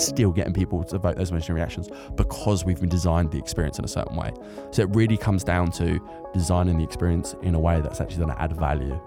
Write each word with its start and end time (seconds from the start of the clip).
still 0.00 0.32
getting 0.32 0.52
people 0.52 0.82
to 0.84 0.98
vote 0.98 1.16
those 1.16 1.30
emotional 1.30 1.56
reactions 1.56 1.88
because 2.14 2.64
we've 2.64 2.80
designed 2.88 3.30
the 3.30 3.38
experience 3.38 3.78
in 3.78 3.84
a 3.84 3.88
certain 3.88 4.16
way. 4.16 4.32
So 4.70 4.82
it 4.82 4.90
really 4.94 5.16
comes 5.16 5.44
down 5.44 5.70
to 5.72 6.00
designing 6.32 6.78
the 6.78 6.84
experience 6.84 7.34
in 7.42 7.54
a 7.54 7.60
way 7.60 7.80
that's 7.80 8.00
actually 8.00 8.24
going 8.24 8.36
to 8.36 8.42
add 8.42 8.56
value. 8.56 9.00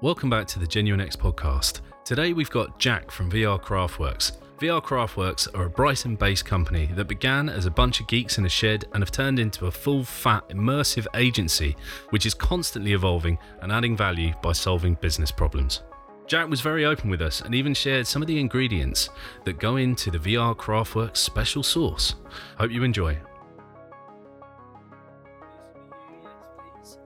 Welcome 0.00 0.28
back 0.28 0.46
to 0.48 0.58
the 0.58 0.66
Genuine 0.66 1.00
X 1.00 1.16
podcast. 1.16 1.80
Today 2.04 2.32
we've 2.32 2.50
got 2.50 2.78
Jack 2.78 3.10
from 3.10 3.30
VR 3.30 3.60
Craftworks. 3.60 4.32
VR 4.64 4.82
Craftworks 4.82 5.46
are 5.54 5.66
a 5.66 5.68
Brighton 5.68 6.16
based 6.16 6.46
company 6.46 6.86
that 6.94 7.04
began 7.04 7.50
as 7.50 7.66
a 7.66 7.70
bunch 7.70 8.00
of 8.00 8.06
geeks 8.06 8.38
in 8.38 8.46
a 8.46 8.48
shed 8.48 8.86
and 8.94 9.02
have 9.02 9.10
turned 9.10 9.38
into 9.38 9.66
a 9.66 9.70
full 9.70 10.02
fat 10.02 10.48
immersive 10.48 11.06
agency 11.14 11.76
which 12.08 12.24
is 12.24 12.32
constantly 12.32 12.94
evolving 12.94 13.36
and 13.60 13.70
adding 13.70 13.94
value 13.94 14.32
by 14.42 14.52
solving 14.52 14.94
business 14.94 15.30
problems. 15.30 15.82
Jack 16.26 16.48
was 16.48 16.62
very 16.62 16.86
open 16.86 17.10
with 17.10 17.20
us 17.20 17.42
and 17.42 17.54
even 17.54 17.74
shared 17.74 18.06
some 18.06 18.22
of 18.22 18.26
the 18.26 18.40
ingredients 18.40 19.10
that 19.44 19.58
go 19.58 19.76
into 19.76 20.10
the 20.10 20.16
VR 20.18 20.56
Craftworks 20.56 21.18
special 21.18 21.62
sauce. 21.62 22.14
Hope 22.56 22.70
you 22.70 22.84
enjoy. 22.84 23.18
So 26.82 27.00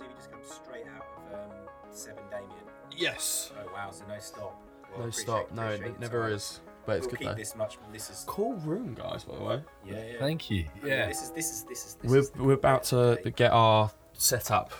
we 0.00 0.14
just 0.16 0.32
come 0.32 0.40
straight 0.42 0.86
out 0.92 1.06
of 1.32 1.34
um, 1.34 1.50
Seven 1.92 2.24
Damien. 2.32 2.50
Yes. 2.96 3.52
Oh 3.56 3.72
wow, 3.72 3.92
so 3.92 4.02
no 4.08 4.18
stop. 4.18 4.60
Well, 4.90 5.04
No 5.04 5.10
stop. 5.10 5.52
No, 5.52 5.68
it 5.68 6.00
never 6.00 6.22
time. 6.22 6.32
is. 6.32 6.60
But 6.86 6.98
it's 6.98 7.06
we'll 7.06 7.10
good 7.10 7.18
keep 7.18 7.28
though. 7.28 7.34
this 7.34 7.56
much. 7.56 7.78
This 7.92 8.10
is 8.10 8.24
Cool 8.26 8.54
room, 8.58 8.94
guys. 8.94 9.24
By 9.24 9.36
the 9.36 9.44
way, 9.44 9.60
yeah, 9.84 9.94
yeah. 10.12 10.18
Thank 10.18 10.50
you. 10.50 10.64
yeah. 10.84 11.06
This 11.08 11.22
is 11.22 11.30
this 11.30 11.50
is 11.52 11.62
this 11.64 11.84
is. 11.86 11.94
This 11.94 12.10
we're 12.10 12.18
is 12.20 12.30
the 12.30 12.42
we're 12.44 12.52
about 12.54 12.84
to 12.84 12.96
okay. 12.98 13.30
get 13.30 13.52
our 13.52 13.90
setup. 14.12 14.72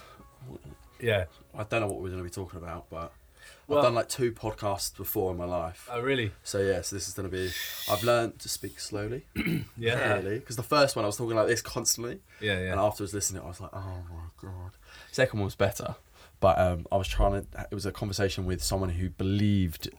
Yeah. 1.01 1.25
I 1.57 1.65
don't 1.65 1.81
know 1.81 1.87
what 1.89 1.97
we're 2.01 2.09
going 2.11 2.19
to 2.19 2.25
be 2.25 2.31
talking 2.31 2.59
about, 2.59 2.89
but 2.91 3.13
Well- 3.67 3.79
I've 3.81 3.85
done 3.87 3.95
like 3.95 4.09
two 4.09 4.33
podcasts 4.33 4.97
before 4.97 5.33
in 5.33 5.37
my 5.39 5.45
life. 5.45 5.89
Oh, 5.93 6.01
really? 6.01 6.33
So 6.45 6.59
yeah, 6.61 6.81
so 6.83 6.97
this 6.97 7.09
is 7.09 7.15
going 7.15 7.29
to 7.31 7.35
be. 7.37 7.51
I've 7.91 8.03
learned 8.05 8.39
to 8.41 8.49
speak 8.49 8.79
slowly, 8.81 9.27
Yeah. 9.77 10.15
really, 10.15 10.39
because 10.39 10.57
the 10.57 10.63
first 10.63 10.97
one 10.97 11.05
I 11.05 11.09
was 11.09 11.17
talking 11.17 11.37
like 11.37 11.49
this 11.49 11.63
constantly, 11.63 12.21
Yeah, 12.41 12.53
yeah. 12.53 12.59
and 12.73 12.81
yeah. 12.81 12.85
afterwards 12.85 13.13
listening, 13.15 13.43
I 13.43 13.47
was 13.47 13.61
like, 13.61 13.71
oh 13.73 13.99
my 14.11 14.27
god. 14.49 14.73
Second 15.13 15.41
one 15.41 15.45
was 15.47 15.55
better, 15.55 15.97
but 16.41 16.59
um, 16.59 16.87
I 16.93 16.97
was 16.97 17.09
trying 17.09 17.33
to. 17.43 17.67
It 17.71 17.75
was 17.75 17.87
a 17.87 17.93
conversation 17.93 18.45
with 18.47 18.63
someone 18.63 18.91
who 18.91 19.11
believed 19.11 19.91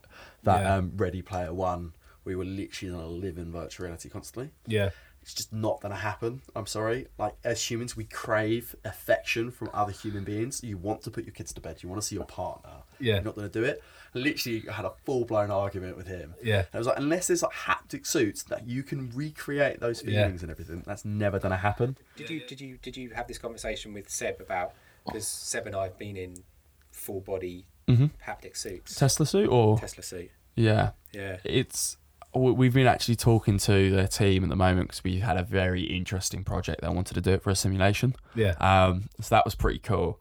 that 0.44 0.62
Yeah. 0.62 0.76
um, 0.76 0.92
Ready 0.96 1.22
Player 1.22 1.54
One, 1.54 1.94
we 2.24 2.36
were 2.36 2.46
literally 2.46 2.94
going 2.94 3.04
to 3.06 3.12
live 3.12 3.38
in 3.38 3.52
virtual 3.52 3.86
reality 3.86 4.10
constantly. 4.10 4.52
Yeah. 4.66 4.90
It's 5.22 5.34
just 5.34 5.52
not 5.52 5.82
going 5.82 5.92
to 5.92 5.98
happen. 6.00 6.42
I'm 6.56 6.68
sorry. 6.68 7.08
Like 7.18 7.34
as 7.44 7.62
humans, 7.70 7.98
we 7.98 8.06
crave 8.06 8.76
affection 8.86 9.52
from 9.52 9.70
other 9.74 9.92
human 9.92 10.24
beings. 10.24 10.64
You 10.64 10.78
want 10.78 11.02
to 11.02 11.12
put 11.12 11.26
your 11.26 11.34
kids 11.34 11.52
to 11.54 11.60
bed. 11.62 11.84
You 11.84 11.90
want 11.90 12.02
to 12.02 12.08
see 12.08 12.16
your 12.16 12.24
partner. 12.24 12.72
Yeah. 13.00 13.16
You're 13.16 13.24
not 13.24 13.36
going 13.36 13.50
to 13.50 13.52
do 13.60 13.66
it. 13.66 13.84
Literally, 14.14 14.62
had 14.72 14.86
a 14.86 14.94
full 15.06 15.26
blown 15.26 15.52
argument 15.52 15.98
with 15.98 16.08
him. 16.08 16.34
Yeah. 16.42 16.60
And 16.60 16.68
I 16.76 16.78
was 16.78 16.88
like, 16.88 16.98
unless 16.98 17.28
there's 17.28 17.44
like 17.44 17.52
haptic 17.52 18.08
suits 18.08 18.44
that 18.44 18.68
you 18.70 18.84
can 18.84 19.10
recreate 19.14 19.82
those 19.82 20.02
Yeah. 20.02 20.24
feelings 20.24 20.44
and 20.44 20.52
everything, 20.52 20.82
that's 20.88 21.04
never 21.04 21.40
going 21.40 21.52
to 21.52 21.58
happen. 21.58 21.98
Did 22.16 22.30
you 22.30 22.40
did 22.48 22.62
you 22.62 22.78
did 22.82 22.96
you 22.96 23.10
have 23.10 23.28
this 23.28 23.38
conversation 23.38 23.94
with 23.94 24.10
Seb 24.10 24.40
about 24.40 24.72
because 25.08 25.28
Seb 25.28 25.66
and 25.68 25.76
I 25.76 25.84
have 25.84 25.98
been 25.98 26.16
in 26.18 26.44
full 26.92 27.22
body 27.22 27.66
Mm-hmm. 27.88 28.08
haptic 28.30 28.58
suits, 28.58 28.96
Tesla 28.96 29.26
suit 29.26 29.48
or 29.50 29.80
Tesla 29.80 30.04
suit. 30.04 30.30
yeah, 30.56 30.92
Yeah. 31.14 31.38
it's 31.46 31.96
we- 32.36 32.52
we've 32.52 32.74
been 32.74 32.86
actually 32.86 33.16
talking 33.16 33.58
to 33.60 33.92
their 33.92 34.08
team 34.10 34.44
at 34.44 34.50
the 34.50 34.58
moment 34.58 34.90
because 34.90 35.04
we 35.06 35.20
had 35.20 35.38
a 35.38 35.44
very 35.44 35.84
interesting 35.84 36.44
project 36.44 36.82
they 36.82 36.90
wanted 36.90 37.14
to 37.14 37.22
do 37.22 37.32
it 37.32 37.42
for 37.42 37.50
a 37.50 37.56
simulation. 37.56 38.14
Yeah. 38.36 38.56
Um, 38.60 39.08
so 39.22 39.34
that 39.36 39.46
was 39.46 39.56
pretty 39.56 39.80
cool, 39.80 40.20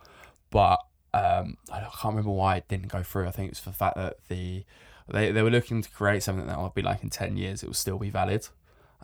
but 0.51 0.79
um, 1.13 1.57
I 1.73 1.81
can't 1.81 2.15
remember 2.15 2.31
why 2.31 2.57
it 2.59 2.69
didn't 2.69 2.89
go 2.89 3.03
through. 3.03 3.27
I 3.27 3.33
think 3.33 3.51
it's 3.51 3.59
for 3.61 3.71
the 3.71 3.77
fact 3.77 3.97
that 3.97 4.19
the 4.29 4.65
they, 5.09 5.33
they 5.33 5.43
were 5.43 5.51
looking 5.51 5.83
to 5.83 5.91
create 5.91 6.23
something 6.23 6.47
that 6.47 6.61
would 6.61 6.75
be 6.75 6.83
like 6.83 7.03
in 7.03 7.11
ten 7.11 7.37
years 7.37 7.65
it 7.65 7.67
will 7.67 7.75
still 7.75 7.99
be 7.99 8.11
valid. 8.11 8.47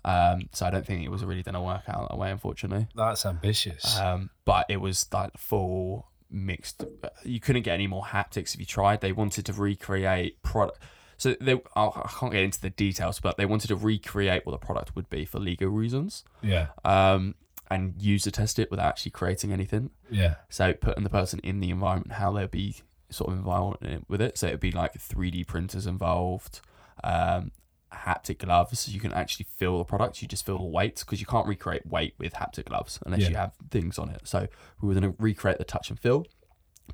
Um, 0.05 0.49
so 0.53 0.67
I 0.67 0.71
don't 0.71 0.87
think 0.87 1.05
it 1.05 1.11
was 1.11 1.25
really 1.25 1.43
going 1.43 1.55
to 1.55 1.61
work 1.61 1.83
out 1.89 2.09
that 2.11 2.17
way, 2.19 2.31
unfortunately. 2.31 2.89
That's 2.95 3.25
ambitious. 3.25 3.99
Um, 3.99 4.31
but 4.45 4.67
it 4.69 4.79
was 4.79 5.07
like 5.13 5.37
full 5.39 6.09
mixed. 6.31 6.85
You 7.25 7.41
couldn't 7.41 7.63
get 7.63 7.75
any 7.75 7.87
more 7.87 8.05
haptics 8.05 8.55
if 8.55 8.61
you 8.61 8.67
tried. 8.67 9.01
They 9.01 9.13
wanted 9.13 9.47
to 9.47 9.53
recreate 9.53 10.43
product. 10.43 10.79
So 11.19 11.37
they, 11.41 11.61
I'll- 11.77 11.93
can't 12.19 12.33
get 12.33 12.43
into 12.43 12.61
the 12.61 12.71
details, 12.71 13.21
but 13.21 13.37
they 13.37 13.47
wanted 13.47 13.69
to 13.69 13.77
recreate 13.77 14.45
what 14.45 14.53
the 14.53 14.59
product 14.67 14.97
would 14.97 15.09
be 15.09 15.25
for 15.25 15.39
legal 15.39 15.69
reasons, 15.69 16.25
yeah. 16.43 16.69
um, 16.85 17.37
and 17.71 17.95
user 18.03 18.33
test 18.33 18.59
it 18.59 18.71
without 18.73 18.89
actually 18.89 19.13
creating 19.13 19.53
anything. 19.53 19.91
Yeah. 20.11 20.35
So 20.49 20.73
putting 20.73 21.05
the 21.05 21.11
person 21.11 21.39
in 21.45 21.61
the 21.61 21.71
environment, 21.71 22.13
how 22.13 22.33
they'll 22.33 22.49
be 22.49 22.77
sort 23.11 23.31
of 23.31 23.39
involved 23.39 23.85
in 23.85 23.91
it 23.91 24.05
with 24.09 24.21
it. 24.21 24.37
So 24.37 24.49
it'd 24.49 24.59
be 24.59 24.73
like 24.73 24.95
3D 24.95 25.47
printers 25.47 25.87
involved, 25.87 26.61
um, 27.05 27.53
haptic 27.93 28.39
gloves. 28.39 28.81
So 28.81 28.93
you 28.93 29.01
can 29.01 29.13
actually 29.13 29.47
feel 29.57 29.79
the 29.79 29.85
product. 29.85 30.23
You 30.23 30.29
just 30.29 30.45
feel 30.47 30.59
the 30.59 30.65
weight 30.65 30.99
because 31.01 31.21
you 31.21 31.27
can't 31.27 31.47
recreate 31.47 31.87
weight 31.87 32.15
with 32.19 32.35
haptic 32.35 32.67
gloves 32.67 32.99
unless 33.05 33.21
Yeah. 33.23 33.29
you 33.31 33.37
have 33.37 33.53
things 33.71 33.99
on 33.99 34.09
it. 34.11 34.23
So 34.25 34.49
we 34.81 34.89
were 34.89 34.95
going 34.99 35.13
to 35.13 35.17
recreate 35.23 35.59
the 35.59 35.65
touch 35.65 35.91
and 35.91 35.99
feel, 35.99 36.27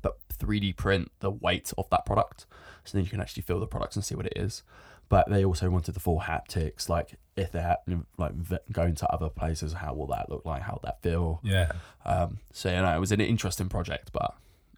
but 0.01 0.17
3D 0.37 0.73
print 0.77 1.11
the 1.19 1.31
weight 1.31 1.71
of 1.77 1.89
that 1.89 2.05
product. 2.05 2.45
So 2.85 2.97
then 2.97 3.03
you 3.03 3.09
can 3.09 3.21
actually 3.21 3.43
feel 3.43 3.59
the 3.59 3.67
products 3.67 3.95
and 3.95 4.03
see 4.05 4.15
what 4.15 4.25
it 4.25 4.33
is. 4.35 4.63
But 5.09 5.27
they 5.29 5.43
also 5.43 5.69
wanted 5.71 5.93
the 5.95 5.99
full 5.99 6.19
haptics, 6.21 6.87
like 6.87 7.15
if 7.35 7.51
they're 7.51 7.77
like 8.17 8.33
going 8.71 8.93
to 8.95 9.07
other 9.11 9.29
places, 9.29 9.73
how 9.73 9.93
will 9.95 10.05
that 10.07 10.29
look 10.29 10.45
like? 10.45 10.61
How 10.61 10.73
will 10.73 10.81
that 10.83 11.01
feel? 11.01 11.39
Yeah. 11.43 11.71
Um, 12.05 12.37
so 12.53 12.69
you 12.69 12.81
know, 12.81 12.95
it 12.95 12.99
was 12.99 13.11
an 13.11 13.19
interesting 13.19 13.69
project, 13.69 14.11
but 14.13 14.35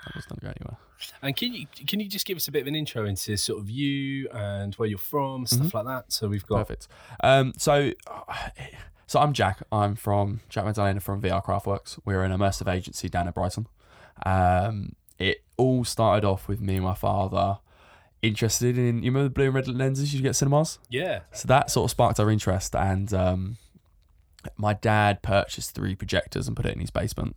it 0.08 0.16
wasn't 0.16 0.42
going 0.42 0.54
go 0.54 0.60
anywhere. 0.60 0.78
And 1.22 1.36
can 1.36 1.54
you 1.54 1.68
can 1.88 2.00
you 2.00 2.08
just 2.08 2.26
give 2.26 2.38
us 2.38 2.48
a 2.48 2.52
bit 2.52 2.62
of 2.62 2.68
an 2.68 2.76
intro 2.76 3.06
into 3.06 3.36
sort 3.38 3.60
of 3.60 3.70
you 3.70 4.30
and 4.30 4.74
where 4.76 4.88
you're 4.88 4.98
from, 4.98 5.46
stuff 5.46 5.74
like 5.74 5.86
that? 5.86 6.06
So 6.12 6.28
we've 6.28 6.46
got 6.46 6.68
Perfect. 6.68 6.88
Um, 7.24 7.54
so, 7.58 7.92
so 9.08 9.20
I'm 9.20 9.34
Jack. 9.34 9.64
I'm 9.72 9.96
from 9.96 10.42
Jack 10.50 10.66
Magdalena 10.66 11.00
from 11.00 11.22
VR 11.22 11.44
Craftworks. 11.44 12.00
We're 12.06 12.24
an 12.24 12.32
immersive 12.32 12.72
agency 12.72 13.10
down 13.10 13.28
in 13.28 13.34
Brighton. 13.34 13.68
Um, 14.26 14.96
it 15.18 15.44
all 15.58 15.84
started 15.84 16.26
off 16.26 16.48
with 16.48 16.62
me 16.62 16.76
and 16.76 16.84
my 16.84 16.96
father 16.96 17.60
interested 18.22 18.78
in. 18.78 19.04
You 19.04 19.12
remember 19.12 19.24
the 19.24 19.30
blue 19.30 19.46
and 19.46 19.56
red 19.56 19.68
lenses 19.68 20.14
you 20.14 20.22
get 20.22 20.36
cinemas? 20.36 20.80
yeah, 20.90 21.22
So 21.32 21.48
that 21.48 21.72
sort 21.72 21.86
of 21.86 21.92
sparked 21.92 22.20
our 22.20 22.30
interest, 22.30 22.76
and 22.76 23.14
um, 23.14 23.58
my 24.58 24.74
dad 24.74 25.22
purchased 25.22 25.74
three 25.74 25.96
projectors 25.96 26.48
and 26.48 26.56
put 26.56 26.66
it 26.66 26.74
in 26.74 26.80
his 26.80 26.92
basement. 26.92 27.36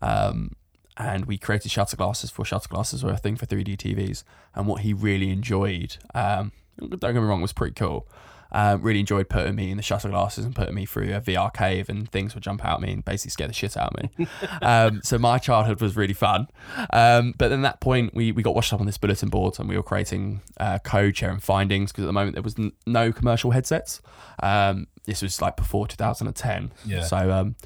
Um, 0.00 0.52
and 0.98 1.26
we 1.26 1.38
created 1.38 1.70
shutter 1.70 1.96
glasses 1.96 2.30
for 2.30 2.44
shutter 2.44 2.68
glasses 2.68 3.04
were 3.04 3.12
a 3.12 3.16
thing 3.16 3.36
for 3.36 3.46
3D 3.46 3.76
TVs. 3.76 4.24
And 4.54 4.66
what 4.66 4.82
he 4.82 4.92
really 4.92 5.30
enjoyed, 5.30 5.96
um, 6.14 6.52
don't 6.78 7.00
get 7.00 7.14
me 7.14 7.20
wrong, 7.20 7.40
was 7.40 7.52
pretty 7.52 7.74
cool. 7.74 8.08
Um, 8.50 8.80
really 8.80 9.00
enjoyed 9.00 9.28
putting 9.28 9.54
me 9.54 9.70
in 9.70 9.76
the 9.76 9.82
shutter 9.82 10.08
glasses 10.08 10.44
and 10.46 10.56
putting 10.56 10.74
me 10.74 10.86
through 10.86 11.14
a 11.14 11.20
VR 11.20 11.52
cave, 11.52 11.88
and 11.88 12.10
things 12.10 12.34
would 12.34 12.42
jump 12.42 12.64
out 12.64 12.76
at 12.76 12.80
me 12.80 12.92
and 12.94 13.04
basically 13.04 13.30
scare 13.30 13.46
the 13.46 13.52
shit 13.52 13.76
out 13.76 13.94
of 13.94 14.02
me. 14.18 14.26
um, 14.62 15.00
so 15.04 15.18
my 15.18 15.38
childhood 15.38 15.80
was 15.80 15.96
really 15.96 16.14
fun. 16.14 16.48
Um, 16.90 17.34
but 17.36 17.48
then 17.48 17.62
that 17.62 17.80
point, 17.80 18.14
we, 18.14 18.32
we 18.32 18.42
got 18.42 18.54
washed 18.54 18.72
up 18.72 18.80
on 18.80 18.86
this 18.86 18.96
bulletin 18.96 19.28
board, 19.28 19.58
and 19.58 19.68
we 19.68 19.76
were 19.76 19.82
creating 19.82 20.40
uh, 20.58 20.78
code 20.78 21.16
sharing 21.16 21.40
findings 21.40 21.92
because 21.92 22.04
at 22.04 22.06
the 22.06 22.12
moment 22.12 22.34
there 22.34 22.42
was 22.42 22.58
n- 22.58 22.72
no 22.86 23.12
commercial 23.12 23.50
headsets. 23.50 24.00
Um, 24.42 24.86
this 25.04 25.20
was 25.20 25.42
like 25.42 25.56
before 25.56 25.86
2010. 25.86 26.72
Yeah. 26.86 27.02
So 27.02 27.30
um, 27.30 27.56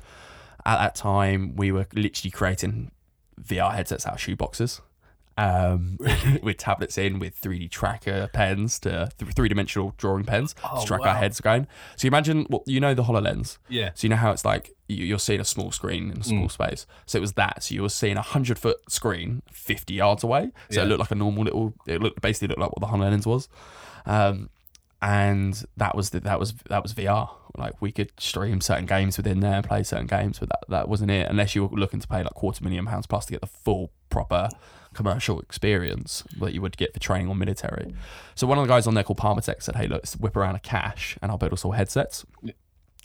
at 0.66 0.78
that 0.78 0.94
time, 0.96 1.54
we 1.54 1.70
were 1.70 1.86
literally 1.94 2.30
creating 2.30 2.90
VR 3.40 3.74
headsets 3.74 4.06
out 4.06 4.14
of 4.14 4.18
shoeboxes. 4.20 4.80
Um, 5.38 5.96
with 6.42 6.58
tablets 6.58 6.98
in, 6.98 7.18
with 7.18 7.40
3D 7.40 7.70
tracker 7.70 8.28
pens 8.34 8.78
to 8.80 9.10
th- 9.18 9.32
three 9.32 9.48
dimensional 9.48 9.94
drawing 9.96 10.24
pens 10.24 10.54
Oh, 10.62 10.82
to 10.82 10.86
track 10.86 11.00
wow. 11.00 11.08
our 11.08 11.14
heads 11.14 11.40
going. 11.40 11.66
So 11.96 12.04
you 12.04 12.08
imagine, 12.10 12.44
what 12.50 12.64
you 12.66 12.80
know, 12.80 12.92
the 12.92 13.04
HoloLens. 13.04 13.56
yeah, 13.66 13.92
So 13.94 14.04
you 14.04 14.08
know 14.10 14.16
how 14.16 14.30
it's 14.32 14.44
like 14.44 14.72
you- 14.88 15.06
you're 15.06 15.18
seeing 15.18 15.40
a 15.40 15.44
small 15.46 15.72
screen 15.72 16.10
in 16.10 16.20
a 16.20 16.22
small 16.24 16.50
space. 16.50 16.86
So 17.06 17.16
it 17.16 17.22
was 17.22 17.32
that. 17.32 17.62
So 17.64 17.74
you 17.74 17.80
were 17.80 17.88
seeing 17.88 18.18
a 18.18 18.22
hundred 18.22 18.58
foot 18.58 18.76
screen 18.90 19.40
fifty 19.50 19.94
yards 19.94 20.22
away. 20.22 20.50
So 20.70 20.80
Yeah. 20.80 20.82
it 20.84 20.88
looked 20.90 21.00
like 21.00 21.10
a 21.10 21.14
normal 21.14 21.44
little. 21.44 21.72
It 21.86 22.02
looked 22.02 22.20
basically 22.20 22.48
looked 22.48 22.60
like 22.60 22.76
what 22.76 22.80
the 22.80 22.94
HoloLens 22.94 23.24
was. 23.24 23.48
Um, 24.04 24.50
and 25.00 25.64
that 25.78 25.96
was 25.96 26.10
the, 26.10 26.20
that 26.20 26.38
was 26.38 26.52
that 26.68 26.82
was 26.82 26.92
VR. 26.92 27.30
Like 27.56 27.80
we 27.80 27.92
could 27.92 28.12
stream 28.18 28.60
certain 28.60 28.86
games 28.86 29.16
within 29.16 29.40
there 29.40 29.54
and 29.54 29.66
play 29.66 29.82
certain 29.82 30.06
games, 30.06 30.38
but 30.38 30.48
that, 30.48 30.64
that 30.68 30.88
wasn't 30.88 31.10
it. 31.10 31.28
Unless 31.28 31.54
you 31.54 31.66
were 31.66 31.78
looking 31.78 32.00
to 32.00 32.08
pay 32.08 32.22
like 32.22 32.34
quarter 32.34 32.62
million 32.64 32.86
pounds 32.86 33.06
plus 33.06 33.26
to 33.26 33.32
get 33.32 33.40
the 33.40 33.46
full 33.46 33.90
proper 34.10 34.48
commercial 34.94 35.40
experience 35.40 36.22
that 36.38 36.52
you 36.52 36.60
would 36.60 36.76
get 36.76 36.92
for 36.92 37.00
training 37.00 37.28
or 37.28 37.34
military. 37.34 37.94
So 38.34 38.46
one 38.46 38.58
of 38.58 38.66
the 38.66 38.72
guys 38.72 38.86
on 38.86 38.94
there 38.94 39.04
called 39.04 39.18
PalmerTech 39.18 39.62
said, 39.62 39.76
"Hey, 39.76 39.86
look, 39.86 40.02
let's 40.02 40.16
whip 40.16 40.36
around 40.36 40.56
a 40.56 40.60
cache 40.60 41.16
and 41.22 41.30
I'll 41.30 41.38
build 41.38 41.52
us 41.52 41.64
all 41.64 41.72
headsets." 41.72 42.24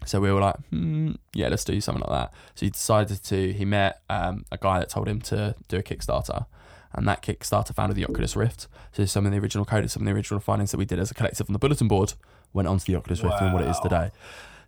So 0.06 0.22
we 0.22 0.32
were 0.32 0.42
like, 0.42 0.56
hmm, 0.70 1.14
yeah, 1.34 1.48
let's 1.50 1.64
do 1.64 1.82
something 1.82 2.04
like 2.08 2.12
that. 2.12 2.34
So 2.56 2.66
he 2.66 2.70
decided 2.70 3.24
to. 3.24 3.54
He 3.54 3.66
met 3.66 4.02
um, 4.10 4.46
a 4.52 4.58
guy 4.58 4.80
that 4.80 4.90
told 4.90 5.08
him 5.08 5.22
to 5.22 5.56
do 5.68 5.78
a 5.78 5.84
Kickstarter, 5.84 6.46
and 6.94 7.08
that 7.08 7.24
Kickstarter 7.24 7.74
founded 7.74 7.98
the 7.98 8.06
Oculus 8.06 8.36
Rift. 8.36 8.68
So 8.92 9.06
some 9.06 9.26
of 9.26 9.32
the 9.32 9.40
original 9.40 9.66
code, 9.66 9.90
some 9.90 10.04
of 10.04 10.06
the 10.06 10.14
original 10.14 10.40
findings 10.40 10.72
that 10.72 10.78
we 10.78 10.86
did 10.86 11.00
as 11.00 11.12
a 11.12 11.14
collective 11.14 11.50
on 11.50 11.54
the 11.54 11.60
bulletin 11.60 11.88
board 11.88 12.14
went 12.54 12.68
onto 12.68 12.86
the 12.86 12.96
Oculus 12.98 13.24
Rift 13.24 13.42
and 13.42 13.54
what 13.54 13.62
it 13.64 13.70
is 13.70 13.80
today. 13.80 14.12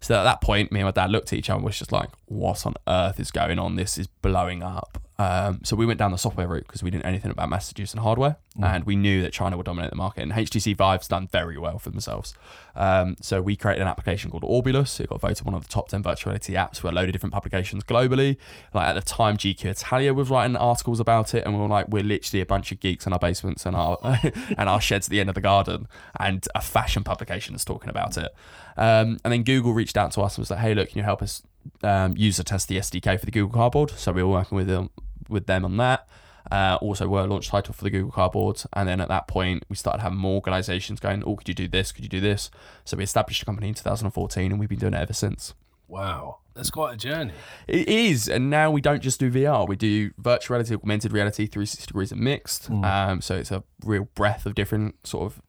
So 0.01 0.15
at 0.15 0.23
that 0.23 0.41
point, 0.41 0.71
me 0.71 0.79
and 0.79 0.87
my 0.87 0.91
dad 0.91 1.11
looked 1.11 1.33
at 1.33 1.39
each 1.39 1.49
other 1.49 1.57
and 1.57 1.65
was 1.65 1.77
just 1.77 1.91
like, 1.91 2.09
"What 2.25 2.65
on 2.65 2.75
earth 2.87 3.19
is 3.19 3.31
going 3.31 3.59
on? 3.59 3.75
This 3.75 3.97
is 3.97 4.07
blowing 4.07 4.63
up." 4.63 5.01
Um, 5.19 5.59
so 5.63 5.75
we 5.75 5.85
went 5.85 5.99
down 5.99 6.11
the 6.11 6.17
software 6.17 6.47
route 6.47 6.65
because 6.65 6.81
we 6.81 6.89
didn't 6.89 7.03
know 7.03 7.09
anything 7.09 7.29
about 7.29 7.49
mass 7.49 7.69
produced 7.69 7.93
and 7.93 8.01
hardware, 8.01 8.37
and 8.61 8.85
we 8.85 8.95
knew 8.95 9.21
that 9.21 9.33
China 9.33 9.57
would 9.57 9.65
dominate 9.65 9.89
the 9.89 9.97
market. 9.97 10.21
And 10.21 10.31
HTC 10.31 10.77
Vive's 10.77 11.09
done 11.09 11.27
very 11.27 11.57
well 11.57 11.77
for 11.77 11.89
themselves. 11.89 12.33
Um, 12.73 13.17
so 13.21 13.41
we 13.41 13.57
created 13.57 13.81
an 13.81 13.89
application 13.89 14.31
called 14.31 14.45
Orbulus. 14.45 14.97
It 15.01 15.09
got 15.09 15.19
voted 15.19 15.45
one 15.45 15.55
of 15.55 15.63
the 15.63 15.67
top 15.67 15.89
ten 15.89 16.01
virtual 16.01 16.31
reality 16.31 16.53
apps 16.53 16.79
for 16.79 16.87
a 16.87 16.93
load 16.93 17.09
of 17.09 17.11
different 17.11 17.33
publications 17.33 17.83
globally. 17.83 18.37
Like 18.73 18.87
at 18.87 18.93
the 18.93 19.01
time, 19.01 19.35
GQ 19.35 19.65
Italia 19.65 20.13
was 20.13 20.29
writing 20.29 20.55
articles 20.55 21.01
about 21.01 21.33
it, 21.33 21.43
and 21.43 21.53
we 21.53 21.59
were 21.59 21.67
like, 21.67 21.89
"We're 21.89 22.03
literally 22.03 22.39
a 22.39 22.45
bunch 22.45 22.71
of 22.71 22.79
geeks 22.79 23.05
in 23.05 23.11
our 23.11 23.19
basements 23.19 23.65
and 23.65 23.75
our 23.75 23.97
and 24.57 24.69
our 24.69 24.79
sheds 24.79 25.07
at 25.07 25.11
the 25.11 25.19
end 25.19 25.27
of 25.27 25.35
the 25.35 25.41
garden." 25.41 25.89
And 26.17 26.47
a 26.55 26.61
fashion 26.61 27.03
publication 27.03 27.55
is 27.55 27.65
talking 27.65 27.89
about 27.89 28.17
it. 28.17 28.33
Um, 28.77 29.17
and 29.25 29.33
then 29.33 29.43
Google 29.43 29.73
reached 29.73 29.97
out 29.97 30.13
to 30.13 30.21
us 30.21 30.37
and 30.37 30.43
was 30.43 30.49
like, 30.49 30.59
"Hey, 30.59 30.73
look, 30.73 30.89
can 30.89 30.97
you 30.97 31.03
help 31.03 31.21
us 31.21 31.43
um, 31.83 32.15
user 32.15 32.43
test 32.43 32.69
the 32.69 32.77
SDK 32.77 33.19
for 33.19 33.25
the 33.25 33.31
Google 33.31 33.51
Cardboard?" 33.51 33.91
So 33.91 34.13
we 34.13 34.23
were 34.23 34.29
working 34.29 34.55
with 34.55 34.67
them 34.67 34.89
with 35.29 35.45
them 35.45 35.65
on 35.65 35.77
that. 35.77 36.07
Uh, 36.51 36.77
also, 36.81 37.07
were 37.07 37.21
a 37.21 37.27
launch 37.27 37.49
title 37.49 37.73
for 37.73 37.83
the 37.83 37.89
Google 37.89 38.11
Cardboard, 38.11 38.63
and 38.73 38.87
then 38.87 38.99
at 38.99 39.07
that 39.09 39.27
point, 39.27 39.63
we 39.69 39.75
started 39.75 40.01
having 40.01 40.17
more 40.17 40.35
organisations 40.35 40.99
going, 40.99 41.23
"Oh, 41.25 41.35
could 41.35 41.47
you 41.47 41.53
do 41.53 41.67
this? 41.67 41.91
Could 41.91 42.03
you 42.03 42.09
do 42.09 42.21
this?" 42.21 42.49
So 42.85 42.97
we 42.97 43.03
established 43.03 43.43
a 43.43 43.45
company 43.45 43.67
in 43.67 43.75
2014, 43.75 44.51
and 44.51 44.59
we've 44.59 44.69
been 44.69 44.79
doing 44.79 44.93
it 44.93 45.01
ever 45.01 45.13
since. 45.13 45.53
Wow, 45.87 46.37
that's 46.53 46.69
quite 46.69 46.93
a 46.93 46.97
journey. 46.97 47.33
It 47.67 47.87
is, 47.87 48.27
and 48.27 48.49
now 48.49 48.71
we 48.71 48.81
don't 48.81 49.01
just 49.01 49.19
do 49.19 49.29
VR. 49.29 49.67
We 49.67 49.75
do 49.75 50.11
virtual 50.17 50.55
reality, 50.55 50.75
augmented 50.75 51.11
reality, 51.11 51.45
360 51.45 51.87
degrees 51.87 52.11
and 52.11 52.21
mixed. 52.21 52.69
Um, 52.69 53.21
so 53.21 53.35
it's 53.35 53.51
a 53.51 53.63
real 53.83 54.07
breadth 54.15 54.45
of 54.45 54.55
different 54.55 55.05
sort 55.05 55.25
of 55.25 55.41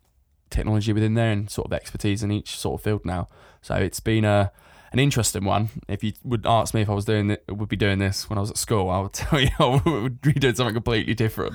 technology 0.51 0.93
within 0.93 1.15
there 1.15 1.31
and 1.31 1.49
sort 1.49 1.67
of 1.67 1.73
expertise 1.73 2.23
in 2.23 2.31
each 2.31 2.59
sort 2.59 2.81
of 2.81 2.85
field 2.85 3.05
now. 3.05 3.29
So 3.63 3.75
it's 3.77 4.01
been 4.01 4.25
a 4.25 4.53
an 4.93 4.99
interesting 4.99 5.45
one. 5.45 5.71
If 5.89 6.03
you 6.03 6.13
would 6.25 6.47
ask 6.47 6.75
me 6.75 6.83
if 6.83 6.91
I 6.91 6.95
was 6.95 7.05
doing 7.05 7.31
it, 7.31 7.45
would 7.49 7.69
be 7.69 7.77
doing 7.77 7.99
this 7.99 8.29
when 8.29 8.39
I 8.39 8.41
was 8.41 8.51
at 8.51 8.57
school, 8.59 8.91
I 8.91 9.01
would 9.01 9.13
tell 9.15 9.41
you 9.41 9.51
I 9.59 9.81
would 9.85 10.21
be 10.21 10.33
doing 10.33 10.55
something 10.55 10.75
completely 10.75 11.15
different. 11.15 11.55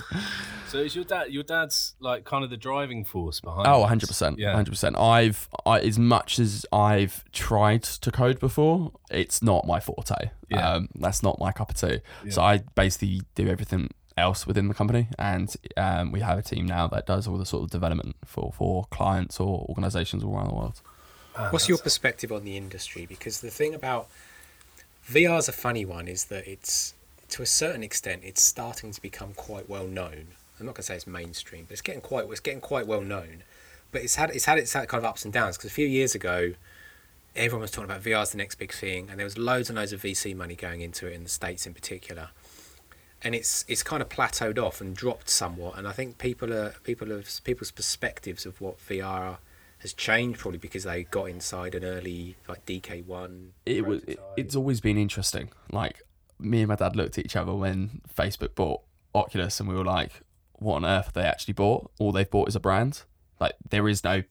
So 0.68 0.80
is 0.80 0.96
your 0.96 1.06
dad? 1.06 1.32
Your 1.32 1.44
dad's 1.44 1.96
like 2.00 2.26
kind 2.26 2.44
of 2.44 2.50
the 2.50 2.58
driving 2.58 3.06
force 3.06 3.40
behind. 3.40 3.68
Oh, 3.68 3.86
100%. 3.88 4.38
Yeah. 4.38 4.54
100%. 4.56 5.00
I've, 5.00 5.48
I, 5.66 5.80
as 5.80 5.98
much 5.98 6.40
as 6.40 6.66
I've 6.72 7.24
tried 7.32 7.84
to 7.84 8.12
code 8.12 8.40
before, 8.40 8.92
it's 9.10 9.42
not 9.42 9.66
my 9.66 9.80
forte. 9.80 10.32
Yeah. 10.50 10.74
Um, 10.74 10.90
that's 10.96 11.24
not 11.24 11.40
my 11.40 11.52
cup 11.52 11.70
of 11.70 11.78
tea. 11.78 12.02
So 12.30 12.42
I 12.42 12.64
basically 12.76 13.22
do 13.36 13.48
everything 13.48 13.90
else 14.18 14.48
within 14.48 14.68
the 14.68 14.74
company. 14.74 15.08
And 15.20 15.54
um, 15.78 16.12
we 16.12 16.22
have 16.22 16.38
a 16.38 16.42
team 16.42 16.66
now 16.66 16.88
that 16.88 17.06
does 17.06 17.28
all 17.28 17.38
the 17.38 17.46
sort 17.46 17.64
of 17.64 17.70
development 17.70 18.16
for, 18.26 18.52
for 18.54 18.86
clients 18.92 19.40
or 19.40 19.66
organizations 19.70 20.24
all 20.24 20.36
around 20.36 20.50
the 20.50 20.56
world. 20.56 20.82
Ah, 21.38 21.50
What's 21.50 21.68
your 21.68 21.78
perspective 21.78 22.32
on 22.32 22.46
the 22.46 22.56
industry? 22.56 23.06
Because 23.06 23.42
the 23.42 23.52
thing 23.52 23.74
about 23.74 24.08
VR 25.10 25.38
is 25.38 25.50
a 25.50 25.54
funny 25.54 25.86
one 25.86 26.08
is 26.08 26.26
that 26.26 26.48
it's 26.48 26.94
to 27.30 27.42
a 27.42 27.46
certain 27.46 27.84
extent 27.84 28.22
it's 28.24 28.42
starting 28.42 28.92
to 28.92 29.02
become 29.02 29.34
quite 29.34 29.70
well 29.70 29.88
known. 29.88 30.28
I'm 30.60 30.66
not 30.66 30.76
going 30.76 30.76
to 30.76 30.84
say 30.84 30.96
it's 30.96 31.08
mainstream, 31.08 31.66
but 31.66 31.74
it's 31.74 31.82
getting 31.82 32.02
quite 32.02 32.26
it's 32.30 32.40
getting 32.40 32.62
quite 32.62 32.88
well 32.88 33.02
known. 33.02 33.44
But 33.92 34.04
it's 34.04 34.16
had 34.16 34.30
it's 34.30 34.46
had 34.46 34.58
its 34.58 34.74
kind 34.74 34.94
of 34.94 35.04
ups 35.04 35.26
and 35.26 35.34
downs 35.34 35.58
because 35.58 35.70
a 35.70 35.74
few 35.74 35.88
years 35.88 36.16
ago, 36.16 36.54
everyone 37.36 37.62
was 37.62 37.72
talking 37.72 37.90
about 37.90 38.02
VR 38.02 38.22
as 38.22 38.32
the 38.32 38.38
next 38.38 38.56
big 38.56 38.72
thing, 38.72 39.10
and 39.10 39.20
there 39.20 39.26
was 39.26 39.38
loads 39.38 39.70
and 39.70 39.78
loads 39.78 39.92
of 39.92 40.02
VC 40.02 40.36
money 40.36 40.56
going 40.56 40.82
into 40.82 41.08
it 41.08 41.14
in 41.14 41.24
the 41.24 41.30
states 41.30 41.68
in 41.68 41.74
particular. 41.74 42.30
And 43.22 43.36
it's 43.36 43.66
it's 43.68 43.84
kind 43.84 44.02
of 44.02 44.08
plateaued 44.08 44.58
off 44.58 44.80
and 44.80 44.96
dropped 44.96 45.30
somewhat, 45.30 45.78
and 45.78 45.88
I 45.88 45.92
think 45.92 46.18
people 46.18 46.54
are 46.54 46.76
people 46.84 47.10
have 47.10 47.28
people's 47.44 47.72
perspectives 47.72 48.46
of 48.46 48.62
what 48.62 48.78
VR 48.88 49.38
has 49.86 49.94
changed 49.94 50.40
probably 50.40 50.58
because 50.58 50.84
they 50.84 51.04
got 51.04 51.26
inside 51.30 51.76
an 51.76 51.84
early 51.86 52.36
like 52.48 52.66
DK 52.66 53.06
one. 53.06 53.54
it 53.66 53.86
was 53.86 54.04
it, 54.04 54.20
it's 54.36 54.56
always 54.56 54.82
been 54.82 54.98
interesting 54.98 55.50
like 55.72 56.02
me 56.40 56.60
and 56.62 56.68
my 56.70 56.76
dad 56.76 56.96
looked 56.96 57.18
at 57.18 57.26
each 57.26 57.36
other 57.36 57.54
when 57.54 58.02
facebook 58.14 58.54
bought 58.56 58.82
oculus 59.14 59.60
and 59.60 59.70
we 59.70 59.76
were 59.76 59.86
like 59.86 60.12
what 60.54 60.76
on 60.76 60.86
earth 60.86 61.06
have 61.06 61.14
they 61.14 61.22
actually 61.24 61.54
bought 61.54 61.90
all 62.00 62.12
they've 62.12 62.30
bought 62.30 62.48
is 62.48 62.56
a 62.56 62.60
brand 62.60 63.04
like 63.40 63.54
there 63.70 63.88
is 63.88 64.04
no 64.04 64.24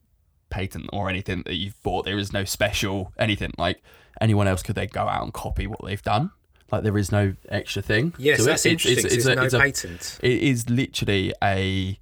patent 0.50 0.88
or 0.92 1.08
anything 1.08 1.42
that 1.46 1.54
you've 1.54 1.80
bought 1.82 2.04
there 2.04 2.18
is 2.18 2.32
no 2.32 2.44
special 2.44 3.12
anything 3.18 3.50
like 3.58 3.82
anyone 4.20 4.46
else 4.46 4.62
could 4.62 4.74
they 4.74 4.86
go 4.86 5.02
out 5.02 5.22
and 5.22 5.32
copy 5.32 5.66
what 5.66 5.80
they've 5.84 6.02
done 6.02 6.30
like 6.70 6.82
there 6.82 6.96
is 6.98 7.10
no 7.12 7.34
extra 7.48 7.80
thing 7.82 8.12
Yes, 8.18 8.38
to 8.38 8.42
it. 8.42 8.46
that's 8.46 8.66
It's- 8.66 8.84
interesting. 8.86 9.06
it's- 9.06 9.16
it's 9.18 9.26
a- 9.26 9.34
no 9.34 9.42
it's 9.44 9.54
a- 9.54 9.58
patent. 9.58 10.18
it 10.22 10.42
is 10.42 10.68
literally 10.70 11.32
a 11.42 11.98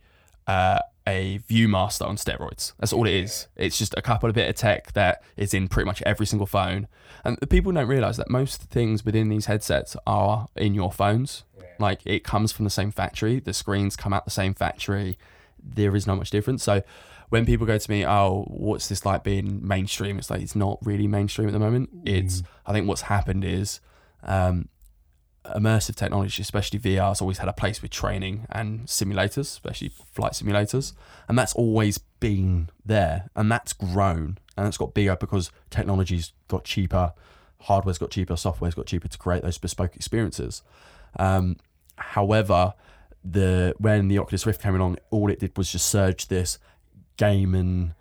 uh, 0.46 0.78
a 1.06 1.40
ViewMaster 1.40 2.06
on 2.06 2.16
steroids. 2.16 2.72
That's 2.78 2.92
all 2.92 3.06
it 3.06 3.14
is. 3.14 3.48
It's 3.56 3.78
just 3.78 3.94
a 3.96 4.02
couple 4.02 4.28
of 4.28 4.34
bit 4.34 4.48
of 4.48 4.54
tech 4.54 4.92
that 4.92 5.22
is 5.36 5.54
in 5.54 5.68
pretty 5.68 5.86
much 5.86 6.02
every 6.02 6.26
single 6.26 6.46
phone. 6.46 6.88
And 7.24 7.38
people 7.50 7.72
don't 7.72 7.88
realize 7.88 8.16
that 8.16 8.30
most 8.30 8.62
things 8.62 9.04
within 9.04 9.28
these 9.28 9.46
headsets 9.46 9.96
are 10.06 10.48
in 10.56 10.74
your 10.74 10.92
phones. 10.92 11.44
Like 11.78 12.00
it 12.04 12.24
comes 12.24 12.52
from 12.52 12.64
the 12.64 12.70
same 12.70 12.90
factory. 12.90 13.40
The 13.40 13.52
screens 13.52 13.96
come 13.96 14.12
out 14.12 14.24
the 14.24 14.30
same 14.30 14.54
factory. 14.54 15.18
There 15.62 15.94
is 15.96 16.06
not 16.06 16.18
much 16.18 16.30
difference. 16.30 16.62
So 16.62 16.82
when 17.28 17.46
people 17.46 17.66
go 17.66 17.78
to 17.78 17.90
me, 17.90 18.06
oh, 18.06 18.44
what's 18.48 18.88
this 18.88 19.06
like 19.06 19.24
being 19.24 19.66
mainstream? 19.66 20.18
It's 20.18 20.30
like 20.30 20.42
it's 20.42 20.54
not 20.54 20.78
really 20.82 21.06
mainstream 21.06 21.48
at 21.48 21.52
the 21.52 21.58
moment. 21.58 21.90
It's 22.04 22.42
I 22.66 22.72
think 22.72 22.86
what's 22.86 23.02
happened 23.02 23.44
is 23.44 23.80
um, 24.22 24.68
immersive 25.44 25.96
technology, 25.96 26.40
especially 26.42 26.78
VR, 26.78 27.08
has 27.08 27.20
always 27.20 27.38
had 27.38 27.48
a 27.48 27.52
place 27.52 27.82
with 27.82 27.90
training 27.90 28.46
and 28.50 28.86
simulators, 28.86 29.40
especially 29.40 29.90
flight 30.12 30.32
simulators, 30.32 30.92
and 31.28 31.38
that's 31.38 31.54
always 31.54 31.98
been 31.98 32.70
there, 32.84 33.28
and 33.34 33.50
that's 33.50 33.72
grown 33.72 34.38
and 34.56 34.66
it's 34.66 34.76
got 34.76 34.94
bigger 34.94 35.16
because 35.16 35.50
technology's 35.70 36.32
got 36.48 36.64
cheaper, 36.64 37.12
hardware's 37.62 37.98
got 37.98 38.10
cheaper, 38.10 38.36
software's 38.36 38.74
got 38.74 38.86
cheaper 38.86 39.08
to 39.08 39.18
create 39.18 39.42
those 39.42 39.58
bespoke 39.58 39.96
experiences. 39.96 40.62
Um, 41.18 41.56
however, 41.96 42.74
the 43.24 43.74
when 43.78 44.08
the 44.08 44.18
Oculus 44.18 44.46
Rift 44.46 44.62
came 44.62 44.74
along, 44.74 44.98
all 45.10 45.30
it 45.30 45.40
did 45.40 45.56
was 45.56 45.70
just 45.70 45.88
surge 45.88 46.28
this 46.28 46.58
game 47.16 47.54
and 47.54 47.94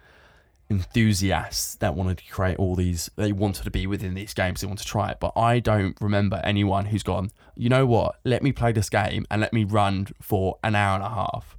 enthusiasts 0.71 1.75
that 1.75 1.95
wanted 1.95 2.17
to 2.17 2.25
create 2.31 2.57
all 2.57 2.75
these 2.75 3.11
they 3.17 3.31
wanted 3.31 3.63
to 3.63 3.71
be 3.71 3.85
within 3.85 4.13
these 4.13 4.33
games 4.33 4.61
they 4.61 4.67
want 4.67 4.79
to 4.79 4.85
try 4.85 5.11
it 5.11 5.17
but 5.19 5.31
i 5.35 5.59
don't 5.59 5.97
remember 5.99 6.39
anyone 6.43 6.85
who's 6.85 7.03
gone 7.03 7.29
you 7.61 7.69
know 7.69 7.85
what? 7.85 8.19
Let 8.23 8.41
me 8.41 8.51
play 8.51 8.71
this 8.71 8.89
game 8.89 9.27
and 9.29 9.39
let 9.39 9.53
me 9.53 9.63
run 9.63 10.07
for 10.19 10.57
an 10.63 10.73
hour 10.73 10.95
and 10.95 11.03
a 11.03 11.09
half. 11.09 11.55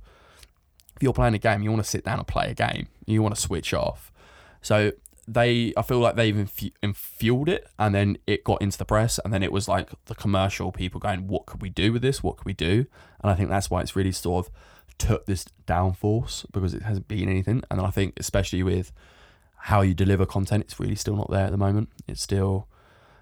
If 0.97 1.03
you're 1.03 1.12
playing 1.12 1.35
a 1.35 1.38
game 1.38 1.62
you 1.62 1.70
want 1.70 1.85
to 1.85 1.88
sit 1.88 2.05
down 2.05 2.19
and 2.19 2.26
play 2.26 2.50
a 2.50 2.55
game. 2.55 2.88
You 3.06 3.23
want 3.23 3.37
to 3.37 3.41
switch 3.41 3.73
off. 3.73 4.12
So 4.61 4.93
they 5.29 5.73
i 5.76 5.82
feel 5.82 6.00
like 6.00 6.17
they've 6.17 6.35
infu- 6.35 7.49
it 7.49 7.69
and 7.79 7.94
then 7.94 8.19
it 8.26 8.43
got 8.43 8.61
into 8.61 8.76
the 8.76 8.85
press 8.85 9.20
and 9.25 9.32
then 9.32 9.41
it 9.41 9.53
was 9.53 9.69
like 9.69 9.91
the 10.06 10.17
commercial 10.17 10.73
people 10.73 10.99
going 10.99 11.29
what 11.29 11.47
could 11.47 11.62
we 11.62 11.70
do 11.70 11.93
with 11.93 12.03
this? 12.03 12.20
What 12.20 12.38
could 12.38 12.47
we 12.47 12.53
do? 12.53 12.87
And 13.23 13.31
i 13.31 13.35
think 13.37 13.49
that's 13.49 13.70
why 13.70 13.81
it's 13.81 13.94
really 13.94 14.11
sort 14.11 14.47
of 14.47 14.53
took 15.06 15.27
this 15.27 15.44
downforce 15.67 16.44
because 16.53 16.75
it 16.75 16.82
hasn't 16.82 17.09
been 17.09 17.29
anything. 17.29 17.63
And 17.71 17.81
i 17.81 17.91
think 17.91 18.15
especially 18.19 18.63
with 18.63 18.93
how 19.56 19.81
you 19.81 19.94
deliver 19.94 20.27
content 20.27 20.65
it's 20.65 20.81
really 20.81 20.97
still 20.97 21.17
not 21.17 21.31
there 21.31 21.47
at 21.47 21.51
the 21.51 21.59
moment. 21.59 21.91
It's 22.09 22.23
still 22.23 22.69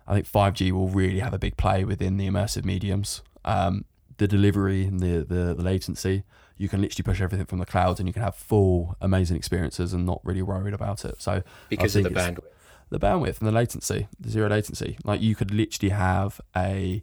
i 0.07 0.15
think 0.15 0.27
5g 0.27 0.73
will 0.73 0.89
really 0.89 1.21
have 1.21 1.35
a 1.35 1.39
big 1.39 1.57
play 1.57 1.85
within 1.85 2.17
the 2.17 2.27
immersive 2.29 2.65
mediums. 2.65 3.23
Um, 3.45 3.85
the 4.19 4.29
delivery 4.29 4.85
and 4.85 5.01
the, 5.01 5.25
the 5.25 5.55
the 5.55 5.63
latency 5.63 6.25
you 6.61 6.69
can 6.69 6.83
literally 6.83 7.03
push 7.03 7.23
everything 7.23 7.47
from 7.47 7.59
the 7.59 7.65
clouds 7.65 7.99
and 8.01 8.07
you 8.07 8.13
can 8.13 8.23
have 8.23 8.35
full 8.35 8.95
amazing 9.01 9.35
experiences 9.35 9.95
and 9.95 10.05
not 10.05 10.21
really 10.25 10.43
worried 10.43 10.75
about 10.75 11.07
it. 11.07 11.15
So 11.19 11.43
because 11.71 11.97
of 11.97 12.05
the 12.05 12.11
bandwidth. 12.11 12.53
the 12.91 13.01
bandwidth 13.01 13.39
and 13.39 13.49
the 13.49 13.53
latency, 13.53 14.09
the 14.21 14.29
zero 14.29 14.51
latency. 14.51 14.99
Like 15.03 15.23
you 15.23 15.35
could 15.35 15.51
literally 15.51 15.89
have 15.89 16.39
a 16.55 17.03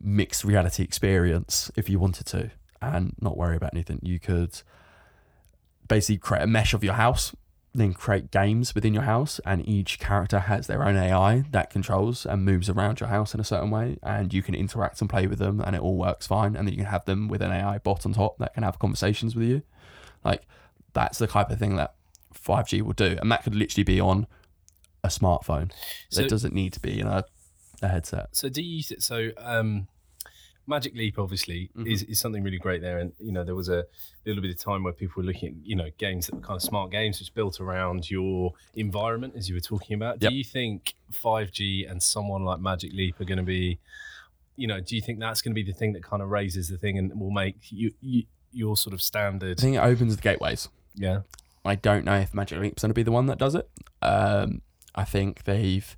mixed 0.00 0.42
reality 0.42 0.82
experience 0.82 1.70
if 1.76 1.88
you 1.88 2.00
wanted 2.00 2.26
to 2.26 2.50
and 2.92 3.14
not 3.20 3.36
worry 3.36 3.56
about 3.56 3.72
anything. 3.74 4.00
You 4.02 4.18
could 4.18 4.60
basically 5.88 6.18
create 6.18 6.42
a 6.42 6.46
mesh 6.46 6.74
of 6.74 6.82
your 6.82 6.94
house, 6.94 7.34
then 7.74 7.92
create 7.92 8.30
games 8.30 8.74
within 8.74 8.94
your 8.94 9.02
house, 9.02 9.40
and 9.44 9.66
each 9.68 9.98
character 9.98 10.38
has 10.40 10.66
their 10.66 10.84
own 10.84 10.96
AI 10.96 11.44
that 11.50 11.70
controls 11.70 12.24
and 12.24 12.44
moves 12.44 12.68
around 12.70 13.00
your 13.00 13.08
house 13.08 13.34
in 13.34 13.40
a 13.40 13.44
certain 13.44 13.70
way, 13.70 13.98
and 14.02 14.32
you 14.32 14.42
can 14.42 14.54
interact 14.54 15.00
and 15.00 15.10
play 15.10 15.26
with 15.26 15.38
them, 15.38 15.60
and 15.60 15.74
it 15.74 15.82
all 15.82 15.96
works 15.96 16.26
fine. 16.26 16.54
And 16.56 16.66
then 16.66 16.72
you 16.74 16.78
can 16.78 16.86
have 16.90 17.04
them 17.04 17.28
with 17.28 17.42
an 17.42 17.50
AI 17.50 17.78
bot 17.78 18.06
on 18.06 18.12
top 18.12 18.38
that 18.38 18.54
can 18.54 18.62
have 18.62 18.78
conversations 18.78 19.34
with 19.34 19.48
you. 19.48 19.62
Like 20.24 20.42
that's 20.92 21.18
the 21.18 21.26
type 21.26 21.50
of 21.50 21.58
thing 21.58 21.76
that 21.76 21.94
5G 22.34 22.82
will 22.82 22.92
do, 22.92 23.16
and 23.20 23.30
that 23.32 23.42
could 23.42 23.54
literally 23.54 23.84
be 23.84 24.00
on 24.00 24.26
a 25.02 25.08
smartphone. 25.08 25.72
So- 26.10 26.22
it 26.22 26.28
doesn't 26.30 26.54
need 26.54 26.72
to 26.74 26.80
be 26.80 27.00
in 27.00 27.06
a, 27.08 27.24
a 27.82 27.88
headset. 27.88 28.28
So 28.32 28.48
do 28.48 28.62
you? 28.62 28.82
So 28.82 29.30
um, 29.36 29.88
Magic 30.66 30.94
Leap 30.94 31.18
obviously 31.18 31.70
Mm-hmm. 31.76 31.86
is, 31.86 32.02
is 32.04 32.18
something 32.20 32.42
really 32.42 32.58
great 32.58 32.80
there, 32.80 32.98
and 32.98 33.12
you 33.18 33.32
know 33.32 33.44
there 33.44 33.54
was 33.54 33.68
a 33.68 33.84
little 34.24 34.40
bit 34.42 34.50
of 34.50 34.58
time 34.58 34.82
where 34.82 34.92
people 34.92 35.22
were 35.22 35.26
looking 35.26 35.48
at 35.50 35.54
you 35.66 35.76
know 35.76 35.88
games 35.98 36.26
that 36.26 36.34
were 36.36 36.40
kind 36.40 36.56
of 36.56 36.62
smart 36.62 36.90
games, 36.90 37.18
which 37.20 37.32
built 37.34 37.60
around 37.60 38.10
your 38.10 38.52
environment, 38.74 39.34
as 39.36 39.48
you 39.48 39.54
were 39.54 39.60
talking 39.60 39.94
about. 39.94 40.22
Yep. 40.22 40.30
Do 40.30 40.36
you 40.36 40.44
think 40.44 40.94
5G 41.12 41.90
and 41.90 42.02
someone 42.02 42.44
like 42.44 42.60
Magic 42.60 42.92
Leap 42.92 43.20
are 43.20 43.24
going 43.24 43.38
to 43.38 43.44
be, 43.44 43.78
you 44.56 44.66
know, 44.66 44.80
do 44.80 44.94
you 44.96 45.02
think 45.02 45.18
that's 45.20 45.42
going 45.42 45.52
to 45.52 45.54
be 45.54 45.62
the 45.70 45.76
thing 45.76 45.92
that 45.94 46.02
kind 46.02 46.22
of 46.22 46.30
raises 46.30 46.68
the 46.68 46.78
thing 46.78 46.96
and 46.98 47.18
will 47.18 47.30
make 47.30 47.56
you, 47.70 47.92
you 48.00 48.24
your 48.52 48.76
sort 48.76 48.94
of 48.94 49.02
standard? 49.02 49.58
I 49.58 49.62
think 49.62 49.76
it 49.76 49.80
opens 49.80 50.16
the 50.16 50.22
gateways. 50.22 50.68
Yeah, 50.94 51.20
I 51.64 51.74
don't 51.74 52.04
know 52.04 52.16
if 52.20 52.32
Magic 52.32 52.58
Leap's 52.60 52.82
going 52.82 52.90
to 52.90 52.94
be 52.94 53.02
the 53.02 53.12
one 53.12 53.26
that 53.26 53.38
does 53.38 53.54
it. 53.54 53.68
Um, 54.00 54.62
I 54.94 55.04
think 55.04 55.42
they've 55.44 55.96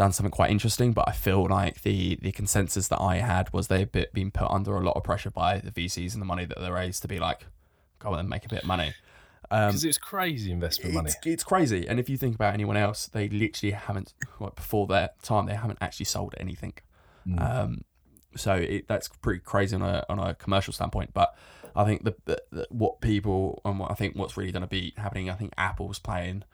done 0.00 0.12
something 0.12 0.30
quite 0.30 0.50
interesting, 0.50 0.92
but 0.92 1.06
I 1.06 1.12
feel 1.12 1.46
like 1.46 1.82
the 1.82 2.16
the 2.22 2.32
consensus 2.32 2.88
that 2.88 3.00
I 3.00 3.16
had 3.16 3.52
was 3.52 3.68
they've 3.68 3.92
been 3.92 4.30
put 4.30 4.50
under 4.50 4.74
a 4.76 4.80
lot 4.80 4.96
of 4.96 5.04
pressure 5.04 5.30
by 5.30 5.58
the 5.58 5.70
VCs 5.70 6.14
and 6.14 6.22
the 6.22 6.26
money 6.26 6.46
that 6.46 6.58
they 6.58 6.70
raised 6.70 7.02
to 7.02 7.08
be 7.08 7.18
like, 7.18 7.46
go 7.98 8.14
and 8.14 8.26
make 8.26 8.46
a 8.46 8.48
bit 8.48 8.62
of 8.62 8.66
money. 8.66 8.94
Um, 9.50 9.68
Because 9.68 9.84
it's 9.84 9.98
crazy 9.98 10.52
investment 10.52 10.94
money. 10.94 11.10
it's, 11.10 11.26
it's 11.26 11.44
crazy. 11.44 11.86
And 11.86 12.00
if 12.00 12.08
you 12.08 12.16
think 12.16 12.34
about 12.34 12.54
anyone 12.54 12.78
else, 12.78 13.08
they 13.08 13.28
literally 13.28 13.72
haven't, 13.72 14.14
like 14.38 14.54
before 14.54 14.86
their 14.86 15.10
time, 15.22 15.44
they 15.46 15.54
haven't 15.54 15.78
actually 15.82 16.06
sold 16.06 16.34
anything. 16.38 16.72
Um, 17.36 17.84
so 18.36 18.54
it, 18.54 18.88
that's 18.88 19.08
pretty 19.08 19.40
crazy 19.40 19.76
on 19.76 19.82
a, 19.82 20.06
on 20.08 20.18
a 20.18 20.34
commercial 20.34 20.72
standpoint. 20.72 21.12
But 21.12 21.34
I 21.76 21.84
think 21.84 22.04
the, 22.04 22.14
the, 22.24 22.42
the 22.50 22.66
what 22.70 23.02
people 23.02 23.60
and 23.66 23.78
what 23.78 23.90
I 23.90 23.94
think 23.94 24.16
what's 24.16 24.36
really 24.38 24.52
going 24.52 24.62
to 24.62 24.68
be 24.68 24.94
happening, 24.96 25.28
I 25.28 25.34
think 25.34 25.52
Apple's 25.58 25.98
playing 25.98 26.44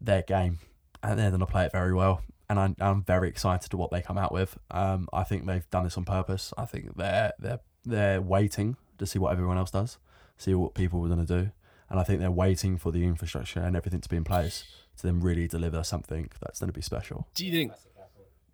their 0.00 0.22
game 0.22 0.60
and 1.02 1.18
they're 1.18 1.30
going 1.30 1.40
to 1.40 1.46
play 1.46 1.64
it 1.64 1.72
very 1.72 1.92
well. 1.92 2.22
And 2.54 2.60
I'm, 2.60 2.76
I'm 2.78 3.02
very 3.02 3.28
excited 3.28 3.68
to 3.72 3.76
what 3.76 3.90
they 3.90 4.00
come 4.00 4.16
out 4.16 4.30
with. 4.32 4.56
Um, 4.70 5.08
I 5.12 5.24
think 5.24 5.44
they've 5.44 5.68
done 5.70 5.82
this 5.82 5.98
on 5.98 6.04
purpose. 6.04 6.54
I 6.56 6.66
think 6.66 6.96
they're 6.96 7.32
they're 7.38 7.58
they're 7.84 8.22
waiting 8.22 8.76
to 8.98 9.06
see 9.06 9.18
what 9.18 9.32
everyone 9.32 9.58
else 9.58 9.72
does, 9.72 9.98
see 10.38 10.54
what 10.54 10.72
people 10.74 11.04
are 11.04 11.08
going 11.08 11.26
to 11.26 11.42
do, 11.42 11.50
and 11.90 11.98
I 11.98 12.04
think 12.04 12.20
they're 12.20 12.30
waiting 12.30 12.76
for 12.76 12.92
the 12.92 13.02
infrastructure 13.02 13.58
and 13.58 13.74
everything 13.76 14.00
to 14.00 14.08
be 14.08 14.16
in 14.16 14.22
place 14.22 14.62
to 14.98 15.06
then 15.08 15.18
really 15.18 15.48
deliver 15.48 15.82
something 15.82 16.30
that's 16.40 16.60
going 16.60 16.68
to 16.68 16.72
be 16.72 16.80
special. 16.80 17.26
Do 17.34 17.44
you 17.44 17.50
think 17.50 17.72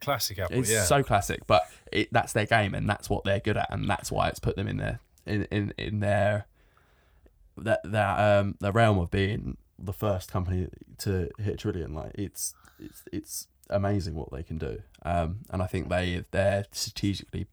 classic 0.00 0.38
Apple? 0.38 0.59
It's 0.59 0.71
yeah. 0.71 0.85
so 0.85 1.02
classic, 1.02 1.47
but 1.47 1.64
it, 1.92 2.09
that's 2.11 2.33
their 2.33 2.47
game 2.47 2.75
and 2.75 2.88
that's 2.88 3.11
what 3.11 3.25
they're 3.25 3.40
good 3.40 3.59
at, 3.59 3.71
and 3.71 3.87
that's 3.87 4.11
why 4.11 4.28
it's 4.28 4.38
put 4.38 4.57
them 4.57 4.66
in 4.66 4.78
their 4.78 5.00
in 5.26 5.45
in, 5.50 5.75
in 5.76 6.00
their 6.00 6.47
that 7.59 7.80
that 7.85 8.19
um 8.19 8.54
the 8.61 8.73
realm 8.73 8.99
of 8.99 9.11
being 9.11 9.59
the 9.78 9.92
first 9.92 10.33
company 10.33 10.69
to 10.99 11.28
hit 11.38 11.54
a 11.54 11.57
trillion. 11.59 11.92
Like 11.92 12.12
it's 12.14 12.54
it's 12.78 13.04
it's 13.12 13.47
amazing 13.71 14.15
what 14.15 14.31
they 14.31 14.43
can 14.43 14.59
do, 14.59 14.83
um, 15.05 15.39
and 15.50 15.62
I 15.62 15.67
think 15.67 15.89
they 15.89 16.25
they're 16.31 16.67
strategically 16.73 17.47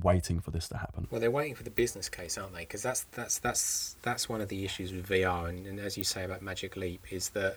waiting 0.00 0.40
for 0.40 0.50
this 0.50 0.68
to 0.68 0.76
happen. 0.76 1.06
Well, 1.10 1.20
they're 1.20 1.30
waiting 1.30 1.54
for 1.54 1.62
the 1.62 1.70
business 1.70 2.08
case, 2.08 2.36
aren't 2.36 2.54
they? 2.54 2.60
Because 2.60 2.82
that's 2.82 3.04
that's 3.12 3.38
that's 3.38 3.96
that's 4.02 4.28
one 4.28 4.40
of 4.40 4.48
the 4.48 4.64
issues 4.64 4.92
with 4.92 5.08
VR, 5.08 5.48
and, 5.48 5.66
and 5.66 5.80
as 5.80 5.96
you 5.96 6.04
say 6.04 6.24
about 6.24 6.42
Magic 6.42 6.76
Leap, 6.76 7.12
is 7.12 7.30
that 7.30 7.56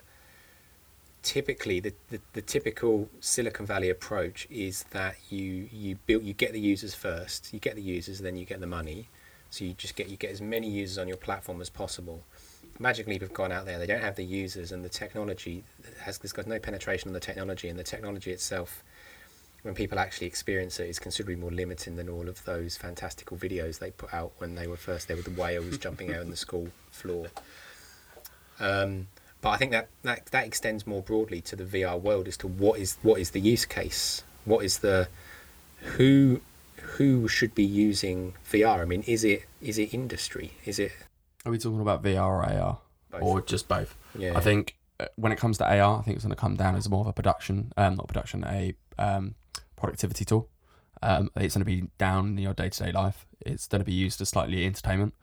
typically 1.22 1.80
the, 1.80 1.92
the, 2.10 2.20
the 2.32 2.42
typical 2.42 3.08
Silicon 3.20 3.66
Valley 3.66 3.90
approach 3.90 4.46
is 4.50 4.84
that 4.90 5.16
you 5.30 5.68
you 5.72 5.96
build 6.06 6.22
you 6.24 6.34
get 6.34 6.52
the 6.52 6.60
users 6.60 6.94
first, 6.94 7.52
you 7.52 7.58
get 7.58 7.74
the 7.74 7.82
users, 7.82 8.20
then 8.20 8.36
you 8.36 8.44
get 8.44 8.60
the 8.60 8.66
money. 8.66 9.08
So 9.50 9.64
you 9.64 9.72
just 9.72 9.96
get 9.96 10.08
you 10.08 10.16
get 10.16 10.30
as 10.30 10.40
many 10.40 10.68
users 10.68 10.98
on 10.98 11.08
your 11.08 11.16
platform 11.16 11.60
as 11.60 11.70
possible. 11.70 12.22
Magic 12.78 13.06
Leap 13.06 13.22
have 13.22 13.34
gone 13.34 13.52
out 13.52 13.66
there; 13.66 13.78
they 13.78 13.86
don't 13.86 14.00
have 14.00 14.16
the 14.16 14.24
users, 14.24 14.72
and 14.72 14.84
the 14.84 14.88
technology 14.88 15.64
has 16.02 16.18
there's 16.18 16.32
got 16.32 16.46
no 16.46 16.58
penetration 16.58 17.08
on 17.08 17.14
the 17.14 17.20
technology, 17.20 17.68
and 17.68 17.78
the 17.78 17.84
technology 17.84 18.30
itself 18.30 18.82
when 19.62 19.74
people 19.74 19.98
actually 19.98 20.26
experience 20.26 20.78
it 20.78 20.88
is 20.88 20.98
considerably 20.98 21.34
more 21.34 21.50
limiting 21.50 21.96
than 21.96 22.08
all 22.08 22.28
of 22.28 22.44
those 22.44 22.76
fantastical 22.76 23.36
videos 23.36 23.80
they 23.80 23.90
put 23.90 24.14
out 24.14 24.32
when 24.38 24.54
they 24.54 24.68
were 24.68 24.76
first 24.76 25.08
there 25.08 25.16
with 25.16 25.24
the 25.26 25.40
whales 25.40 25.76
jumping 25.86 26.14
out 26.14 26.20
on 26.20 26.30
the 26.30 26.36
school 26.36 26.68
floor. 26.90 27.26
Um, 28.60 29.08
but 29.40 29.50
I 29.50 29.56
think 29.56 29.72
that, 29.72 29.88
that 30.02 30.26
that 30.26 30.46
extends 30.46 30.86
more 30.86 31.02
broadly 31.02 31.40
to 31.42 31.56
the 31.56 31.64
VR 31.64 32.00
world 32.00 32.28
as 32.28 32.36
to 32.38 32.48
what 32.48 32.78
is 32.78 32.96
what 33.02 33.20
is 33.20 33.30
the 33.30 33.40
use 33.40 33.64
case, 33.64 34.24
what 34.44 34.64
is 34.64 34.78
the 34.78 35.08
who 35.80 36.40
who 36.76 37.28
should 37.28 37.54
be 37.54 37.64
using 37.64 38.34
VR. 38.50 38.80
I 38.80 38.84
mean, 38.84 39.02
is 39.02 39.24
it 39.24 39.44
is 39.60 39.78
it 39.78 39.94
industry? 39.94 40.52
Is 40.64 40.78
it 40.78 40.92
Are 41.46 41.52
we 41.52 41.58
talking 41.58 41.80
about 41.80 42.02
VR 42.02 42.24
or 42.26 42.42
AR, 42.42 42.78
Both. 43.10 43.22
or 43.22 43.40
just 43.42 43.68
both? 43.68 43.96
yeah? 44.18 44.36
I 44.36 44.40
think 44.40 44.76
uh, 45.00 45.06
when 45.16 45.32
it 45.32 45.38
comes 45.38 45.58
to 45.58 45.64
AR, 45.64 45.98
I 45.98 46.02
think 46.02 46.16
it's 46.16 46.24
going 46.24 46.34
to 46.34 46.40
come 46.40 46.56
down 46.56 46.74
as 46.74 46.88
more 46.88 47.00
of 47.00 47.06
a 47.06 47.12
production, 47.12 47.72
um, 47.76 47.94
not 47.96 48.08
production, 48.08 48.44
a 48.44 48.74
um, 48.98 49.34
productivity 49.76 50.24
tool. 50.24 50.48
Um, 51.02 51.30
it's 51.36 51.54
going 51.54 51.64
to 51.64 51.70
be 51.70 51.88
down 51.98 52.30
in 52.30 52.38
your 52.38 52.54
day 52.54 52.68
to 52.68 52.84
day 52.84 52.92
life. 52.92 53.24
It's 53.40 53.68
going 53.68 53.80
to 53.80 53.84
be 53.84 53.92
used 53.92 54.20
as 54.20 54.28
slightly 54.30 54.66
entertainment. 54.66 55.14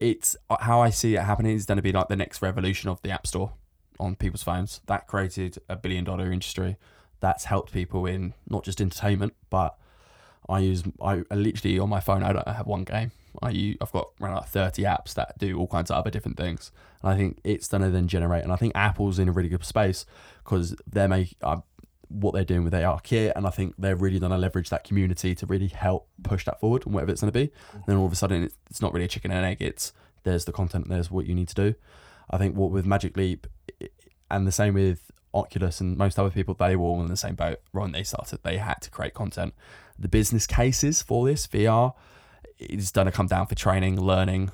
It's 0.00 0.36
uh, 0.50 0.56
how 0.60 0.80
I 0.82 0.90
see 0.90 1.14
it 1.14 1.22
happening 1.22 1.54
is 1.54 1.64
going 1.64 1.76
to 1.76 1.82
be 1.82 1.92
like 1.92 2.08
the 2.08 2.16
next 2.16 2.42
revolution 2.42 2.90
of 2.90 3.00
the 3.02 3.10
App 3.10 3.26
Store 3.26 3.52
on 4.00 4.16
people's 4.16 4.42
phones. 4.42 4.80
That 4.86 5.06
created 5.06 5.58
a 5.68 5.76
billion 5.76 6.04
dollar 6.04 6.32
industry. 6.32 6.76
That's 7.20 7.44
helped 7.44 7.72
people 7.72 8.04
in 8.04 8.34
not 8.48 8.64
just 8.64 8.80
entertainment, 8.80 9.34
but 9.48 9.78
I 10.48 10.58
use 10.58 10.82
I 11.00 11.22
I 11.30 11.34
literally 11.34 11.78
on 11.78 11.88
my 11.88 12.00
phone. 12.00 12.22
I 12.22 12.32
don't 12.32 12.46
have 12.48 12.66
one 12.66 12.84
game. 12.84 13.12
I 13.42 13.50
use, 13.50 13.76
I've 13.80 13.92
got 13.92 14.10
around 14.20 14.34
like 14.34 14.48
thirty 14.48 14.82
apps 14.82 15.14
that 15.14 15.38
do 15.38 15.58
all 15.58 15.66
kinds 15.66 15.90
of 15.90 15.96
other 15.96 16.10
different 16.10 16.36
things. 16.36 16.70
And 17.02 17.12
I 17.12 17.16
think 17.16 17.40
it's 17.44 17.68
going 17.68 17.82
to 17.82 17.90
then 17.90 18.08
generate. 18.08 18.44
And 18.44 18.52
I 18.52 18.56
think 18.56 18.72
Apple's 18.74 19.18
in 19.18 19.28
a 19.28 19.32
really 19.32 19.48
good 19.48 19.64
space 19.64 20.06
because 20.44 20.74
they're 20.86 21.08
making 21.08 21.36
uh, 21.42 21.60
what 22.08 22.34
they're 22.34 22.44
doing 22.44 22.64
with 22.64 22.74
AR 22.74 23.00
kit, 23.00 23.32
and 23.36 23.46
I 23.46 23.50
think 23.50 23.74
they're 23.78 23.96
really 23.96 24.18
going 24.18 24.32
to 24.32 24.38
leverage 24.38 24.70
that 24.70 24.84
community 24.84 25.34
to 25.34 25.46
really 25.46 25.68
help 25.68 26.08
push 26.22 26.44
that 26.44 26.60
forward 26.60 26.86
and 26.86 26.94
whatever 26.94 27.12
it's 27.12 27.20
going 27.20 27.32
to 27.32 27.38
be. 27.38 27.52
And 27.72 27.84
then 27.86 27.96
all 27.96 28.06
of 28.06 28.12
a 28.12 28.16
sudden, 28.16 28.44
it's, 28.70 28.80
not 28.80 28.92
really 28.92 29.06
a 29.06 29.08
chicken 29.08 29.30
and 29.30 29.44
egg. 29.44 29.60
It's 29.60 29.92
there's 30.22 30.44
the 30.44 30.52
content, 30.52 30.88
there's 30.88 31.10
what 31.10 31.26
you 31.26 31.34
need 31.34 31.48
to 31.48 31.54
do. 31.54 31.74
I 32.30 32.38
think 32.38 32.56
what 32.56 32.70
with 32.70 32.86
Magic 32.86 33.16
Leap, 33.16 33.46
and 34.30 34.46
the 34.46 34.52
same 34.52 34.74
with 34.74 35.10
Oculus 35.34 35.80
and 35.80 35.96
most 35.96 36.18
other 36.18 36.30
people, 36.30 36.54
they 36.54 36.76
were 36.76 36.86
all 36.86 37.02
in 37.02 37.08
the 37.08 37.16
same 37.16 37.34
boat. 37.34 37.60
When 37.72 37.92
they 37.92 38.02
started, 38.02 38.40
they 38.42 38.58
had 38.58 38.82
to 38.82 38.90
create 38.90 39.14
content. 39.14 39.54
The 39.98 40.08
business 40.08 40.46
cases 40.46 41.02
for 41.02 41.26
this 41.26 41.46
VR 41.46 41.94
is 42.58 42.90
going 42.90 43.06
to 43.06 43.12
come 43.12 43.26
down 43.26 43.46
for 43.46 43.54
training, 43.54 44.00
learning, 44.00 44.50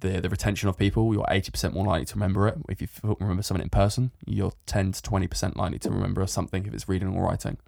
the 0.00 0.20
the 0.20 0.28
retention 0.28 0.68
of 0.68 0.78
people. 0.78 1.12
You're 1.14 1.26
eighty 1.28 1.50
percent 1.50 1.74
more 1.74 1.84
likely 1.84 2.06
to 2.06 2.14
remember 2.14 2.48
it 2.48 2.58
if 2.68 2.80
you 2.80 2.88
remember 3.20 3.42
something 3.42 3.64
in 3.64 3.70
person. 3.70 4.12
You're 4.26 4.52
ten 4.66 4.92
to 4.92 5.02
twenty 5.02 5.26
percent 5.26 5.56
likely 5.56 5.78
to 5.80 5.90
remember 5.90 6.26
something 6.26 6.66
if 6.66 6.74
it's 6.74 6.88
reading 6.88 7.08
or 7.14 7.24
writing. 7.24 7.58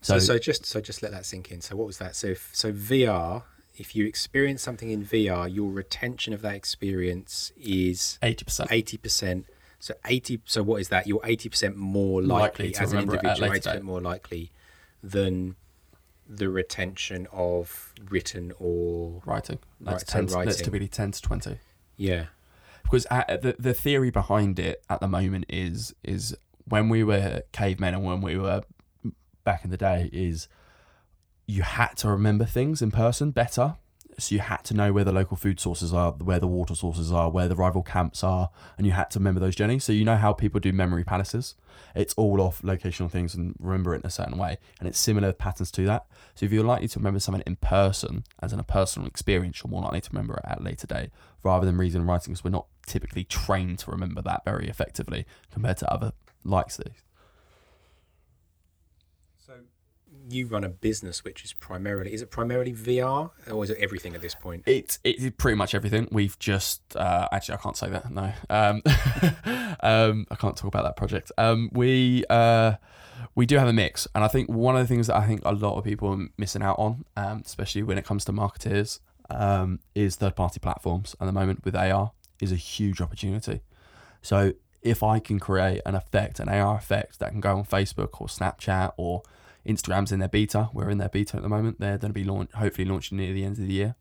So, 0.00 0.18
So, 0.18 0.34
so 0.34 0.38
just 0.38 0.66
so 0.66 0.80
just 0.80 1.02
let 1.02 1.12
that 1.12 1.26
sink 1.26 1.50
in. 1.50 1.60
So 1.60 1.76
what 1.76 1.86
was 1.86 1.98
that? 1.98 2.16
So 2.16 2.28
if, 2.28 2.50
so 2.52 2.72
VR. 2.72 3.42
If 3.76 3.94
you 3.94 4.06
experience 4.06 4.60
something 4.60 4.90
in 4.90 5.04
VR, 5.04 5.52
your 5.54 5.70
retention 5.70 6.32
of 6.32 6.42
that 6.42 6.56
experience 6.56 7.52
is 7.56 8.18
eighty 8.22 8.44
percent. 8.44 8.72
eighty 8.72 8.96
percent. 8.96 9.46
So 9.78 9.94
eighty. 10.04 10.40
So 10.46 10.64
what 10.64 10.80
is 10.80 10.88
that? 10.88 11.06
You're 11.06 11.20
eighty 11.22 11.48
percent 11.48 11.76
more 11.76 12.20
likely, 12.20 12.66
Likely 12.66 12.70
to 12.72 12.82
as 12.82 12.92
an 12.92 12.98
remember 12.98 13.14
it 13.14 13.18
at 13.18 13.24
a 13.24 13.28
individual, 13.28 13.50
later 13.50 13.54
eighty 13.54 13.68
percent 13.70 13.84
more 13.84 14.00
likely 14.00 14.50
than 15.00 15.54
the 16.28 16.48
retention 16.50 17.26
of 17.32 17.94
written 18.10 18.52
or 18.58 19.22
Writing. 19.24 19.58
That's 19.80 20.02
Right, 20.02 20.06
ten. 20.06 20.26
to- 20.26 20.44
That's 20.44 20.58
typically 20.62 20.88
ten 20.88 21.10
to 21.12 21.22
twenty. 21.22 21.58
yeah. 21.96 22.26
because 22.82 23.06
uh, 23.10 23.24
the 23.40 23.56
the 23.58 23.74
theory 23.74 24.10
behind 24.10 24.58
it 24.58 24.82
at 24.90 25.00
the 25.00 25.08
moment 25.08 25.46
is 25.48 25.94
is 26.04 26.36
when 26.66 26.88
we 26.88 27.02
were 27.04 27.42
cavemen 27.52 27.94
and 27.94 28.04
when 28.04 28.20
we 28.20 28.36
were 28.36 28.62
back 29.44 29.64
in 29.64 29.70
the 29.70 29.76
day 29.78 30.10
is 30.12 30.48
you 31.46 31.62
had 31.62 31.94
to 31.96 32.08
remember 32.10 32.44
things 32.44 32.82
in 32.82 32.90
person 32.90 33.30
better. 33.30 33.76
So 34.18 34.34
you 34.34 34.40
had 34.40 34.64
to 34.64 34.74
know 34.74 34.92
where 34.92 35.04
the 35.04 35.12
local 35.12 35.36
food 35.36 35.60
sources 35.60 35.94
are, 35.94 36.10
where 36.12 36.40
the 36.40 36.48
water 36.48 36.74
sources 36.74 37.12
are, 37.12 37.30
where 37.30 37.46
the 37.46 37.54
rival 37.54 37.84
camps 37.84 38.24
are, 38.24 38.50
and 38.76 38.84
you 38.84 38.92
had 38.92 39.10
to 39.12 39.20
remember 39.20 39.38
those 39.38 39.54
journeys. 39.54 39.84
So 39.84 39.92
you 39.92 40.04
know 40.04 40.16
how 40.16 40.32
people 40.32 40.58
do 40.58 40.72
memory 40.72 41.04
palaces. 41.04 41.54
It's 41.94 42.14
all 42.14 42.40
off 42.40 42.60
locational 42.62 43.08
things 43.08 43.36
and 43.36 43.54
remember 43.60 43.94
it 43.94 44.00
in 44.00 44.06
a 44.06 44.10
certain 44.10 44.36
way, 44.36 44.58
and 44.80 44.88
it's 44.88 44.98
similar 44.98 45.32
patterns 45.32 45.70
to 45.70 45.86
that. 45.86 46.06
So 46.34 46.46
if 46.46 46.52
you're 46.52 46.64
likely 46.64 46.88
to 46.88 46.98
remember 46.98 47.20
something 47.20 47.44
in 47.46 47.56
person, 47.56 48.24
as 48.42 48.52
in 48.52 48.58
a 48.58 48.64
personal 48.64 49.06
experience, 49.06 49.62
you're 49.62 49.70
more 49.70 49.82
likely 49.82 50.00
to 50.00 50.10
remember 50.12 50.34
it 50.34 50.44
at 50.44 50.60
a 50.60 50.62
later 50.64 50.88
date, 50.88 51.10
rather 51.44 51.64
than 51.64 51.76
reading 51.76 52.00
and 52.00 52.08
writing, 52.08 52.32
because 52.32 52.42
we're 52.42 52.50
not 52.50 52.66
typically 52.86 53.22
trained 53.22 53.78
to 53.80 53.90
remember 53.92 54.20
that 54.22 54.44
very 54.44 54.68
effectively 54.68 55.26
compared 55.52 55.76
to 55.76 55.92
other 55.92 56.12
likes 56.42 56.76
these. 56.76 57.04
So 59.46 59.52
you 60.30 60.46
run 60.46 60.64
a 60.64 60.68
business 60.68 61.24
which 61.24 61.44
is 61.44 61.52
primarily 61.52 62.12
is 62.12 62.22
it 62.22 62.30
primarily 62.30 62.72
VR 62.72 63.30
or 63.50 63.64
is 63.64 63.70
it 63.70 63.78
everything 63.78 64.14
at 64.14 64.20
this 64.20 64.34
point? 64.34 64.62
It's 64.66 64.98
it's 65.04 65.24
pretty 65.36 65.56
much 65.56 65.74
everything. 65.74 66.08
We've 66.10 66.38
just 66.38 66.96
uh, 66.96 67.28
actually 67.32 67.54
I 67.54 67.58
can't 67.58 67.76
say 67.76 67.88
that 67.90 68.10
no. 68.10 68.32
Um, 68.50 68.82
um, 69.80 70.26
I 70.30 70.34
can't 70.36 70.56
talk 70.56 70.68
about 70.68 70.84
that 70.84 70.96
project. 70.96 71.32
Um, 71.38 71.70
we 71.72 72.24
uh, 72.30 72.74
we 73.34 73.46
do 73.46 73.56
have 73.56 73.68
a 73.68 73.72
mix, 73.72 74.06
and 74.14 74.24
I 74.24 74.28
think 74.28 74.48
one 74.48 74.76
of 74.76 74.80
the 74.80 74.86
things 74.86 75.06
that 75.08 75.16
I 75.16 75.26
think 75.26 75.42
a 75.44 75.52
lot 75.52 75.76
of 75.76 75.84
people 75.84 76.08
are 76.10 76.28
missing 76.36 76.62
out 76.62 76.78
on, 76.78 77.04
um, 77.16 77.42
especially 77.44 77.82
when 77.82 77.98
it 77.98 78.04
comes 78.04 78.24
to 78.26 78.32
marketeers, 78.32 79.00
um, 79.30 79.80
is 79.94 80.16
third 80.16 80.36
party 80.36 80.60
platforms. 80.60 81.16
At 81.20 81.26
the 81.26 81.32
moment 81.32 81.64
with 81.64 81.74
AR 81.74 82.12
is 82.40 82.52
a 82.52 82.56
huge 82.56 83.00
opportunity. 83.00 83.62
So 84.22 84.52
if 84.82 85.02
I 85.02 85.18
can 85.18 85.38
create 85.38 85.82
an 85.84 85.94
effect, 85.94 86.40
an 86.40 86.48
AR 86.48 86.76
effect 86.76 87.18
that 87.18 87.30
can 87.30 87.40
go 87.40 87.56
on 87.56 87.64
Facebook 87.64 88.20
or 88.20 88.26
Snapchat 88.26 88.92
or 88.96 89.22
Instagram's 89.66 90.12
in 90.12 90.18
their 90.18 90.28
beta. 90.28 90.70
We're 90.72 90.90
in 90.90 90.98
their 90.98 91.08
beta 91.08 91.36
at 91.36 91.42
the 91.42 91.48
moment. 91.48 91.78
They're 91.80 91.98
going 91.98 92.12
to 92.12 92.14
be 92.14 92.24
launch, 92.24 92.50
hopefully 92.52 92.86
launching 92.86 93.18
near 93.18 93.32
the 93.32 93.44
end 93.44 93.58
of 93.58 93.66
the 93.66 93.72
year. 93.72 93.94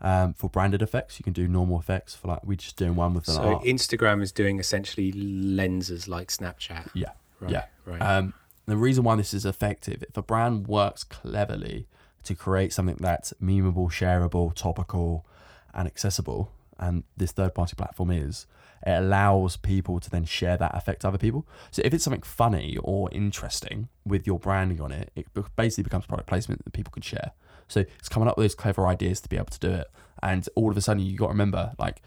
Um, 0.00 0.34
for 0.34 0.50
branded 0.50 0.82
effects, 0.82 1.18
you 1.20 1.24
can 1.24 1.32
do 1.32 1.46
normal 1.46 1.78
effects. 1.78 2.14
For 2.14 2.28
like, 2.28 2.44
we're 2.44 2.56
just 2.56 2.76
doing 2.76 2.96
one 2.96 3.14
with 3.14 3.28
an 3.28 3.34
So 3.34 3.42
art. 3.54 3.64
Instagram 3.64 4.22
is 4.22 4.32
doing 4.32 4.58
essentially 4.58 5.12
lenses 5.12 6.08
like 6.08 6.28
Snapchat. 6.28 6.90
yeah, 6.94 7.10
Right, 7.40 7.52
yeah. 7.52 7.64
Right. 7.84 8.00
Um, 8.00 8.34
the 8.66 8.76
reason 8.76 9.04
why 9.04 9.16
this 9.16 9.34
is 9.34 9.44
effective, 9.44 10.02
if 10.08 10.16
a 10.16 10.22
brand 10.22 10.66
works 10.66 11.04
cleverly 11.04 11.86
to 12.24 12.34
create 12.34 12.72
something 12.72 12.96
that's 13.00 13.32
memeable, 13.42 13.90
shareable, 13.90 14.54
topical, 14.54 15.26
and 15.74 15.86
accessible, 15.86 16.50
and 16.78 17.04
this 17.16 17.32
third 17.32 17.54
party 17.54 17.74
platform 17.76 18.10
is, 18.10 18.46
it 18.86 18.90
allows 18.90 19.56
people 19.56 20.00
to 20.00 20.10
then 20.10 20.24
share 20.24 20.56
that 20.56 20.74
effect 20.74 21.02
to 21.02 21.08
other 21.08 21.18
people. 21.18 21.46
So 21.70 21.82
if 21.84 21.94
it's 21.94 22.04
something 22.04 22.22
funny 22.22 22.76
or 22.82 23.10
interesting 23.12 23.88
with 24.04 24.26
your 24.26 24.38
branding 24.38 24.80
on 24.80 24.92
it, 24.92 25.10
it 25.14 25.26
basically 25.56 25.84
becomes 25.84 26.06
product 26.06 26.28
placement 26.28 26.64
that 26.64 26.72
people 26.72 26.90
can 26.90 27.02
share. 27.02 27.32
So 27.68 27.80
it's 27.80 28.08
coming 28.08 28.28
up 28.28 28.36
with 28.36 28.44
those 28.44 28.54
clever 28.54 28.86
ideas 28.86 29.20
to 29.20 29.28
be 29.28 29.36
able 29.36 29.46
to 29.46 29.58
do 29.58 29.70
it. 29.70 29.86
And 30.22 30.46
all 30.54 30.70
of 30.70 30.76
a 30.76 30.80
sudden, 30.80 31.02
you 31.02 31.16
got 31.16 31.26
to 31.26 31.32
remember, 31.32 31.72
like 31.78 32.02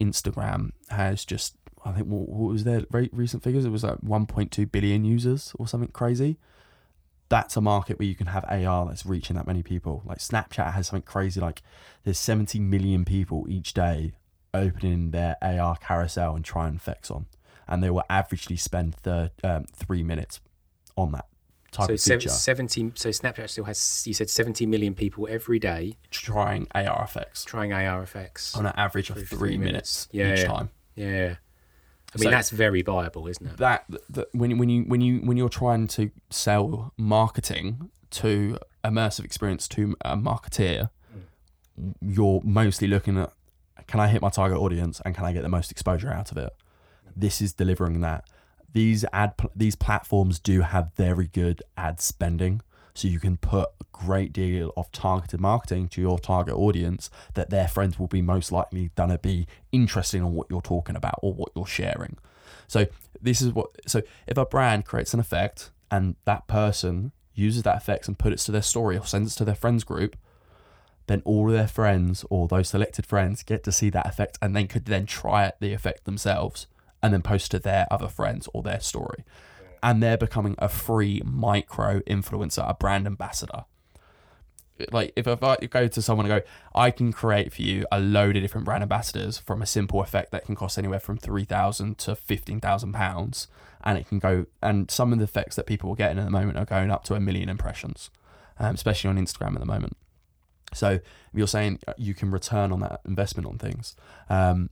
Instagram 0.00 0.72
has 0.90 1.24
just, 1.24 1.56
I 1.84 1.92
think, 1.92 2.06
what, 2.06 2.28
what 2.28 2.52
was 2.52 2.64
their 2.64 2.84
recent 2.90 3.42
figures? 3.42 3.64
It 3.64 3.70
was 3.70 3.84
like 3.84 4.00
1.2 4.00 4.70
billion 4.70 5.04
users 5.04 5.52
or 5.58 5.66
something 5.66 5.90
crazy. 5.90 6.38
That's 7.28 7.56
a 7.56 7.60
market 7.60 7.98
where 7.98 8.06
you 8.06 8.14
can 8.14 8.28
have 8.28 8.44
AR 8.44 8.86
that's 8.86 9.04
reaching 9.04 9.36
that 9.36 9.46
many 9.46 9.62
people. 9.62 10.02
Like 10.04 10.18
Snapchat 10.18 10.74
has 10.74 10.88
something 10.88 11.02
crazy, 11.02 11.40
like 11.40 11.62
there's 12.04 12.18
70 12.18 12.60
million 12.60 13.04
people 13.04 13.46
each 13.48 13.74
day 13.74 14.12
opening 14.54 15.10
their 15.10 15.36
AR 15.42 15.76
carousel 15.76 16.34
and 16.36 16.44
trying 16.44 16.74
effects 16.76 17.10
on, 17.10 17.26
and 17.68 17.82
they 17.82 17.90
will 17.90 18.04
averagely 18.10 18.58
spend 18.58 18.94
thir- 18.96 19.30
um, 19.44 19.64
three 19.72 20.02
minutes 20.02 20.40
on 20.96 21.12
that 21.12 21.26
type 21.72 21.88
So 21.88 21.94
of 21.94 22.00
feature 22.00 22.28
seventy. 22.30 22.92
So 22.94 23.10
Snapchat 23.10 23.50
still 23.50 23.64
has. 23.64 24.04
You 24.06 24.14
said 24.14 24.30
seventy 24.30 24.66
million 24.66 24.94
people 24.94 25.26
every 25.30 25.58
day 25.58 25.96
trying 26.10 26.66
AR 26.74 27.04
effects 27.04 27.44
trying 27.44 27.72
AR 27.72 28.02
effects. 28.02 28.56
on 28.56 28.66
an 28.66 28.72
average 28.76 29.10
of 29.10 29.16
three, 29.16 29.24
three 29.26 29.58
minutes, 29.58 30.08
minutes. 30.12 30.38
each 30.40 30.46
Yeah, 30.46 30.50
yeah. 30.50 30.56
time. 30.58 30.70
Yeah. 30.94 31.34
I 32.14 32.18
mean 32.18 32.24
So- 32.26 32.30
that's 32.30 32.50
very 32.50 32.82
viable, 32.82 33.26
isn't 33.26 33.46
it? 33.46 33.56
That, 33.58 33.84
that 34.10 34.28
when 34.32 34.56
when 34.58 34.68
you 34.70 34.84
when 34.84 35.00
you 35.02 35.18
when 35.20 35.36
you're 35.36 35.48
trying 35.50 35.86
to 35.88 36.10
sell 36.30 36.94
marketing 36.96 37.90
to 38.12 38.56
immersive 38.84 39.24
experience 39.24 39.66
to 39.68 39.96
a 40.02 40.16
marketeer, 40.16 40.88
you're 42.00 42.40
mostly 42.44 42.86
looking 42.88 43.18
at 43.18 43.32
can 43.86 44.00
I 44.00 44.08
hit 44.08 44.22
my 44.22 44.30
target 44.30 44.58
audience 44.58 45.00
and 45.04 45.14
can 45.14 45.24
I 45.24 45.32
get 45.32 45.42
the 45.42 45.48
most 45.48 45.70
exposure 45.70 46.10
out 46.10 46.32
of 46.32 46.38
it? 46.38 46.52
This 47.14 47.40
is 47.40 47.52
delivering 47.52 48.00
that. 48.00 48.24
These 48.72 49.04
ad 49.12 49.34
these 49.54 49.76
platforms 49.76 50.38
do 50.38 50.60
have 50.60 50.92
very 50.96 51.28
good 51.28 51.62
ad 51.76 52.00
spending, 52.00 52.60
so 52.94 53.08
you 53.08 53.20
can 53.20 53.36
put 53.38 53.70
a 53.80 53.84
great 53.92 54.32
deal 54.32 54.72
of 54.76 54.92
targeted 54.92 55.40
marketing 55.40 55.88
to 55.88 56.00
your 56.00 56.18
target 56.18 56.54
audience 56.54 57.08
that 57.34 57.48
their 57.48 57.68
friends 57.68 57.98
will 57.98 58.06
be 58.06 58.20
most 58.20 58.52
likely 58.52 58.90
gonna 58.94 59.18
be 59.18 59.46
interested 59.72 60.18
in 60.18 60.34
what 60.34 60.48
you're 60.50 60.60
talking 60.60 60.96
about 60.96 61.18
or 61.22 61.32
what 61.32 61.52
you're 61.56 61.66
sharing. 61.66 62.18
So 62.68 62.86
this 63.20 63.40
is 63.40 63.52
what 63.52 63.70
so 63.86 64.02
if 64.26 64.36
a 64.36 64.44
brand 64.44 64.84
creates 64.84 65.14
an 65.14 65.20
effect 65.20 65.70
and 65.90 66.16
that 66.24 66.46
person 66.46 67.12
uses 67.34 67.62
that 67.62 67.76
effect 67.76 68.08
and 68.08 68.18
puts 68.18 68.42
it 68.42 68.46
to 68.46 68.52
their 68.52 68.62
story 68.62 68.98
or 68.98 69.06
sends 69.06 69.34
it 69.34 69.38
to 69.38 69.44
their 69.44 69.54
friends 69.54 69.84
group, 69.84 70.16
then 71.06 71.22
all 71.24 71.48
of 71.48 71.54
their 71.54 71.68
friends 71.68 72.24
or 72.30 72.48
those 72.48 72.68
selected 72.68 73.06
friends 73.06 73.42
get 73.42 73.62
to 73.64 73.72
see 73.72 73.90
that 73.90 74.06
effect 74.06 74.38
and 74.42 74.54
they 74.54 74.64
could 74.64 74.86
then 74.86 75.06
try 75.06 75.52
the 75.60 75.72
effect 75.72 76.04
themselves 76.04 76.66
and 77.02 77.12
then 77.12 77.22
post 77.22 77.50
to 77.52 77.58
their 77.58 77.86
other 77.90 78.08
friends 78.08 78.48
or 78.52 78.62
their 78.62 78.80
story. 78.80 79.24
And 79.82 80.02
they're 80.02 80.16
becoming 80.16 80.56
a 80.58 80.68
free 80.68 81.22
micro 81.24 82.00
influencer, 82.00 82.68
a 82.68 82.74
brand 82.74 83.06
ambassador. 83.06 83.64
Like 84.90 85.12
if 85.16 85.26
I 85.26 85.56
go 85.70 85.88
to 85.88 86.02
someone 86.02 86.30
and 86.30 86.42
go, 86.42 86.46
I 86.74 86.90
can 86.90 87.12
create 87.12 87.52
for 87.52 87.62
you 87.62 87.86
a 87.90 88.00
load 88.00 88.36
of 88.36 88.42
different 88.42 88.64
brand 88.64 88.82
ambassadors 88.82 89.38
from 89.38 89.62
a 89.62 89.66
simple 89.66 90.02
effect 90.02 90.32
that 90.32 90.44
can 90.44 90.54
cost 90.54 90.76
anywhere 90.76 91.00
from 91.00 91.16
three 91.16 91.44
thousand 91.44 91.96
to 91.98 92.14
fifteen 92.14 92.60
thousand 92.60 92.92
pounds, 92.92 93.48
and 93.84 93.96
it 93.96 94.06
can 94.06 94.18
go. 94.18 94.44
And 94.62 94.90
some 94.90 95.14
of 95.14 95.18
the 95.18 95.24
effects 95.24 95.56
that 95.56 95.64
people 95.64 95.90
are 95.92 95.96
getting 95.96 96.18
at 96.18 96.24
the 96.24 96.30
moment 96.30 96.58
are 96.58 96.66
going 96.66 96.90
up 96.90 97.04
to 97.04 97.14
a 97.14 97.20
million 97.20 97.48
impressions, 97.48 98.10
um, 98.58 98.74
especially 98.74 99.08
on 99.08 99.16
Instagram 99.16 99.54
at 99.54 99.60
the 99.60 99.66
moment. 99.66 99.96
So 100.76 101.00
you're 101.34 101.46
saying 101.48 101.80
you 101.96 102.14
can 102.14 102.30
return 102.30 102.72
on 102.72 102.80
that 102.80 103.00
investment 103.06 103.48
on 103.48 103.58
things, 103.58 103.96
um, 104.28 104.70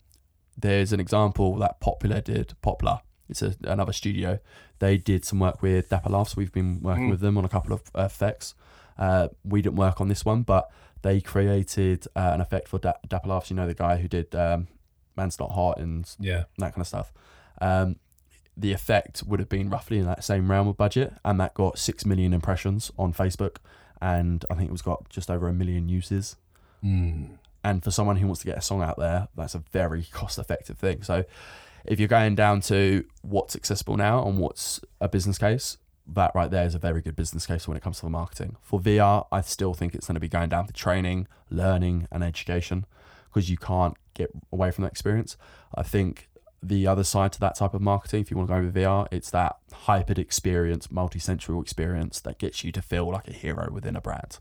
there's 0.56 0.92
an 0.92 1.00
example 1.00 1.56
that 1.58 1.80
Popular 1.80 2.20
did. 2.20 2.54
Poplar, 2.62 3.00
it's 3.28 3.42
a, 3.42 3.54
another 3.64 3.92
studio. 3.92 4.38
They 4.78 4.96
did 4.99 5.25
some 5.25 5.40
work 5.40 5.62
with 5.62 5.88
Dapper 5.88 6.11
Laughs. 6.11 6.37
We've 6.37 6.52
been 6.52 6.80
working 6.82 7.08
Mm. 7.08 7.11
with 7.11 7.20
them 7.20 7.37
on 7.38 7.44
a 7.44 7.49
couple 7.49 7.73
of 7.73 7.82
uh, 7.94 8.02
effects. 8.02 8.54
Uh, 8.99 9.28
we 9.44 9.62
didn't 9.62 9.76
work 9.76 10.00
on 10.00 10.08
this 10.08 10.25
one, 10.25 10.42
but 10.42 10.70
they 11.02 11.20
created 11.20 12.06
uh, 12.14 12.30
an 12.34 12.40
effect 12.40 12.68
for 12.68 12.78
da- 12.78 12.92
Dapper 13.08 13.28
Laughs. 13.28 13.50
You 13.50 13.56
know 13.56 13.66
the 13.66 13.75
guy 13.75 13.96
who 13.96 14.06
did 14.08 14.32
um, 14.34 14.68
"Man's 15.16 15.38
Not 15.40 15.50
Hot" 15.52 15.78
and 15.80 16.08
Yeah. 16.20 16.44
that 16.58 16.73
kind 16.75 16.80
of 16.82 16.86
stuff. 16.86 17.12
Um, 17.60 17.97
the 18.56 18.73
effect 18.73 19.25
would 19.26 19.40
have 19.40 19.49
been 19.49 19.69
roughly 19.69 19.99
in 19.99 20.06
that 20.06 20.23
same 20.23 20.49
realm 20.49 20.69
of 20.69 20.76
budget, 20.76 21.12
and 21.25 21.40
that 21.40 21.54
got 21.54 21.78
six 21.78 22.06
million 22.06 22.32
impressions 22.32 22.93
on 22.97 23.12
Facebook, 23.12 23.56
and 24.04 24.45
I 24.50 24.54
think 24.54 24.69
it 24.69 24.73
was 24.73 24.82
got 24.82 25.08
just 25.08 25.30
over 25.30 25.49
a 25.49 25.54
million 25.54 25.88
uses. 25.88 26.36
Mm. 26.84 27.38
And 27.64 27.82
for 27.82 27.90
someone 27.90 28.17
who 28.17 28.26
wants 28.26 28.43
to 28.43 28.47
get 28.47 28.58
a 28.58 28.60
song 28.60 28.82
out 28.82 28.99
there, 28.99 29.28
that's 29.34 29.54
a 29.54 29.60
very 29.73 30.02
cost 30.12 30.38
effective 30.38 30.76
thing. 30.76 31.02
So 31.02 31.25
if 31.86 31.99
you're 31.99 32.06
going 32.06 32.34
down 32.34 32.60
to 32.62 33.06
what's 33.23 33.56
accessible 33.56 33.97
now 33.97 34.23
and 34.26 34.38
what's 34.38 34.78
a 35.00 35.08
business 35.08 35.38
case, 35.38 35.78
that 36.06 36.32
right 36.34 36.50
there 36.50 36.67
is 36.67 36.75
a 36.75 36.78
very 36.78 37.00
good 37.00 37.17
business 37.17 37.47
case 37.47 37.67
when 37.67 37.78
it 37.78 37.82
comes 37.82 37.97
to 38.00 38.02
the 38.04 38.10
marketing. 38.10 38.56
For 38.60 38.78
VR, 38.78 39.26
I 39.32 39.40
still 39.40 39.73
think 39.73 39.95
it's 39.95 40.06
going 40.06 40.17
to 40.17 40.21
be 40.21 40.28
going 40.28 40.50
down 40.50 40.67
to 40.67 40.75
training, 40.75 41.26
learning, 41.49 42.06
and 42.12 42.23
education 42.23 42.84
because 43.32 43.49
you 43.49 43.56
can't 43.56 43.97
get 44.12 44.30
away 44.52 44.71
from 44.71 44.82
that 44.82 44.93
experience. 44.93 45.38
I 45.75 45.82
think 45.82 46.28
the 46.66 46.86
other 46.86 47.04
side 47.04 47.32
to 47.32 47.40
that 47.40 47.56
type 47.56 47.74
of 47.74 47.80
marketing, 47.80 48.20
if 48.20 48.30
you 48.30 48.36
want 48.36 48.48
to 48.48 48.54
go 48.54 48.62
with 48.62 48.74
VR, 48.74 49.06
it's 49.10 49.30
that 49.30 49.56
hypered 49.86 50.18
experience, 50.18 50.90
multi-sensory 50.90 51.58
experience 51.60 52.20
that 52.20 52.38
gets 52.38 52.64
you 52.64 52.72
to 52.72 52.82
feel 52.82 53.10
like 53.10 53.28
a 53.28 53.32
hero 53.32 53.70
within 53.70 53.96
a 53.96 54.00
brand 54.00 54.38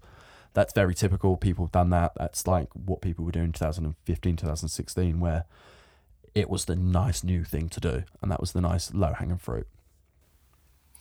that's 0.53 0.73
very 0.73 0.93
typical. 0.93 1.35
People 1.35 1.65
have 1.65 1.71
done 1.71 1.89
that. 1.89 2.13
That's 2.15 2.47
like 2.47 2.69
what 2.73 3.01
people 3.01 3.25
were 3.25 3.31
doing 3.31 3.45
in 3.45 3.51
2015, 3.51 4.35
2016, 4.35 5.19
where 5.19 5.45
it 6.33 6.49
was 6.49 6.65
the 6.65 6.75
nice 6.75 7.23
new 7.23 7.43
thing 7.43 7.69
to 7.69 7.79
do, 7.79 8.03
and 8.21 8.31
that 8.31 8.39
was 8.39 8.53
the 8.53 8.61
nice 8.61 8.93
low 8.93 9.13
hanging 9.13 9.37
fruit. 9.37 9.67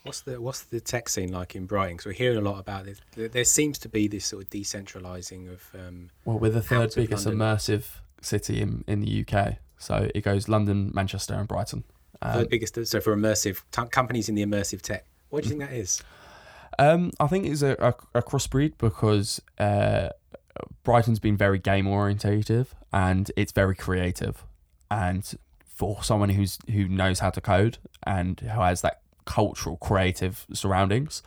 What's 0.03 0.23
the 0.23 0.41
what's 0.41 0.63
the 0.63 0.81
tech 0.81 1.09
scene 1.09 1.33
like 1.33 1.55
in 1.55 1.67
Brighton? 1.67 1.97
Because 1.97 2.07
we're 2.07 2.13
hearing 2.13 2.39
a 2.39 2.41
lot 2.41 2.59
about 2.59 2.87
this. 2.87 3.01
There, 3.15 3.29
there 3.29 3.45
seems 3.45 3.79
to 3.81 3.89
be 3.89 4.09
this 4.09 4.27
sort 4.27 4.43
of 4.43 4.51
decentralising 4.51 5.53
of. 5.53 5.63
Um, 5.75 6.11
Well, 6.25 6.39
we're 6.39 6.51
the 6.51 6.63
third 6.63 6.93
biggest 6.95 7.27
immersive 7.27 7.85
city 8.21 8.61
in, 8.61 8.85
in 8.89 9.01
the 9.01 9.25
UK. 9.27 9.59
So 9.83 10.09
it 10.15 10.21
goes 10.23 10.49
London, 10.49 10.93
Manchester, 10.95 11.35
and 11.35 11.49
Brighton. 11.49 11.83
Um, 12.23 12.43
the 12.43 12.47
biggest, 12.47 12.87
so 12.87 13.01
for 13.01 13.17
immersive 13.17 13.63
t- 13.73 13.89
companies 13.91 14.29
in 14.29 14.37
the 14.37 14.47
immersive 14.47 14.81
tech. 14.81 15.05
What 15.31 15.43
do 15.43 15.49
you 15.49 15.57
think 15.57 15.69
that 15.69 15.77
is? 15.77 16.03
Um, 16.79 17.11
I 17.19 17.27
think 17.27 17.47
it's 17.47 17.63
a, 17.63 17.73
a, 17.81 18.19
a 18.19 18.23
crossbreed 18.23 18.75
because 18.79 19.43
uh, 19.59 20.11
Brighton's 20.85 21.19
been 21.19 21.37
very 21.37 21.59
game 21.59 21.89
orientated 21.89 22.69
and 22.93 23.31
it's 23.37 23.51
very 23.51 23.75
creative. 23.75 24.45
And 24.91 25.35
for 25.67 26.05
someone 26.05 26.29
who's 26.29 26.59
who 26.71 26.87
knows 26.87 27.19
how 27.19 27.31
to 27.31 27.41
code 27.41 27.79
and 28.07 28.39
who 28.39 28.61
has 28.61 28.83
that 28.83 29.01
cultural 29.25 29.77
creative 29.79 30.47
surroundings, 30.53 31.23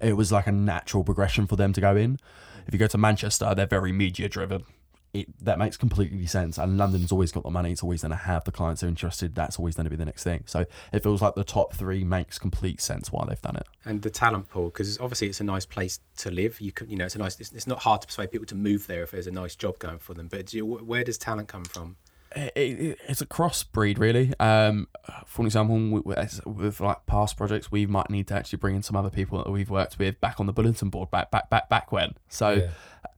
it 0.00 0.16
was 0.16 0.32
like 0.32 0.48
a 0.48 0.52
natural 0.52 1.04
progression 1.04 1.46
for 1.46 1.56
them 1.56 1.72
to 1.74 1.80
go 1.80 1.94
in. 1.96 2.18
If 2.66 2.74
you 2.74 2.78
go 2.78 2.88
to 2.88 2.98
Manchester, 2.98 3.54
they're 3.54 3.66
very 3.66 3.92
media 3.92 4.28
driven. 4.28 4.64
It, 5.12 5.26
that 5.44 5.58
makes 5.58 5.76
completely 5.76 6.24
sense. 6.26 6.56
And 6.56 6.78
London's 6.78 7.10
always 7.10 7.32
got 7.32 7.42
the 7.42 7.50
money. 7.50 7.72
It's 7.72 7.82
always 7.82 8.02
going 8.02 8.10
to 8.10 8.16
have 8.16 8.44
the 8.44 8.52
clients 8.52 8.80
who 8.80 8.86
are 8.86 8.90
interested. 8.90 9.34
That's 9.34 9.58
always 9.58 9.74
going 9.74 9.84
to 9.84 9.90
be 9.90 9.96
the 9.96 10.04
next 10.04 10.22
thing. 10.22 10.44
So 10.46 10.66
it 10.92 11.02
feels 11.02 11.20
like 11.20 11.34
the 11.34 11.42
top 11.42 11.74
three 11.74 12.04
makes 12.04 12.38
complete 12.38 12.80
sense 12.80 13.10
why 13.10 13.24
they've 13.28 13.42
done 13.42 13.56
it. 13.56 13.66
And 13.84 14.02
the 14.02 14.10
talent 14.10 14.48
pool, 14.48 14.66
because 14.66 14.98
obviously 15.00 15.26
it's 15.28 15.40
a 15.40 15.44
nice 15.44 15.66
place 15.66 15.98
to 16.18 16.30
live. 16.30 16.60
You 16.60 16.70
could, 16.70 16.88
you 16.88 16.96
know, 16.96 17.06
it's 17.06 17.16
a 17.16 17.18
nice. 17.18 17.40
It's, 17.40 17.50
it's 17.50 17.66
not 17.66 17.80
hard 17.80 18.02
to 18.02 18.06
persuade 18.06 18.30
people 18.30 18.46
to 18.46 18.54
move 18.54 18.86
there 18.86 19.02
if 19.02 19.10
there's 19.10 19.26
a 19.26 19.32
nice 19.32 19.56
job 19.56 19.78
going 19.80 19.98
for 19.98 20.14
them. 20.14 20.28
But 20.28 20.46
do 20.46 20.56
you, 20.58 20.64
where 20.66 21.02
does 21.02 21.18
talent 21.18 21.48
come 21.48 21.64
from? 21.64 21.96
it, 22.36 22.52
it, 22.54 22.98
it's 23.08 23.20
a 23.20 23.26
crossbreed 23.26 23.98
really 23.98 24.32
um 24.38 24.86
for 25.26 25.44
example 25.44 25.76
with, 25.90 26.04
with- 26.06 26.46
with 26.46 26.80
like 26.80 27.04
past 27.06 27.36
projects 27.36 27.72
we 27.72 27.86
might 27.86 28.08
need 28.08 28.28
to 28.28 28.34
actually 28.34 28.58
bring 28.58 28.76
in 28.76 28.84
some 28.84 28.94
other 28.94 29.10
people 29.10 29.42
that 29.42 29.50
we've 29.50 29.68
worked 29.68 29.98
with 29.98 30.20
back 30.20 30.38
on 30.38 30.46
the 30.46 30.52
bulletin 30.52 30.90
board 30.90 31.10
back 31.10 31.28
back 31.32 31.50
back 31.50 31.68
back 31.68 31.90
when 31.90 32.14
so 32.28 32.50
Yeah. 32.50 32.70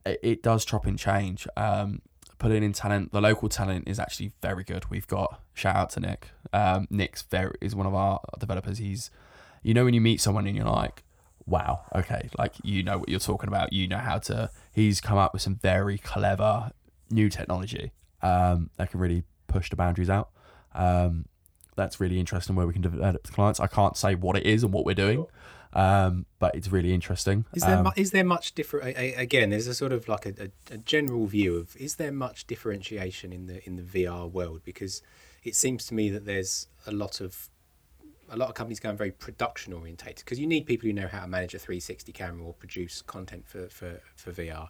It, 0.05 0.21
it 0.23 0.43
does 0.43 0.65
chop 0.65 0.87
and 0.87 0.99
change. 0.99 1.47
Um 1.57 2.03
putting 2.39 2.65
in 2.65 2.73
talent 2.73 3.13
the 3.13 3.21
local 3.21 3.49
talent 3.49 3.89
is 3.89 3.99
actually 3.99 4.33
very 4.43 4.65
good. 4.65 4.91
We've 4.91 5.07
got 5.07 5.41
shout 5.55 5.77
out 5.77 5.91
to 5.91 6.01
nick. 6.01 6.31
Um 6.53 6.87
nick's 6.91 7.23
very 7.23 7.55
is 7.61 7.75
one 7.75 7.87
of 7.87 7.95
our 7.95 8.21
developers. 8.39 8.79
He's 8.79 9.11
you 9.63 9.75
know 9.75 9.85
when 9.85 9.95
you 9.95 10.01
meet 10.01 10.21
someone 10.21 10.47
and 10.47 10.57
you're 10.57 10.67
like 10.67 11.05
wow 11.45 11.81
okay 11.93 12.29
like 12.39 12.53
you 12.63 12.85
know 12.85 12.99
what 12.99 13.09
you're 13.09 13.21
talking 13.21 13.49
about. 13.49 13.73
You 13.73 13.89
know 13.89 13.99
how 13.99 14.19
to 14.19 14.51
he's 14.73 15.01
come 15.01 15.19
up 15.19 15.33
with 15.33 15.43
some 15.43 15.57
very 15.57 15.99
clever 15.99 16.71
new 17.11 17.29
technology 17.29 17.93
um, 18.23 18.71
that 18.77 18.91
can 18.91 19.01
really 19.01 19.25
push 19.47 19.71
the 19.71 19.77
boundaries 19.77 20.11
out. 20.11 20.31
Um, 20.75 21.27
that's 21.77 22.01
really 22.01 22.19
interesting 22.21 22.57
where 22.57 22.67
we 22.67 22.73
can 22.73 22.83
develop 22.83 23.23
the 23.23 23.33
clients. 23.33 23.61
I 23.61 23.67
can't 23.67 23.97
say 23.97 24.15
what 24.15 24.37
it 24.37 24.47
is 24.47 24.63
and 24.63 24.73
what 24.73 24.85
we're 24.85 24.95
doing, 24.95 25.27
um, 25.75 26.27
but 26.39 26.55
it's 26.55 26.69
really 26.69 26.93
interesting. 26.93 27.45
Is 27.55 27.63
there 27.63 27.79
Um, 27.79 27.85
mu- 27.85 27.91
is 27.97 28.11
there 28.11 28.25
much 28.25 28.55
different? 28.55 28.97
Again, 28.99 29.51
there's 29.51 29.67
a 29.67 29.75
sort 29.75 29.93
of 29.93 30.09
like 30.09 30.27
a, 30.27 30.35
a, 30.71 30.75
a 30.75 30.79
general 30.79 31.27
view 31.27 31.57
of 31.57 31.77
is 31.77 31.97
there 31.97 32.13
much 32.13 32.47
differentiation 32.47 33.33
in 33.33 33.47
the 33.47 33.65
in 33.67 33.77
the 33.77 33.83
VR 33.83 34.31
world? 34.31 34.63
Because 34.65 35.03
it 35.45 35.57
seems 35.57 35.87
to 35.87 35.95
me 35.95 36.11
that 36.11 36.25
there's 36.27 36.69
a 36.87 36.93
lot 36.93 37.21
of 37.21 37.49
a 38.29 38.37
lot 38.37 38.49
of 38.49 38.55
companies 38.55 38.81
going 38.81 38.97
very 38.97 39.11
production 39.11 39.73
orientated 39.73 40.25
because 40.25 40.39
you 40.39 40.47
need 40.47 40.65
people 40.65 40.87
who 40.87 40.93
know 40.93 41.07
how 41.07 41.21
to 41.21 41.29
manage 41.29 41.55
a 41.55 41.59
360 41.59 42.13
camera 42.13 42.47
or 42.47 42.55
produce 42.55 43.03
content 43.03 43.47
for, 43.47 43.69
for, 43.69 44.01
for 44.17 44.33
VR. 44.33 44.69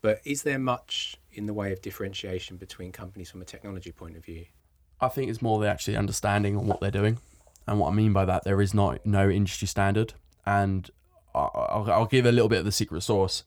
But 0.00 0.20
is 0.24 0.44
there 0.44 0.60
much 0.60 1.16
in 1.32 1.46
the 1.46 1.54
way 1.54 1.72
of 1.72 1.82
differentiation 1.82 2.56
between 2.56 2.92
companies 2.92 3.30
from 3.30 3.42
a 3.42 3.44
technology 3.44 3.90
point 3.90 4.16
of 4.16 4.24
view? 4.24 4.44
I 5.00 5.08
think 5.08 5.28
it's 5.28 5.42
more 5.42 5.58
the 5.58 5.68
actually 5.68 5.96
understanding 5.96 6.56
on 6.56 6.66
what 6.68 6.80
they're 6.80 6.90
doing, 6.92 7.18
and 7.66 7.80
what 7.80 7.90
I 7.90 7.94
mean 7.94 8.12
by 8.12 8.24
that, 8.26 8.44
there 8.44 8.60
is 8.60 8.72
not 8.74 9.04
no 9.04 9.28
industry 9.28 9.66
standard, 9.66 10.14
and 10.46 10.90
I'll, 11.34 11.86
I'll 11.90 12.06
give 12.06 12.26
a 12.26 12.32
little 12.32 12.48
bit 12.48 12.60
of 12.60 12.64
the 12.64 12.72
secret 12.72 13.02
sauce. 13.02 13.44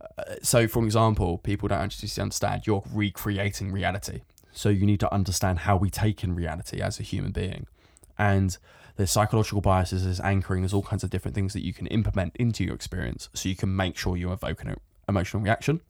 Uh, 0.00 0.36
so, 0.42 0.66
for 0.68 0.84
example, 0.84 1.38
people 1.38 1.68
don't 1.68 1.80
actually 1.80 2.10
understand 2.20 2.66
you're 2.66 2.84
recreating 2.92 3.72
reality. 3.72 4.22
So 4.52 4.68
you 4.70 4.86
need 4.86 5.00
to 5.00 5.12
understand 5.12 5.60
how 5.60 5.76
we 5.76 5.90
take 5.90 6.24
in 6.24 6.34
reality 6.34 6.80
as 6.80 6.98
a 6.98 7.02
human 7.02 7.30
being, 7.32 7.66
and 8.18 8.56
there's 8.96 9.12
psychological 9.12 9.60
biases, 9.60 10.04
there's 10.04 10.18
anchoring, 10.20 10.62
there's 10.62 10.74
all 10.74 10.82
kinds 10.82 11.04
of 11.04 11.10
different 11.10 11.36
things 11.36 11.52
that 11.52 11.64
you 11.64 11.72
can 11.72 11.86
implement 11.86 12.34
into 12.34 12.64
your 12.64 12.74
experience, 12.74 13.28
so 13.34 13.48
you 13.48 13.54
can 13.54 13.76
make 13.76 13.96
sure 13.96 14.16
you 14.16 14.32
evoke 14.32 14.64
an 14.64 14.74
emotional 15.08 15.42
reaction. 15.42 15.80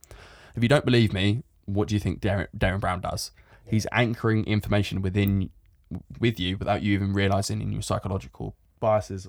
If 0.54 0.62
you 0.62 0.68
don't 0.68 0.84
believe 0.84 1.14
me, 1.14 1.44
what 1.64 1.88
do 1.88 1.94
you 1.94 2.00
think 2.00 2.20
Darren, 2.20 2.48
Derren 2.56 2.80
Brown 2.80 3.00
does? 3.00 3.30
He's 3.64 3.86
anchoring 3.92 4.44
information 4.44 5.00
within 5.00 5.50
with 6.20 6.38
you 6.38 6.58
without 6.58 6.82
you 6.82 6.92
even 6.92 7.14
realizing 7.14 7.62
in 7.62 7.72
your 7.72 7.80
psychological 7.82 8.54
biases 8.80 9.26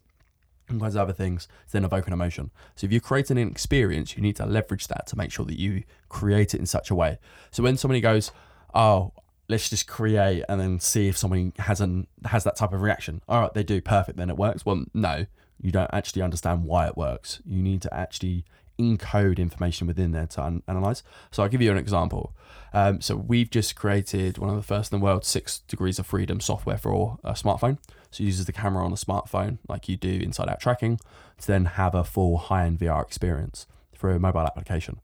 and 0.70 0.80
kinds 0.82 0.96
of 0.96 1.02
other 1.02 1.14
things 1.14 1.46
to 1.68 1.74
then 1.74 1.86
evoke 1.86 2.08
an 2.08 2.14
emotion. 2.14 2.52
So 2.76 2.86
if 2.86 2.92
you're 2.92 3.02
creating 3.02 3.38
an 3.38 3.48
experience, 3.48 4.16
you 4.16 4.24
need 4.24 4.36
to 4.38 4.46
leverage 4.46 4.88
that 4.88 5.08
to 5.08 5.18
make 5.18 5.32
sure 5.32 5.46
that 5.46 5.60
you 5.60 5.84
create 6.10 6.54
it 6.54 6.60
in 6.60 6.66
such 6.66 6.90
a 6.90 6.96
way. 6.96 7.20
So 7.52 7.64
when 7.64 7.78
somebody 7.78 8.02
goes, 8.02 8.32
"Oh, 8.74 9.14
let's 9.48 9.70
just 9.70 9.88
create 9.88 10.44
and 10.48 10.60
then 10.60 10.80
see 10.80 11.08
if 11.08 11.18
somebody 11.18 11.52
has 11.60 11.82
an 11.82 12.08
has 12.26 12.44
that 12.44 12.56
type 12.56 12.74
of 12.74 12.82
reaction," 12.82 13.22
all 13.28 13.42
right, 13.42 13.54
they 13.54 13.64
do 13.64 13.82
perfect, 13.82 14.18
then 14.18 14.30
it 14.30 14.38
works. 14.38 14.66
Well, 14.66 14.86
no, 14.94 15.26
you 15.62 15.72
don't 15.72 15.90
actually 15.94 16.22
understand 16.22 16.66
why 16.66 16.88
it 16.88 16.98
works. 16.98 17.42
You 17.46 17.62
need 17.62 17.82
to 17.84 17.94
actually 17.94 18.46
encode 18.80 19.38
information 19.38 19.88
within 19.88 20.12
there 20.12 20.26
to 20.26 20.42
un- 20.42 20.64
analyze. 20.68 21.04
So 21.32 21.44
I'll 21.44 21.50
give 21.50 21.62
you 21.62 21.72
an 21.72 21.78
example. 21.78 22.34
Um, 22.74 23.02
so 23.02 23.16
we've 23.16 23.50
just 23.50 23.76
created 23.76 24.38
one 24.38 24.50
of 24.50 24.56
the 24.56 24.64
first 24.64 24.94
in 24.94 25.00
the 25.00 25.04
world 25.04 25.26
six 25.26 25.60
degrees 25.60 26.00
of 26.00 26.06
freedom 26.06 26.40
software 26.40 26.78
for 26.78 27.18
a 27.24 27.34
smartphone. 27.34 27.78
So 28.12 28.24
it 28.24 28.26
uses 28.26 28.46
the 28.46 28.54
camera 28.54 28.84
on 28.84 28.92
a 28.92 28.96
smartphone 28.96 29.60
like 29.68 29.88
you 29.88 29.96
do 29.96 30.10
inside 30.10 30.50
out 30.50 30.60
tracking 30.60 31.00
to 31.40 31.48
then 31.48 31.66
have 31.66 31.94
a 31.94 32.04
full 32.04 32.38
high 32.38 32.66
end 32.66 32.80
VR 32.80 33.04
experience 33.04 33.68
for 33.94 34.12
a 34.12 34.20
mobile 34.20 34.42
application. 34.42 35.00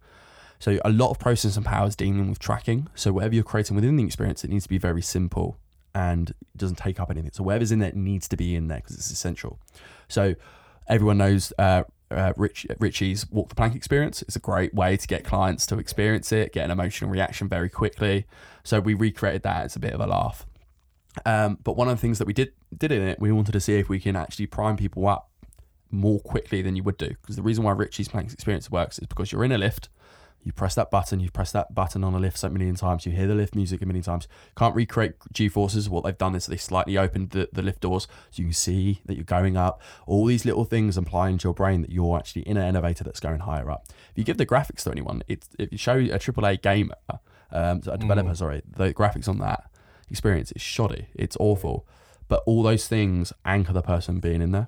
So 0.59 0.79
a 0.83 0.89
lot 0.89 1.11
of 1.11 1.19
processing 1.19 1.63
power 1.63 1.87
is 1.87 1.95
dealing 1.95 2.29
with 2.29 2.39
tracking. 2.39 2.87
So 2.95 3.13
whatever 3.13 3.35
you're 3.35 3.43
creating 3.43 3.75
within 3.75 3.97
the 3.97 4.03
experience, 4.03 4.43
it 4.43 4.49
needs 4.49 4.63
to 4.63 4.69
be 4.69 4.77
very 4.77 5.01
simple 5.01 5.57
and 5.93 6.33
doesn't 6.55 6.77
take 6.77 6.99
up 6.99 7.11
anything. 7.11 7.31
So 7.33 7.43
whatever's 7.43 7.71
in 7.71 7.79
there 7.79 7.91
needs 7.93 8.27
to 8.29 8.37
be 8.37 8.55
in 8.55 8.67
there 8.67 8.79
because 8.79 8.95
it's 8.95 9.11
essential. 9.11 9.59
So 10.07 10.35
everyone 10.87 11.17
knows 11.17 11.53
uh, 11.57 11.83
uh, 12.11 12.33
Rich, 12.35 12.67
Richie's 12.79 13.29
Walk 13.31 13.49
the 13.49 13.55
Plank 13.55 13.75
experience. 13.75 14.21
It's 14.21 14.35
a 14.35 14.39
great 14.39 14.73
way 14.73 14.97
to 14.97 15.07
get 15.07 15.23
clients 15.23 15.65
to 15.67 15.77
experience 15.77 16.31
it, 16.31 16.53
get 16.53 16.65
an 16.65 16.71
emotional 16.71 17.09
reaction 17.09 17.47
very 17.47 17.69
quickly. 17.69 18.25
So 18.63 18.79
we 18.79 18.93
recreated 18.93 19.43
that 19.43 19.65
as 19.65 19.75
a 19.75 19.79
bit 19.79 19.93
of 19.93 19.99
a 19.99 20.07
laugh. 20.07 20.45
Um, 21.25 21.59
but 21.63 21.77
one 21.77 21.87
of 21.87 21.95
the 21.95 22.01
things 22.01 22.19
that 22.19 22.27
we 22.27 22.33
did 22.33 22.51
did 22.77 22.91
in 22.91 23.01
it, 23.01 23.19
we 23.19 23.31
wanted 23.31 23.53
to 23.53 23.59
see 23.59 23.75
if 23.75 23.89
we 23.89 23.99
can 23.99 24.15
actually 24.15 24.47
prime 24.47 24.77
people 24.77 25.07
up 25.07 25.29
more 25.91 26.19
quickly 26.19 26.61
than 26.61 26.75
you 26.75 26.83
would 26.83 26.97
do. 26.97 27.09
Because 27.21 27.35
the 27.35 27.41
reason 27.41 27.63
why 27.63 27.71
Richie's 27.71 28.07
Plank 28.07 28.31
experience 28.33 28.69
works 28.69 28.99
is 28.99 29.07
because 29.07 29.31
you're 29.31 29.43
in 29.43 29.51
a 29.51 29.57
lift, 29.57 29.89
you 30.43 30.51
press 30.51 30.75
that 30.75 30.91
button, 30.91 31.19
you 31.19 31.31
press 31.31 31.51
that 31.53 31.73
button 31.73 32.03
on 32.03 32.13
a 32.13 32.19
lift 32.19 32.37
so 32.37 32.49
many 32.49 32.71
times, 32.73 33.05
you 33.05 33.11
hear 33.11 33.25
the 33.25 33.33
lift 33.33 33.55
music 33.55 33.81
a 33.81 33.85
million 33.85 34.03
times. 34.03 34.27
Can't 34.55 34.75
recreate 34.75 35.13
G 35.33 35.49
forces. 35.49 35.89
What 35.89 36.03
they've 36.03 36.17
done 36.17 36.35
is 36.35 36.45
they 36.45 36.57
slightly 36.57 36.97
opened 36.97 37.31
the, 37.31 37.49
the 37.51 37.63
lift 37.63 37.81
doors 37.81 38.07
so 38.29 38.41
you 38.41 38.45
can 38.45 38.53
see 38.53 39.01
that 39.05 39.15
you're 39.15 39.23
going 39.23 39.57
up. 39.57 39.81
All 40.05 40.25
these 40.25 40.45
little 40.45 40.63
things 40.63 40.97
imply 40.97 41.31
to 41.31 41.43
your 41.43 41.55
brain 41.55 41.81
that 41.81 41.91
you're 41.91 42.15
actually 42.15 42.43
in 42.43 42.57
an 42.57 42.63
elevator 42.63 43.03
that's 43.03 43.19
going 43.19 43.39
higher 43.39 43.71
up. 43.71 43.87
If 44.11 44.17
you 44.17 44.23
give 44.23 44.37
the 44.37 44.45
graphics 44.45 44.83
to 44.83 44.91
anyone, 44.91 45.23
it, 45.27 45.47
if 45.57 45.71
you 45.71 45.79
show 45.79 45.95
a 45.95 46.19
AAA 46.19 46.61
gamer, 46.61 46.95
um, 47.51 47.81
a 47.87 47.97
developer, 47.97 48.29
mm. 48.29 48.37
sorry, 48.37 48.61
the 48.67 48.93
graphics 48.93 49.27
on 49.27 49.39
that 49.39 49.71
experience 50.11 50.51
is 50.51 50.61
shoddy. 50.61 51.07
It's 51.15 51.35
awful. 51.39 51.87
But 52.27 52.43
all 52.45 52.63
those 52.63 52.87
things 52.87 53.33
anchor 53.45 53.73
the 53.73 53.81
person 53.81 54.19
being 54.19 54.41
in 54.41 54.51
there. 54.51 54.67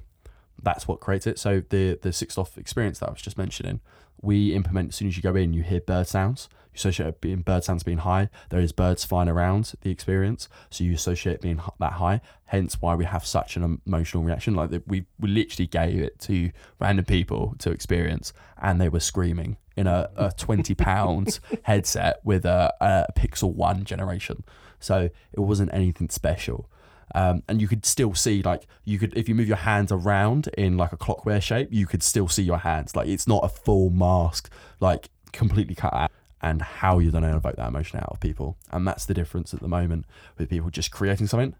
That's 0.61 0.87
what 0.87 0.99
creates 0.99 1.27
it. 1.27 1.39
So 1.39 1.63
the 1.69 1.99
the 2.01 2.11
six 2.11 2.37
off 2.37 2.57
experience 2.57 2.99
that 2.99 3.09
I 3.09 3.11
was 3.11 3.21
just 3.21 3.37
mentioning, 3.37 3.79
we 4.21 4.53
implement 4.53 4.89
as 4.89 4.95
soon 4.95 5.07
as 5.07 5.17
you 5.17 5.23
go 5.23 5.35
in, 5.35 5.53
you 5.53 5.63
hear 5.63 5.81
bird 5.81 6.07
sounds. 6.07 6.49
You 6.73 6.77
associate 6.77 7.21
being 7.21 7.41
bird 7.41 7.63
sounds 7.63 7.83
being 7.83 7.99
high. 7.99 8.29
There 8.49 8.59
is 8.59 8.71
birds 8.71 9.03
flying 9.05 9.29
around 9.29 9.73
the 9.81 9.91
experience, 9.91 10.49
so 10.69 10.83
you 10.83 10.93
associate 10.93 11.41
being 11.41 11.61
that 11.79 11.93
high. 11.93 12.21
Hence, 12.45 12.81
why 12.81 12.95
we 12.95 13.05
have 13.05 13.25
such 13.25 13.55
an 13.55 13.81
emotional 13.85 14.23
reaction. 14.23 14.55
Like 14.55 14.71
we 14.85 15.05
we 15.19 15.29
literally 15.29 15.67
gave 15.67 16.01
it 16.01 16.19
to 16.21 16.51
random 16.79 17.05
people 17.05 17.55
to 17.59 17.71
experience, 17.71 18.33
and 18.61 18.81
they 18.81 18.89
were 18.89 18.99
screaming 18.99 19.57
in 19.75 19.85
a, 19.85 20.09
a 20.15 20.31
twenty 20.35 20.73
pound 20.73 21.39
headset 21.63 22.19
with 22.23 22.45
a, 22.45 22.73
a 22.81 23.05
Pixel 23.15 23.53
One 23.53 23.83
generation. 23.83 24.43
So 24.79 25.09
it 25.33 25.39
wasn't 25.39 25.73
anything 25.73 26.09
special. 26.09 26.69
Um, 27.15 27.43
and 27.47 27.61
you 27.61 27.67
could 27.67 27.85
still 27.85 28.13
see 28.13 28.41
like 28.41 28.67
you 28.83 28.99
could 28.99 29.17
if 29.17 29.29
you 29.29 29.35
move 29.35 29.47
your 29.47 29.57
hands 29.57 29.91
around 29.91 30.49
in 30.57 30.75
like 30.75 30.91
a 30.91 30.97
clockware 30.97 31.41
shape 31.41 31.69
you 31.71 31.87
could 31.87 32.03
still 32.03 32.27
see 32.27 32.43
your 32.43 32.57
hands 32.57 32.97
like 32.97 33.07
it's 33.07 33.25
not 33.25 33.45
a 33.45 33.47
full 33.47 33.89
mask 33.89 34.51
like 34.81 35.09
completely 35.31 35.73
cut 35.73 35.93
out 35.93 36.11
and 36.41 36.61
how 36.61 36.99
you're 36.99 37.13
going 37.13 37.23
to 37.23 37.33
evoke 37.33 37.55
that 37.55 37.69
emotion 37.69 37.97
out 37.97 38.09
of 38.11 38.19
people 38.19 38.57
and 38.71 38.85
that's 38.85 39.05
the 39.05 39.13
difference 39.13 39.53
at 39.53 39.61
the 39.61 39.69
moment 39.69 40.05
with 40.37 40.49
people 40.49 40.69
just 40.69 40.91
creating 40.91 41.27
something 41.27 41.55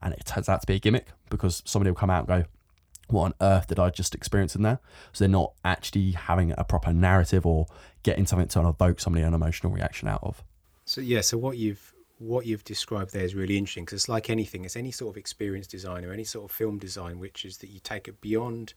and 0.00 0.14
it 0.14 0.24
turns 0.24 0.48
out 0.48 0.60
to 0.60 0.66
be 0.66 0.74
a 0.74 0.78
gimmick 0.78 1.08
because 1.28 1.60
somebody 1.66 1.90
will 1.90 1.96
come 1.96 2.10
out 2.10 2.28
and 2.28 2.44
go 2.44 2.48
what 3.08 3.24
on 3.24 3.34
earth 3.40 3.68
did 3.68 3.78
I 3.78 3.90
just 3.90 4.14
experience 4.14 4.56
in 4.56 4.62
there? 4.62 4.80
So 5.12 5.24
they're 5.24 5.28
not 5.30 5.52
actually 5.64 6.12
having 6.12 6.54
a 6.56 6.64
proper 6.64 6.92
narrative 6.92 7.44
or 7.46 7.66
getting 8.02 8.26
something 8.26 8.48
to 8.48 8.68
evoke 8.68 9.00
somebody 9.00 9.24
an 9.24 9.34
emotional 9.34 9.72
reaction 9.72 10.08
out 10.08 10.20
of. 10.22 10.42
So 10.84 11.00
yeah, 11.00 11.20
so 11.20 11.38
what 11.38 11.56
you've 11.56 11.93
what 12.18 12.46
you've 12.46 12.64
described 12.64 13.12
there 13.12 13.24
is 13.24 13.34
really 13.34 13.58
interesting 13.58 13.84
because 13.84 14.02
it's 14.02 14.08
like 14.08 14.30
anything, 14.30 14.64
it's 14.64 14.76
any 14.76 14.90
sort 14.90 15.14
of 15.14 15.16
experience 15.16 15.66
design 15.66 16.04
or 16.04 16.12
any 16.12 16.24
sort 16.24 16.44
of 16.44 16.50
film 16.54 16.78
design, 16.78 17.18
which 17.18 17.44
is 17.44 17.58
that 17.58 17.70
you 17.70 17.80
take 17.80 18.08
it 18.08 18.20
beyond 18.20 18.74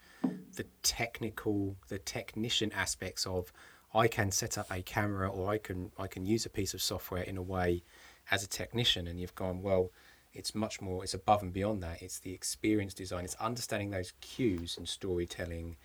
the 0.55 0.65
technical, 0.83 1.75
the 1.87 1.99
technician 1.99 2.71
aspects 2.73 3.25
of 3.25 3.53
I 3.93 4.07
can 4.07 4.31
set 4.31 4.57
up 4.57 4.67
a 4.71 4.81
camera 4.81 5.29
or 5.29 5.49
I 5.49 5.57
can 5.57 5.91
I 5.97 6.07
can 6.07 6.25
use 6.25 6.45
a 6.45 6.49
piece 6.49 6.73
of 6.73 6.81
software 6.81 7.23
in 7.23 7.37
a 7.37 7.41
way 7.41 7.83
as 8.29 8.43
a 8.43 8.47
technician, 8.47 9.07
and 9.07 9.19
you've 9.19 9.35
gone 9.35 9.61
well. 9.61 9.91
It's 10.33 10.53
much 10.53 10.81
more. 10.81 11.03
It's 11.03 11.15
above 11.15 11.41
and 11.41 11.51
beyond 11.51 11.81
that. 11.81 12.01
It's 12.01 12.19
the 12.19 12.33
experience 12.33 12.93
design. 12.93 13.23
It's 13.23 13.33
understanding 13.35 13.89
those 13.89 14.13
cues 14.21 14.77
and 14.77 14.87
storytelling 14.87 15.77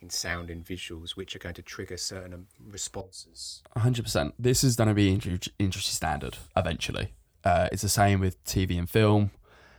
in 0.00 0.10
sound 0.10 0.50
and 0.50 0.64
visuals, 0.64 1.12
which 1.12 1.34
are 1.34 1.38
going 1.38 1.54
to 1.54 1.62
trigger 1.62 1.96
certain 1.96 2.46
responses. 2.68 3.62
100%. 3.76 4.32
This 4.38 4.62
is 4.62 4.76
going 4.76 4.88
to 4.88 4.94
be 4.94 5.08
industry 5.10 5.82
standard 5.82 6.36
eventually. 6.56 7.12
Uh, 7.44 7.68
it's 7.72 7.82
the 7.82 7.88
same 7.88 8.20
with 8.20 8.42
TV 8.44 8.78
and 8.78 8.88
film. 8.88 9.30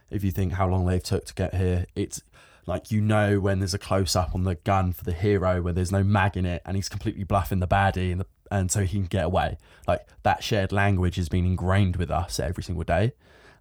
If 0.09 0.23
you 0.23 0.31
think 0.31 0.53
how 0.53 0.67
long 0.67 0.85
they've 0.85 1.01
took 1.01 1.25
to 1.25 1.33
get 1.33 1.55
here, 1.55 1.85
it's 1.95 2.21
like 2.67 2.91
you 2.91 3.01
know 3.01 3.39
when 3.39 3.59
there's 3.59 3.73
a 3.73 3.79
close 3.79 4.15
up 4.15 4.33
on 4.33 4.43
the 4.43 4.55
gun 4.55 4.93
for 4.93 5.03
the 5.03 5.13
hero 5.13 5.61
where 5.61 5.73
there's 5.73 5.91
no 5.91 6.03
mag 6.03 6.35
in 6.35 6.45
it 6.45 6.61
and 6.65 6.75
he's 6.75 6.89
completely 6.89 7.23
bluffing 7.23 7.59
the 7.59 7.67
baddie 7.67 8.11
and, 8.11 8.21
the, 8.21 8.25
and 8.51 8.71
so 8.71 8.81
he 8.81 8.97
can 8.97 9.05
get 9.05 9.25
away. 9.25 9.57
Like 9.87 10.07
that 10.23 10.43
shared 10.43 10.71
language 10.71 11.15
has 11.15 11.29
been 11.29 11.45
ingrained 11.45 11.95
with 11.95 12.11
us 12.11 12.39
every 12.39 12.63
single 12.63 12.83
day, 12.83 13.13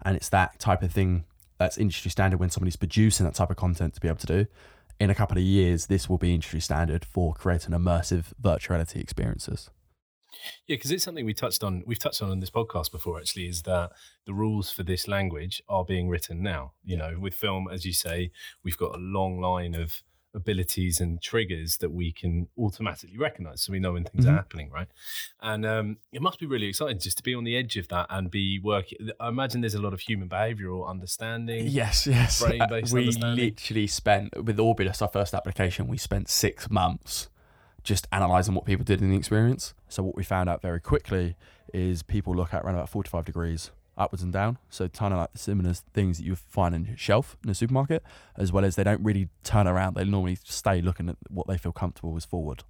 and 0.02 0.16
it's 0.16 0.28
that 0.30 0.58
type 0.58 0.82
of 0.82 0.92
thing 0.92 1.24
that's 1.58 1.78
industry 1.78 2.10
standard 2.10 2.40
when 2.40 2.50
somebody's 2.50 2.76
producing 2.76 3.24
that 3.24 3.34
type 3.34 3.50
of 3.50 3.56
content 3.56 3.94
to 3.94 4.00
be 4.00 4.08
able 4.08 4.18
to 4.18 4.26
do 4.26 4.46
in 5.00 5.10
a 5.10 5.14
couple 5.14 5.36
of 5.36 5.42
years, 5.44 5.86
this 5.86 6.08
will 6.08 6.18
be 6.18 6.34
industry 6.34 6.60
standard 6.60 7.04
for 7.04 7.34
creating 7.34 7.72
immersive 7.72 8.32
virtual 8.38 8.74
reality 8.74 9.00
experiences. 9.00 9.70
Yeah, 10.66 10.76
because 10.76 10.90
it's 10.90 11.04
something 11.04 11.24
we 11.24 11.34
touched 11.34 11.62
on. 11.62 11.82
We've 11.86 11.98
touched 11.98 12.22
on 12.22 12.30
in 12.30 12.40
this 12.40 12.50
podcast 12.50 12.90
before. 12.90 13.18
Actually, 13.18 13.46
is 13.46 13.62
that 13.62 13.90
the 14.26 14.34
rules 14.34 14.70
for 14.70 14.82
this 14.82 15.08
language 15.08 15.62
are 15.68 15.84
being 15.84 16.08
written 16.08 16.42
now. 16.42 16.72
You 16.84 16.96
know, 16.96 17.16
with 17.18 17.34
film, 17.34 17.68
as 17.70 17.84
you 17.84 17.92
say, 17.92 18.30
we've 18.62 18.76
got 18.76 18.94
a 18.94 18.98
long 18.98 19.40
line 19.40 19.74
of 19.74 20.02
abilities 20.34 21.00
and 21.00 21.22
triggers 21.22 21.78
that 21.78 21.90
we 21.90 22.12
can 22.12 22.48
automatically 22.58 23.16
recognize 23.16 23.62
so 23.62 23.72
we 23.72 23.78
know 23.78 23.92
when 23.92 24.04
things 24.04 24.24
mm-hmm. 24.24 24.34
are 24.34 24.36
happening 24.36 24.70
right? 24.70 24.88
And 25.40 25.64
um, 25.64 25.96
it 26.12 26.22
must 26.22 26.38
be 26.38 26.46
really 26.46 26.66
exciting 26.66 26.98
just 26.98 27.16
to 27.18 27.22
be 27.22 27.34
on 27.34 27.44
the 27.44 27.56
edge 27.56 27.76
of 27.76 27.88
that 27.88 28.06
and 28.10 28.30
be 28.30 28.58
working 28.58 29.10
i 29.20 29.28
imagine 29.28 29.60
there's 29.60 29.74
a 29.74 29.82
lot 29.82 29.92
of 29.92 30.00
human 30.00 30.28
behavioral 30.28 30.88
understanding 30.88 31.66
yes 31.68 32.06
yes. 32.06 32.42
brain-based 32.42 32.92
we 32.92 33.10
literally 33.10 33.86
spent 33.86 34.44
with 34.44 34.58
orbulus 34.58 35.00
our 35.02 35.08
first 35.08 35.34
application 35.34 35.86
we 35.86 35.96
spent 35.96 36.28
six 36.28 36.70
months 36.70 37.28
just 37.84 38.08
analyzing 38.10 38.54
what 38.54 38.64
people 38.64 38.84
did 38.84 39.00
in 39.00 39.10
the 39.10 39.16
experience. 39.16 39.74
So 39.88 40.02
what 40.02 40.16
we 40.16 40.24
found 40.24 40.48
out 40.48 40.62
very 40.62 40.80
quickly 40.80 41.36
is 41.72 42.02
people 42.02 42.34
look 42.34 42.52
at 42.52 42.64
around 42.64 42.74
about 42.74 42.88
45 42.88 43.26
degrees 43.26 43.70
upwards 43.96 44.22
and 44.22 44.32
down. 44.32 44.58
So 44.70 44.88
kind 44.88 45.12
of 45.14 45.20
like 45.20 45.30
similar 45.34 45.74
things 45.74 46.18
that 46.18 46.24
you 46.24 46.34
find 46.36 46.74
in 46.74 46.86
a 46.94 46.96
shelf 46.96 47.36
in 47.44 47.50
a 47.50 47.54
supermarket, 47.54 48.02
as 48.36 48.52
well 48.52 48.64
as 48.64 48.76
they 48.76 48.84
don't 48.84 49.02
really 49.02 49.28
turn 49.42 49.66
around. 49.66 49.94
They 49.94 50.04
normally 50.04 50.38
stay 50.44 50.80
looking 50.80 51.08
at 51.08 51.16
what 51.28 51.46
they 51.46 51.58
feel 51.58 51.72
comfortable 51.72 52.12
with 52.12 52.24
forward. 52.24 52.64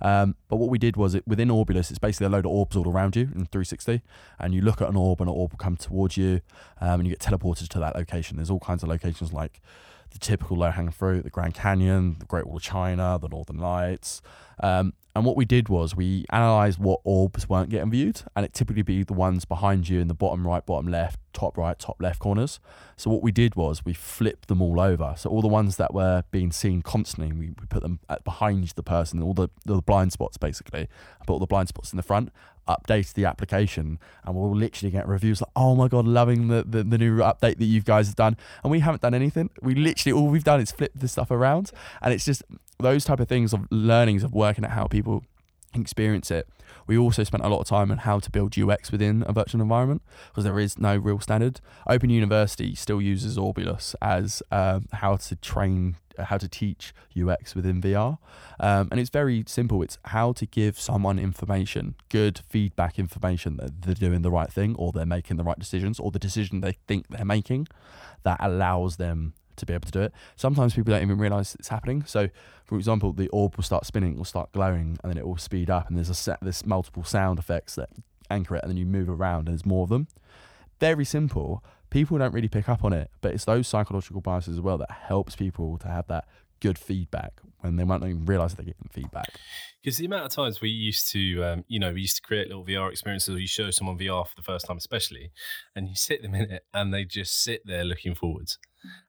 Um, 0.00 0.36
but 0.48 0.56
what 0.56 0.68
we 0.68 0.78
did 0.78 0.96
was 0.96 1.14
it 1.14 1.26
within 1.26 1.50
Orbulus, 1.50 1.90
it's 1.90 1.98
basically 1.98 2.26
a 2.26 2.30
load 2.30 2.44
of 2.44 2.52
orbs 2.52 2.76
all 2.76 2.88
around 2.88 3.16
you 3.16 3.22
in 3.22 3.46
360, 3.46 4.02
and 4.38 4.54
you 4.54 4.60
look 4.60 4.82
at 4.82 4.88
an 4.88 4.96
orb 4.96 5.20
and 5.20 5.30
an 5.30 5.34
orb 5.34 5.52
will 5.52 5.58
come 5.58 5.76
towards 5.76 6.16
you, 6.16 6.40
um, 6.80 7.00
and 7.00 7.06
you 7.06 7.14
get 7.14 7.20
teleported 7.20 7.68
to 7.68 7.78
that 7.78 7.96
location. 7.96 8.36
There's 8.36 8.50
all 8.50 8.60
kinds 8.60 8.82
of 8.82 8.88
locations 8.88 9.32
like 9.32 9.60
the 10.10 10.18
typical 10.18 10.58
low 10.58 10.70
hanging 10.70 10.92
fruit, 10.92 11.24
the 11.24 11.30
Grand 11.30 11.54
Canyon, 11.54 12.16
the 12.18 12.26
Great 12.26 12.46
Wall 12.46 12.56
of 12.56 12.62
China, 12.62 13.18
the 13.20 13.28
Northern 13.28 13.58
Lights, 13.58 14.22
Um, 14.60 14.94
and 15.14 15.24
what 15.24 15.34
we 15.34 15.46
did 15.46 15.70
was 15.70 15.96
we 15.96 16.26
analysed 16.28 16.78
what 16.78 17.00
orbs 17.02 17.48
weren't 17.48 17.70
getting 17.70 17.90
viewed, 17.90 18.20
and 18.36 18.44
it 18.44 18.52
typically 18.52 18.82
be 18.82 19.02
the 19.02 19.14
ones 19.14 19.46
behind 19.46 19.88
you 19.88 19.98
in 19.98 20.08
the 20.08 20.14
bottom 20.14 20.46
right, 20.46 20.64
bottom 20.64 20.90
left, 20.90 21.18
top 21.32 21.56
right, 21.56 21.78
top 21.78 21.96
left 22.02 22.18
corners. 22.18 22.60
So 22.98 23.08
what 23.08 23.22
we 23.22 23.32
did 23.32 23.54
was 23.54 23.82
we 23.82 23.94
flipped 23.94 24.48
them 24.48 24.60
all 24.60 24.78
over. 24.78 25.14
So 25.16 25.30
all 25.30 25.40
the 25.40 25.48
ones 25.48 25.78
that 25.78 25.94
were 25.94 26.24
being 26.30 26.52
seen 26.52 26.82
constantly, 26.82 27.32
we, 27.32 27.46
we 27.46 27.66
put 27.66 27.82
them 27.82 27.98
at 28.10 28.24
behind 28.24 28.68
the 28.68 28.82
person, 28.82 29.22
all 29.22 29.32
the, 29.32 29.48
the 29.64 29.80
blind 29.80 30.12
spots 30.12 30.36
basically, 30.36 30.80
and 30.80 31.26
put 31.26 31.32
all 31.32 31.38
the 31.38 31.46
blind 31.46 31.68
spots 31.68 31.94
in 31.94 31.96
the 31.96 32.02
front, 32.02 32.30
updated 32.68 33.14
the 33.14 33.24
application, 33.24 33.98
and 34.24 34.36
we'll 34.36 34.54
literally 34.54 34.90
get 34.90 35.08
reviews 35.08 35.40
like, 35.40 35.50
oh 35.56 35.74
my 35.74 35.88
God, 35.88 36.04
loving 36.06 36.48
the, 36.48 36.62
the, 36.68 36.82
the 36.82 36.98
new 36.98 37.18
update 37.18 37.56
that 37.56 37.64
you 37.64 37.80
guys 37.80 38.08
have 38.08 38.16
done. 38.16 38.36
And 38.62 38.70
we 38.70 38.80
haven't 38.80 39.00
done 39.00 39.14
anything. 39.14 39.48
We 39.62 39.74
literally, 39.74 40.12
all 40.12 40.28
we've 40.28 40.44
done 40.44 40.60
is 40.60 40.72
flip 40.72 40.92
the 40.94 41.08
stuff 41.08 41.30
around. 41.30 41.70
And 42.02 42.12
it's 42.12 42.26
just 42.26 42.42
those 42.78 43.04
type 43.04 43.20
of 43.20 43.28
things 43.28 43.52
of 43.52 43.66
learnings 43.70 44.22
of 44.22 44.32
working 44.32 44.64
at 44.64 44.70
how 44.70 44.86
people 44.86 45.24
experience 45.74 46.30
it. 46.30 46.48
We 46.86 46.96
also 46.98 47.24
spent 47.24 47.44
a 47.44 47.48
lot 47.48 47.60
of 47.60 47.66
time 47.66 47.90
on 47.90 47.98
how 47.98 48.18
to 48.18 48.30
build 48.30 48.58
UX 48.58 48.90
within 48.90 49.24
a 49.26 49.32
virtual 49.32 49.60
environment 49.60 50.02
because 50.28 50.44
there 50.44 50.58
is 50.58 50.78
no 50.78 50.96
real 50.96 51.20
standard. 51.20 51.60
Open 51.88 52.10
University 52.10 52.74
still 52.74 53.00
uses 53.00 53.36
Orbulus 53.36 53.94
as 54.00 54.42
um, 54.50 54.86
how 54.92 55.16
to 55.16 55.36
train, 55.36 55.96
how 56.18 56.38
to 56.38 56.48
teach 56.48 56.94
UX 57.20 57.54
within 57.54 57.80
VR. 57.80 58.18
Um, 58.58 58.88
and 58.90 58.98
it's 58.98 59.10
very 59.10 59.44
simple. 59.46 59.82
It's 59.82 59.98
how 60.06 60.32
to 60.32 60.46
give 60.46 60.78
someone 60.78 61.18
information, 61.18 61.94
good 62.08 62.40
feedback 62.48 62.98
information 62.98 63.56
that 63.58 63.82
they're 63.82 63.94
doing 63.94 64.22
the 64.22 64.30
right 64.30 64.52
thing 64.52 64.74
or 64.76 64.92
they're 64.92 65.06
making 65.06 65.36
the 65.36 65.44
right 65.44 65.58
decisions 65.58 66.00
or 66.00 66.10
the 66.10 66.18
decision 66.18 66.60
they 66.60 66.76
think 66.86 67.08
they're 67.08 67.24
making 67.24 67.68
that 68.22 68.38
allows 68.40 68.96
them 68.96 69.34
to 69.56 69.66
be 69.66 69.72
able 69.72 69.86
to 69.86 69.92
do 69.92 70.00
it. 70.00 70.12
Sometimes 70.36 70.74
people 70.74 70.92
don't 70.92 71.02
even 71.02 71.18
realize 71.18 71.54
it's 71.54 71.68
happening. 71.68 72.04
So, 72.06 72.28
for 72.64 72.76
example, 72.76 73.12
the 73.12 73.28
orb 73.28 73.56
will 73.56 73.64
start 73.64 73.86
spinning, 73.86 74.16
will 74.16 74.24
start 74.24 74.52
glowing, 74.52 74.98
and 75.02 75.10
then 75.10 75.18
it 75.18 75.26
will 75.26 75.36
speed 75.36 75.70
up, 75.70 75.88
and 75.88 75.96
there's 75.96 76.10
a 76.10 76.14
set, 76.14 76.38
there's 76.42 76.64
multiple 76.66 77.04
sound 77.04 77.38
effects 77.38 77.74
that 77.76 77.90
anchor 78.30 78.56
it, 78.56 78.62
and 78.62 78.70
then 78.70 78.76
you 78.76 78.86
move 78.86 79.08
around, 79.08 79.48
and 79.48 79.56
there's 79.56 79.66
more 79.66 79.84
of 79.84 79.88
them. 79.88 80.08
Very 80.80 81.04
simple. 81.04 81.64
People 81.90 82.18
don't 82.18 82.34
really 82.34 82.48
pick 82.48 82.68
up 82.68 82.84
on 82.84 82.92
it, 82.92 83.10
but 83.20 83.32
it's 83.32 83.44
those 83.44 83.68
psychological 83.68 84.20
biases 84.20 84.54
as 84.56 84.60
well 84.60 84.78
that 84.78 84.90
helps 84.90 85.36
people 85.36 85.78
to 85.78 85.88
have 85.88 86.06
that 86.08 86.26
good 86.60 86.78
feedback 86.78 87.40
when 87.60 87.76
they 87.76 87.84
might 87.84 88.00
not 88.00 88.08
even 88.08 88.24
realize 88.24 88.54
they're 88.54 88.64
getting 88.64 88.88
feedback. 88.90 89.28
Because 89.82 89.98
the 89.98 90.06
amount 90.06 90.26
of 90.26 90.32
times 90.32 90.60
we 90.60 90.68
used 90.68 91.10
to, 91.12 91.42
um, 91.44 91.64
you 91.68 91.78
know, 91.78 91.92
we 91.92 92.02
used 92.02 92.16
to 92.16 92.22
create 92.22 92.48
little 92.48 92.64
VR 92.64 92.90
experiences, 92.90 93.34
or 93.34 93.38
you 93.38 93.46
show 93.46 93.70
someone 93.70 93.98
VR 93.98 94.26
for 94.26 94.34
the 94.36 94.42
first 94.42 94.66
time, 94.66 94.76
especially, 94.76 95.30
and 95.74 95.88
you 95.88 95.94
sit 95.94 96.22
them 96.22 96.34
in 96.34 96.50
it, 96.50 96.64
and 96.74 96.92
they 96.92 97.04
just 97.04 97.42
sit 97.42 97.62
there 97.64 97.84
looking 97.84 98.14
forwards, 98.14 98.58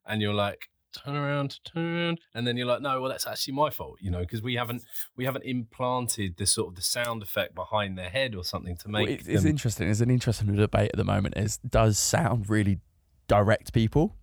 and 0.06 0.22
you're 0.22 0.34
like, 0.34 0.70
turn 0.98 1.16
around, 1.16 1.60
turn 1.64 1.96
around, 1.96 2.20
and 2.34 2.48
then 2.48 2.58
you're 2.58 2.68
like, 2.68 2.82
no, 2.82 3.02
well, 3.02 3.10
that's 3.10 3.28
actually 3.28 3.54
my 3.54 3.70
fault, 3.70 3.98
you 4.02 4.12
know, 4.12 4.20
because 4.20 4.42
we 4.42 4.56
haven't 4.56 4.84
we 5.16 5.26
haven't 5.26 5.46
implanted 5.46 6.38
the 6.38 6.46
sort 6.46 6.70
of 6.70 6.76
the 6.76 6.82
sound 6.82 7.22
effect 7.22 7.56
behind 7.56 7.98
their 7.98 8.10
head 8.10 8.36
or 8.36 8.44
something 8.44 8.76
to 8.78 8.90
make. 8.90 9.08
Well, 9.08 9.14
it's, 9.14 9.28
it's 9.28 9.44
them- 9.44 9.52
interesting. 9.52 9.90
It's 9.90 10.02
an 10.02 10.10
interesting 10.10 10.54
debate 10.56 10.92
at 10.94 10.98
the 10.98 11.04
moment. 11.04 11.38
Is 11.38 11.58
does 11.58 11.98
sound 11.98 12.50
really 12.50 12.80
direct 13.28 13.74
people? 13.74 14.16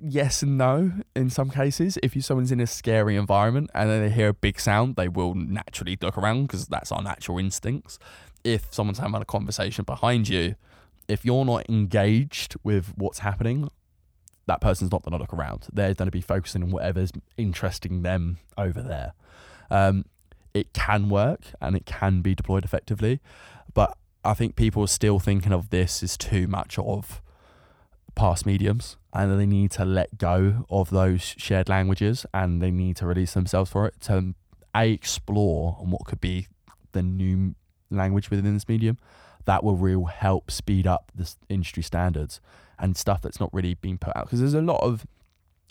Yes 0.00 0.42
and 0.42 0.56
no 0.56 0.92
in 1.14 1.28
some 1.28 1.50
cases. 1.50 1.98
If 2.02 2.16
you 2.16 2.22
someone's 2.22 2.50
in 2.50 2.60
a 2.60 2.66
scary 2.66 3.16
environment 3.16 3.70
and 3.74 3.90
then 3.90 4.02
they 4.02 4.10
hear 4.10 4.28
a 4.28 4.34
big 4.34 4.58
sound, 4.58 4.96
they 4.96 5.08
will 5.08 5.34
naturally 5.34 5.98
look 6.00 6.16
around 6.16 6.46
because 6.46 6.66
that's 6.66 6.90
our 6.90 7.02
natural 7.02 7.38
instincts. 7.38 7.98
If 8.42 8.72
someone's 8.72 8.98
having 8.98 9.20
a 9.20 9.26
conversation 9.26 9.84
behind 9.84 10.28
you, 10.28 10.54
if 11.08 11.26
you're 11.26 11.44
not 11.44 11.68
engaged 11.68 12.56
with 12.64 12.94
what's 12.96 13.18
happening, 13.18 13.68
that 14.46 14.60
person's 14.60 14.90
not 14.90 15.02
going 15.02 15.12
to 15.12 15.18
look 15.18 15.32
around. 15.32 15.66
They're 15.72 15.94
going 15.94 16.06
to 16.06 16.12
be 16.12 16.20
focusing 16.20 16.62
on 16.62 16.70
whatever's 16.70 17.12
interesting 17.36 18.02
them 18.02 18.38
over 18.58 18.82
there. 18.82 19.12
Um, 19.70 20.04
it 20.52 20.72
can 20.72 21.08
work 21.08 21.40
and 21.60 21.76
it 21.76 21.86
can 21.86 22.20
be 22.20 22.34
deployed 22.34 22.64
effectively, 22.64 23.20
but 23.72 23.96
I 24.24 24.34
think 24.34 24.56
people 24.56 24.84
are 24.84 24.88
still 24.88 25.18
thinking 25.18 25.52
of 25.52 25.70
this 25.70 26.02
as 26.02 26.16
too 26.16 26.46
much 26.46 26.78
of 26.78 27.22
past 28.14 28.44
mediums 28.44 28.96
and 29.12 29.38
they 29.38 29.46
need 29.46 29.70
to 29.72 29.84
let 29.84 30.18
go 30.18 30.66
of 30.68 30.90
those 30.90 31.22
shared 31.22 31.68
languages 31.68 32.26
and 32.34 32.60
they 32.60 32.70
need 32.70 32.96
to 32.96 33.06
release 33.06 33.32
themselves 33.34 33.70
for 33.70 33.86
it 33.86 34.00
to 34.02 34.34
a 34.74 34.92
explore 34.92 35.76
on 35.80 35.90
what 35.90 36.04
could 36.04 36.20
be 36.20 36.46
the 36.92 37.02
new 37.02 37.54
language 37.90 38.30
within 38.30 38.54
this 38.54 38.68
medium 38.68 38.98
that 39.44 39.64
will 39.64 39.76
real 39.76 40.04
help 40.04 40.50
speed 40.50 40.86
up 40.86 41.10
this 41.14 41.36
industry 41.48 41.82
standards 41.82 42.40
and 42.82 42.96
stuff 42.96 43.22
that's 43.22 43.40
not 43.40 43.48
really 43.54 43.74
being 43.74 43.96
put 43.96 44.14
out 44.14 44.26
because 44.26 44.40
there's 44.40 44.54
a 44.54 44.60
lot 44.60 44.82
of 44.82 45.06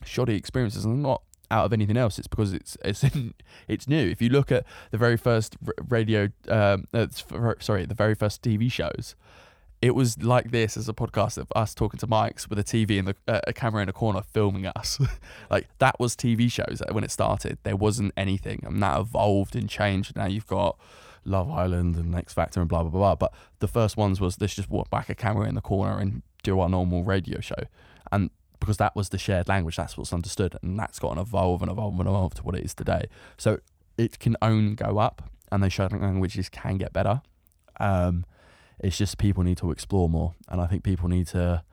shoddy 0.03 0.35
experiences 0.35 0.85
and 0.85 1.03
not 1.03 1.21
out 1.51 1.65
of 1.65 1.73
anything 1.73 1.97
else 1.97 2.17
it's 2.17 2.27
because 2.27 2.53
it's 2.53 2.77
it's 2.83 3.03
it's 3.67 3.87
new 3.87 4.09
if 4.09 4.21
you 4.21 4.29
look 4.29 4.51
at 4.51 4.65
the 4.89 4.97
very 4.97 5.17
first 5.17 5.57
radio 5.89 6.29
um 6.47 6.85
uh, 6.93 7.05
sorry 7.59 7.85
the 7.85 7.93
very 7.93 8.15
first 8.15 8.41
tv 8.41 8.71
shows 8.71 9.15
it 9.81 9.95
was 9.95 10.21
like 10.21 10.51
this 10.51 10.77
as 10.77 10.87
a 10.87 10.93
podcast 10.93 11.37
of 11.37 11.51
us 11.55 11.73
talking 11.73 11.97
to 11.97 12.07
mics 12.07 12.47
with 12.47 12.59
a 12.59 12.63
TV 12.63 12.99
and 12.99 13.07
the, 13.07 13.15
uh, 13.27 13.41
a 13.47 13.53
camera 13.53 13.81
in 13.81 13.89
a 13.89 13.93
corner 13.93 14.21
filming 14.21 14.67
us. 14.67 14.99
like 15.49 15.67
that 15.79 15.99
was 15.99 16.15
TV 16.15 16.51
shows 16.51 16.83
when 16.91 17.03
it 17.03 17.09
started. 17.09 17.57
There 17.63 17.75
wasn't 17.75 18.13
anything, 18.15 18.61
and 18.63 18.81
that 18.83 18.99
evolved 18.99 19.55
and 19.55 19.67
changed. 19.67 20.15
Now 20.15 20.27
you've 20.27 20.45
got 20.45 20.77
Love 21.25 21.49
Island 21.49 21.95
and 21.95 22.13
X 22.13 22.33
Factor 22.33 22.59
and 22.59 22.69
blah 22.69 22.83
blah 22.83 22.91
blah. 22.91 23.15
But 23.15 23.33
the 23.59 23.67
first 23.67 23.97
ones 23.97 24.21
was 24.21 24.39
let's 24.39 24.55
just 24.55 24.69
back 24.91 25.09
a 25.09 25.15
camera 25.15 25.47
in 25.47 25.55
the 25.55 25.61
corner 25.61 25.99
and 25.99 26.21
do 26.43 26.59
our 26.59 26.69
normal 26.69 27.03
radio 27.03 27.39
show, 27.39 27.63
and 28.11 28.29
because 28.59 28.77
that 28.77 28.95
was 28.95 29.09
the 29.09 29.17
shared 29.17 29.47
language, 29.47 29.75
that's 29.75 29.97
what's 29.97 30.13
understood, 30.13 30.55
and 30.61 30.77
that's 30.77 30.99
got 30.99 31.17
evolve 31.17 31.61
and 31.61 31.71
evolve 31.71 31.99
and 31.99 32.07
evolve 32.07 32.35
to 32.35 32.43
what 32.43 32.55
it 32.55 32.63
is 32.63 32.75
today. 32.75 33.05
So 33.37 33.59
it 33.97 34.19
can 34.19 34.37
only 34.41 34.75
go 34.75 34.99
up, 34.99 35.29
and 35.51 35.63
those 35.63 35.73
shared 35.73 35.91
languages 35.93 36.47
can 36.47 36.77
get 36.77 36.93
better. 36.93 37.21
Um, 37.79 38.25
it's 38.79 38.97
just 38.97 39.17
people 39.17 39.43
need 39.43 39.57
to 39.57 39.71
explore 39.71 40.09
more, 40.09 40.35
and 40.47 40.61
I 40.61 40.67
think 40.67 40.83
people 40.83 41.09
need 41.09 41.27
to 41.27 41.63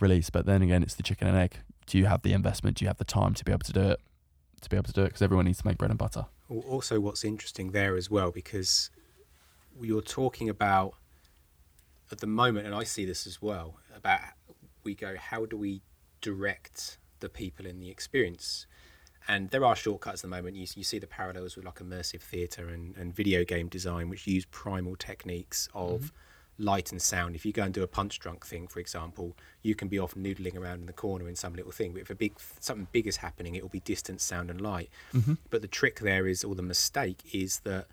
release. 0.00 0.30
But 0.30 0.46
then 0.46 0.62
again, 0.62 0.82
it's 0.82 0.94
the 0.94 1.02
chicken 1.02 1.28
and 1.28 1.36
egg. 1.36 1.58
Do 1.86 1.98
you 1.98 2.06
have 2.06 2.22
the 2.22 2.32
investment? 2.32 2.78
Do 2.78 2.84
you 2.84 2.88
have 2.88 2.98
the 2.98 3.04
time 3.04 3.34
to 3.34 3.44
be 3.44 3.52
able 3.52 3.60
to 3.60 3.72
do 3.72 3.82
it? 3.90 4.00
To 4.62 4.68
be 4.68 4.76
able 4.76 4.86
to 4.86 4.92
do 4.92 5.02
it, 5.02 5.06
because 5.06 5.22
everyone 5.22 5.44
needs 5.44 5.58
to 5.60 5.66
make 5.66 5.78
bread 5.78 5.90
and 5.90 5.98
butter. 5.98 6.26
Also, 6.48 6.98
what's 6.98 7.24
interesting 7.24 7.70
there 7.70 7.96
as 7.96 8.10
well, 8.10 8.30
because 8.30 8.90
you're 9.80 10.02
talking 10.02 10.48
about 10.48 10.94
at 12.10 12.20
the 12.20 12.26
moment, 12.26 12.66
and 12.66 12.74
I 12.74 12.84
see 12.84 13.04
this 13.04 13.26
as 13.26 13.40
well, 13.40 13.76
about 13.94 14.20
we 14.84 14.94
go, 14.94 15.16
how 15.16 15.46
do 15.46 15.56
we 15.56 15.82
direct 16.20 16.98
the 17.20 17.28
people 17.28 17.66
in 17.66 17.80
the 17.80 17.90
experience? 17.90 18.66
And 19.26 19.50
there 19.50 19.64
are 19.64 19.74
shortcuts 19.74 20.20
at 20.20 20.22
the 20.22 20.36
moment. 20.36 20.56
You, 20.56 20.66
you 20.76 20.84
see 20.84 20.98
the 20.98 21.06
parallels 21.06 21.56
with 21.56 21.64
like 21.64 21.76
immersive 21.76 22.20
theatre 22.20 22.68
and, 22.68 22.94
and 22.96 23.14
video 23.14 23.44
game 23.44 23.68
design, 23.68 24.10
which 24.10 24.26
use 24.26 24.44
primal 24.50 24.96
techniques 24.96 25.68
of 25.72 26.00
mm-hmm. 26.00 26.64
light 26.64 26.92
and 26.92 27.00
sound. 27.00 27.34
If 27.34 27.46
you 27.46 27.52
go 27.52 27.62
and 27.62 27.72
do 27.72 27.82
a 27.82 27.88
Punchdrunk 27.88 28.44
thing, 28.44 28.66
for 28.66 28.80
example, 28.80 29.34
you 29.62 29.74
can 29.74 29.88
be 29.88 29.98
off 29.98 30.14
noodling 30.14 30.58
around 30.58 30.80
in 30.80 30.86
the 30.86 30.92
corner 30.92 31.26
in 31.26 31.36
some 31.36 31.54
little 31.54 31.72
thing. 31.72 31.94
But 31.94 32.02
if 32.02 32.10
a 32.10 32.14
big 32.14 32.34
something 32.60 32.86
big 32.92 33.06
is 33.06 33.16
happening, 33.16 33.54
it 33.54 33.62
will 33.62 33.70
be 33.70 33.80
distance, 33.80 34.22
sound, 34.22 34.50
and 34.50 34.60
light. 34.60 34.90
Mm-hmm. 35.14 35.34
But 35.48 35.62
the 35.62 35.68
trick 35.68 36.00
there 36.00 36.26
is, 36.26 36.44
or 36.44 36.54
the 36.54 36.62
mistake 36.62 37.22
is 37.32 37.60
that 37.60 37.86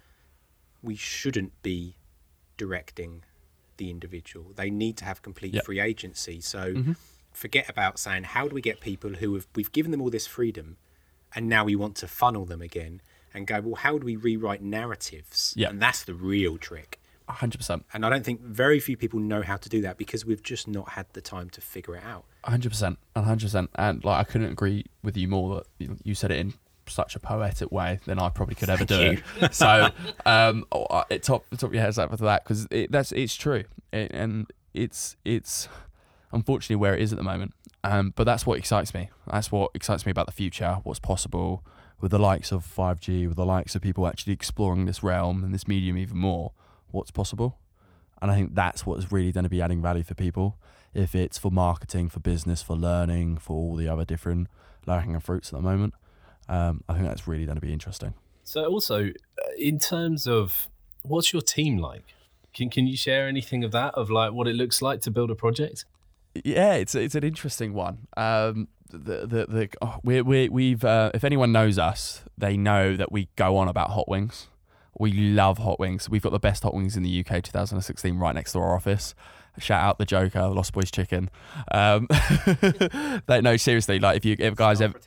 we 0.84 0.98
shouldn't 0.98 1.62
be 1.62 1.96
directing 2.58 3.24
the 3.82 3.90
individual. 3.90 4.46
They 4.56 4.70
need 4.70 4.96
to 4.98 5.06
have 5.06 5.18
complete 5.30 5.54
Yep. 5.56 5.66
free 5.66 5.80
agency. 5.80 6.40
So 6.42 6.62
mm-hmm. 6.74 6.94
forget 7.44 7.68
about 7.68 7.98
saying 8.06 8.24
how 8.36 8.48
do 8.48 8.54
we 8.54 8.62
get 8.62 8.80
people 8.80 9.12
who 9.22 9.34
have 9.34 9.48
we've 9.56 9.72
given 9.72 9.90
them 9.92 10.02
all 10.04 10.12
this 10.12 10.28
freedom, 10.28 10.78
and 11.36 11.50
now 11.50 11.64
we 11.66 11.76
want 11.76 11.96
to 12.04 12.08
funnel 12.08 12.46
them 12.46 12.62
again 12.62 13.02
and 13.34 13.48
go 13.48 13.60
well 13.62 13.76
how 13.86 13.98
do 13.98 14.06
we 14.06 14.16
rewrite 14.16 14.62
narratives? 14.62 15.54
Yep. 15.58 15.70
And 15.72 15.82
that's 15.82 16.04
the 16.04 16.14
real 16.14 16.58
trick. 16.58 17.00
hundred 17.42 17.58
percent, 17.58 17.86
And 17.94 18.06
I 18.06 18.10
don't 18.10 18.26
think 18.30 18.42
very 18.42 18.80
few 18.88 18.98
people 19.04 19.20
know 19.20 19.42
how 19.42 19.58
to 19.58 19.70
do 19.76 19.80
that 19.82 19.96
because 19.98 20.22
we've 20.30 20.44
just 20.44 20.68
not 20.68 20.88
had 20.98 21.08
the 21.14 21.22
time 21.22 21.50
to 21.52 21.62
figure 21.62 21.96
it 21.96 22.04
out. 22.14 22.26
hundred 22.44 22.70
percent, 22.70 22.96
hundred 23.16 23.46
percent. 23.48 23.70
And 23.76 23.96
like 24.06 24.20
I 24.22 24.26
couldn't 24.30 24.52
agree 24.52 24.86
with 25.02 25.16
you 25.18 25.28
more 25.28 25.48
that 25.56 25.90
you 26.04 26.14
said 26.22 26.32
it 26.32 26.40
in 26.44 26.54
such 26.88 27.16
a 27.16 27.20
poetic 27.20 27.72
way 27.72 28.00
than 28.06 28.20
I 28.20 28.30
probably 28.30 28.56
could 28.56 28.70
ever 28.70 28.86
do 28.86 29.00
it. 29.00 29.24
So, 29.54 29.90
um, 30.26 30.66
oh, 30.72 31.04
it 31.10 31.24
top 31.24 31.46
top 31.58 31.74
your 31.74 31.82
heads 31.82 31.98
up 31.98 32.10
for 32.10 32.18
that 32.18 32.44
because 32.44 32.68
it, 32.72 32.92
that's 32.92 33.12
it's 33.12 33.36
true, 33.36 33.64
it, 33.92 34.12
and 34.12 34.48
it's 34.74 35.16
it's 35.26 35.68
unfortunately 36.32 36.78
where 36.78 36.96
it 36.96 37.02
is 37.02 37.12
at 37.12 37.18
the 37.18 37.24
moment. 37.24 37.54
Um, 37.84 38.14
but 38.16 38.26
that's 38.26 38.46
what 38.46 38.60
excites 38.60 38.94
me. 38.94 39.10
That's 39.32 39.52
what 39.52 39.72
excites 39.74 40.06
me 40.06 40.12
about 40.12 40.28
the 40.28 40.32
future. 40.32 40.80
What's 40.84 41.00
possible 41.00 41.64
with 42.00 42.12
the 42.12 42.20
likes 42.20 42.52
of 42.52 42.66
five 42.66 43.00
G, 43.00 43.28
with 43.28 43.38
the 43.38 43.46
likes 43.46 43.76
of 43.76 43.82
people 43.82 44.08
actually 44.08 44.34
exploring 44.34 44.86
this 44.86 45.04
realm 45.04 45.44
and 45.44 45.54
this 45.54 45.68
medium 45.68 45.98
even 45.98 46.18
more. 46.18 46.52
What's 46.92 47.12
possible, 47.12 47.58
and 48.22 48.30
I 48.30 48.36
think 48.36 48.54
that's 48.54 48.86
what 48.86 49.00
is 49.00 49.12
really 49.12 49.32
going 49.32 49.46
to 49.46 49.50
be 49.50 49.62
adding 49.62 49.82
value 49.82 50.04
for 50.04 50.14
people. 50.14 50.58
If 50.94 51.16
it's 51.16 51.38
for 51.38 51.52
marketing, 51.52 52.10
for 52.10 52.20
business, 52.20 52.62
for 52.62 52.76
learning, 52.76 53.38
for 53.38 53.54
all 53.54 53.76
the 53.76 53.88
other 53.88 54.04
different 54.04 54.48
low 54.86 55.00
hanging 55.00 55.20
fruits 55.22 55.54
at 55.54 55.60
the 55.60 55.62
moment, 55.62 55.94
um, 56.50 56.84
I 56.88 56.94
think 56.94 57.06
that's 57.06 57.28
really 57.28 57.46
going 57.46 57.56
to 57.56 57.62
be 57.62 57.74
interesting. 57.74 58.14
So 58.44 58.66
also, 58.66 59.08
uh, 59.08 59.12
in 59.58 59.80
terms 59.80 60.28
of 60.28 60.68
what's 61.04 61.34
your 61.34 61.42
team 61.42 61.78
like? 61.78 62.04
Can 62.54 62.70
can 62.70 62.86
you 62.86 62.98
share 62.98 63.28
anything 63.28 63.64
of 63.64 63.72
that 63.72 63.94
of 63.96 64.10
like 64.10 64.34
what 64.34 64.48
it 64.48 64.56
looks 64.56 64.82
like 64.82 65.02
to 65.02 65.12
build 65.12 65.32
a 65.32 65.36
project? 65.36 65.86
Yeah, 66.34 66.74
it's 66.74 66.96
it's 66.96 67.16
an 67.16 67.24
interesting 67.24 67.74
one. 67.74 68.08
Um, 68.18 68.68
the 68.90 69.26
the, 69.26 69.46
the 69.48 69.70
oh, 69.82 70.00
we 70.04 70.22
we 70.22 70.50
we've 70.50 70.84
uh, 70.84 71.12
if 71.14 71.24
anyone 71.24 71.52
knows 71.52 71.78
us, 71.78 72.24
they 72.38 72.58
know 72.58 72.98
that 72.98 73.12
we 73.12 73.30
go 73.36 73.58
on 73.58 73.68
about 73.68 73.92
hot 73.92 74.10
wings. 74.10 74.48
We 75.00 75.14
love 75.14 75.60
hot 75.60 75.80
wings. 75.80 76.10
We've 76.10 76.22
got 76.22 76.32
the 76.32 76.40
best 76.40 76.64
hot 76.64 76.74
wings 76.74 76.98
in 76.98 77.04
the 77.04 77.26
UK 77.26 77.42
2016 77.42 78.18
right 78.18 78.36
next 78.36 78.52
to 78.52 78.60
our 78.60 78.76
office. 78.76 79.16
Shout 79.58 79.84
out 79.84 79.98
the 79.98 80.06
Joker, 80.06 80.48
Lost 80.48 80.74
Boys 80.74 80.90
Chicken. 80.92 81.30
Um, 81.72 82.08
they, 83.28 83.42
no, 83.42 83.58
seriously, 83.58 84.00
like 84.00 84.18
if 84.18 84.26
you 84.26 84.36
if 84.40 84.56
guys 84.56 84.80
ever 84.80 84.98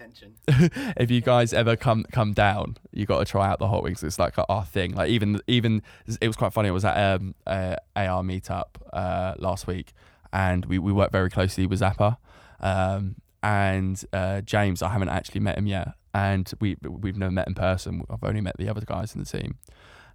if 0.48 1.11
you 1.11 1.22
guys 1.22 1.54
ever 1.54 1.76
come 1.76 2.04
come 2.12 2.35
down, 2.35 2.76
you 2.92 3.07
got 3.07 3.20
to 3.20 3.24
try 3.24 3.48
out 3.48 3.59
the 3.59 3.68
hot 3.68 3.83
wings. 3.83 4.02
It's 4.02 4.18
like 4.18 4.35
our 4.48 4.64
thing. 4.64 4.94
Like 4.94 5.09
even 5.09 5.40
even 5.46 5.83
it 6.20 6.26
was 6.26 6.37
quite 6.37 6.52
funny. 6.52 6.68
It 6.68 6.72
was 6.72 6.85
at 6.85 6.96
um 6.96 7.35
uh, 7.46 7.76
AR 7.96 8.22
meetup 8.22 8.76
uh, 8.92 9.35
last 9.38 9.66
week, 9.66 9.92
and 10.33 10.66
we 10.66 10.78
we 10.78 10.92
worked 10.92 11.12
very 11.12 11.30
closely 11.30 11.66
with 11.66 11.80
Zappar. 11.80 12.18
Um, 12.61 13.16
and 13.42 14.02
uh, 14.12 14.42
James, 14.42 14.83
I 14.83 14.90
haven't 14.90 15.09
actually 15.09 15.40
met 15.40 15.57
him 15.57 15.66
yet, 15.66 15.88
and 16.12 16.52
we 16.61 16.76
we've 16.83 17.16
never 17.16 17.33
met 17.33 17.48
in 17.48 17.54
person. 17.54 18.02
I've 18.11 18.22
only 18.22 18.42
met 18.42 18.57
the 18.59 18.68
other 18.68 18.83
guys 18.83 19.14
in 19.14 19.22
the 19.22 19.26
team, 19.26 19.59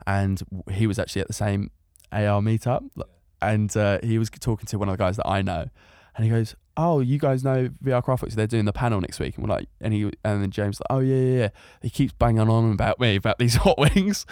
and 0.05 0.41
he 0.71 0.85
was 0.85 0.99
actually 0.99 1.23
at 1.23 1.27
the 1.27 1.33
same 1.33 1.71
AR 2.11 2.41
meetup 2.41 2.89
and 3.41 3.75
uh, 3.75 3.99
he 4.04 4.17
was 4.17 4.30
talking 4.30 4.65
to 4.67 4.80
one 4.80 4.89
of 4.89 4.93
the 4.93 5.04
guys 5.04 5.17
that 5.17 5.28
I 5.28 5.41
know, 5.41 5.69
and 6.15 6.25
he 6.25 6.30
goes, 6.30 6.56
"Oh, 6.75 6.99
you 6.99 7.17
guys 7.17 7.43
know 7.43 7.69
VR 7.84 8.04
Craftworks? 8.04 8.34
They're 8.34 8.47
doing 8.47 8.65
the 8.65 8.73
panel 8.73 8.99
next 8.99 9.19
week." 9.19 9.36
And 9.36 9.43
we're 9.47 9.56
like, 9.56 9.69
and 9.80 9.93
he 9.93 10.04
and 10.23 10.41
then 10.41 10.52
James 10.52 10.80
like, 10.80 10.88
"Oh 10.89 10.99
yeah, 10.99 11.15
yeah, 11.15 11.38
yeah." 11.39 11.49
He 11.82 11.89
keeps 11.89 12.12
banging 12.13 12.49
on 12.49 12.71
about 12.73 12.99
me 12.99 13.15
about 13.15 13.39
these 13.39 13.56
hot 13.63 13.78
wings. 13.78 14.25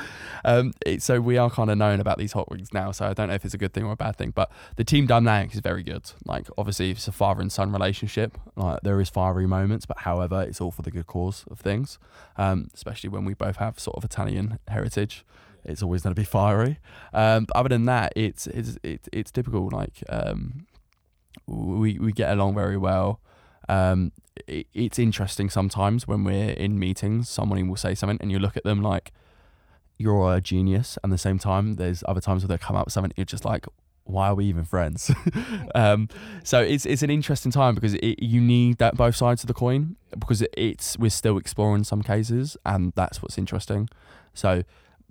Um, 0.43 0.73
it, 0.85 1.01
so 1.01 1.21
we 1.21 1.37
are 1.37 1.49
kind 1.49 1.69
of 1.69 1.77
known 1.77 1.99
about 1.99 2.17
these 2.17 2.33
hot 2.33 2.49
wings 2.51 2.73
now. 2.73 2.91
So 2.91 3.05
I 3.07 3.13
don't 3.13 3.29
know 3.29 3.35
if 3.35 3.45
it's 3.45 3.53
a 3.53 3.57
good 3.57 3.73
thing 3.73 3.85
or 3.85 3.93
a 3.93 3.95
bad 3.95 4.17
thing, 4.17 4.31
but 4.31 4.51
the 4.75 4.83
team 4.83 5.07
dynamic 5.07 5.53
is 5.53 5.61
very 5.61 5.83
good. 5.83 6.11
Like 6.25 6.47
obviously, 6.57 6.91
it's 6.91 7.07
a 7.07 7.11
father 7.11 7.41
and 7.41 7.51
son 7.51 7.71
relationship. 7.71 8.37
Like 8.55 8.81
there 8.81 8.99
is 8.99 9.09
fiery 9.09 9.47
moments, 9.47 9.85
but 9.85 9.99
however, 9.99 10.41
it's 10.41 10.59
all 10.59 10.71
for 10.71 10.81
the 10.81 10.91
good 10.91 11.07
cause 11.07 11.45
of 11.49 11.59
things. 11.59 11.99
Um, 12.35 12.69
especially 12.73 13.09
when 13.09 13.25
we 13.25 13.33
both 13.33 13.57
have 13.57 13.79
sort 13.79 13.97
of 13.97 14.03
Italian 14.03 14.59
heritage 14.67 15.25
it's 15.67 15.83
always 15.83 16.01
going 16.01 16.15
to 16.15 16.19
be 16.19 16.25
fiery. 16.25 16.79
Um, 17.13 17.45
but 17.45 17.57
other 17.57 17.69
than 17.69 17.85
that, 17.85 18.13
it's 18.15 18.47
it's 18.47 18.77
it's, 18.83 19.09
it's 19.11 19.31
typical. 19.31 19.69
Like 19.71 20.03
um, 20.09 20.67
we 21.45 21.97
we 21.99 22.11
get 22.11 22.31
along 22.31 22.55
very 22.55 22.77
well. 22.77 23.19
Um, 23.69 24.11
it, 24.47 24.67
it's 24.73 24.99
interesting 24.99 25.49
sometimes 25.49 26.07
when 26.07 26.23
we're 26.23 26.51
in 26.51 26.79
meetings, 26.79 27.29
someone 27.29 27.67
will 27.67 27.75
say 27.75 27.95
something, 27.95 28.17
and 28.21 28.31
you 28.31 28.39
look 28.39 28.57
at 28.57 28.63
them 28.63 28.81
like 28.81 29.11
you're 29.97 30.35
a 30.35 30.41
genius. 30.41 30.97
And 31.03 31.11
at 31.11 31.15
the 31.15 31.19
same 31.19 31.39
time, 31.39 31.75
there's 31.75 32.03
other 32.07 32.21
times 32.21 32.43
where 32.43 32.49
they 32.55 32.57
come 32.57 32.75
up 32.75 32.85
with 32.85 32.93
something, 32.93 33.13
you're 33.17 33.25
just 33.25 33.45
like, 33.45 33.65
why 34.07 34.27
are 34.27 34.35
we 34.35 34.45
even 34.45 34.63
friends? 34.63 35.11
um, 35.75 36.07
so 36.43 36.61
it's 36.61 36.85
it's 36.85 37.01
an 37.01 37.09
interesting 37.09 37.51
time 37.51 37.75
because 37.75 37.93
it, 37.95 38.23
you 38.23 38.41
need 38.41 38.77
that 38.77 38.95
both 38.95 39.15
sides 39.15 39.43
of 39.43 39.47
the 39.47 39.53
coin 39.53 39.97
because 40.17 40.41
it, 40.41 40.53
it's 40.57 40.97
we're 40.97 41.09
still 41.09 41.37
exploring 41.37 41.83
some 41.83 42.01
cases, 42.01 42.57
and 42.65 42.93
that's 42.95 43.21
what's 43.21 43.37
interesting. 43.37 43.89
So 44.33 44.63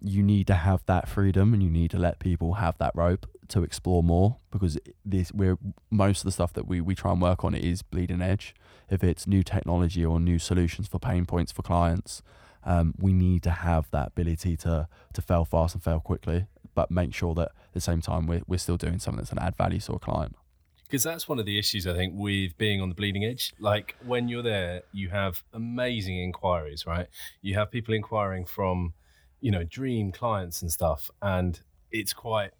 you 0.02 0.22
need 0.22 0.46
to 0.46 0.54
have 0.54 0.82
that 0.86 1.08
freedom 1.08 1.54
and 1.54 1.62
you 1.62 1.70
need 1.70 1.90
to 1.90 1.98
let 1.98 2.18
people 2.18 2.54
have 2.54 2.76
that 2.78 2.92
rope 2.94 3.26
to 3.48 3.62
explore 3.62 4.02
more 4.02 4.36
because 4.50 4.78
this 5.04 5.32
we're 5.32 5.56
most 5.90 6.18
of 6.18 6.24
the 6.24 6.32
stuff 6.32 6.52
that 6.52 6.66
we, 6.66 6.80
we 6.80 6.94
try 6.94 7.12
and 7.12 7.22
work 7.22 7.44
on 7.44 7.54
is 7.54 7.82
bleeding 7.82 8.20
edge 8.20 8.54
if 8.90 9.02
it's 9.02 9.26
new 9.26 9.42
technology 9.42 10.04
or 10.04 10.20
new 10.20 10.38
solutions 10.38 10.88
for 10.88 10.98
pain 10.98 11.24
points 11.24 11.52
for 11.52 11.62
clients 11.62 12.22
um, 12.64 12.94
we 12.98 13.12
need 13.12 13.42
to 13.42 13.50
have 13.50 13.88
that 13.90 14.08
ability 14.08 14.56
to 14.56 14.88
to 15.12 15.22
fail 15.22 15.44
fast 15.44 15.74
and 15.74 15.82
fail 15.82 16.00
quickly 16.00 16.46
but 16.74 16.90
make 16.90 17.14
sure 17.14 17.34
that 17.34 17.48
at 17.48 17.72
the 17.72 17.80
same 17.80 18.00
time 18.00 18.26
we're, 18.26 18.42
we're 18.46 18.58
still 18.58 18.76
doing 18.76 18.98
something 18.98 19.18
that's 19.18 19.30
to 19.30 19.42
add 19.42 19.56
value 19.56 19.80
to 19.80 19.92
a 19.92 19.98
client 19.98 20.36
because 20.82 21.02
that's 21.02 21.28
one 21.28 21.38
of 21.38 21.46
the 21.46 21.58
issues 21.58 21.86
I 21.86 21.94
think 21.94 22.14
with 22.16 22.56
being 22.58 22.80
on 22.80 22.88
the 22.88 22.94
bleeding 22.94 23.24
edge. 23.24 23.52
Like 23.58 23.96
when 24.04 24.28
you're 24.28 24.44
there, 24.44 24.82
you 24.92 25.08
have 25.08 25.42
amazing 25.52 26.16
inquiries, 26.16 26.86
right? 26.86 27.08
You 27.42 27.54
have 27.54 27.72
people 27.72 27.92
inquiring 27.92 28.44
from 28.44 28.94
you 29.40 29.50
know 29.50 29.64
dream 29.64 30.12
clients 30.12 30.62
and 30.62 30.70
stuff, 30.70 31.10
and 31.22 31.60
it's 31.90 32.12
quite 32.12 32.52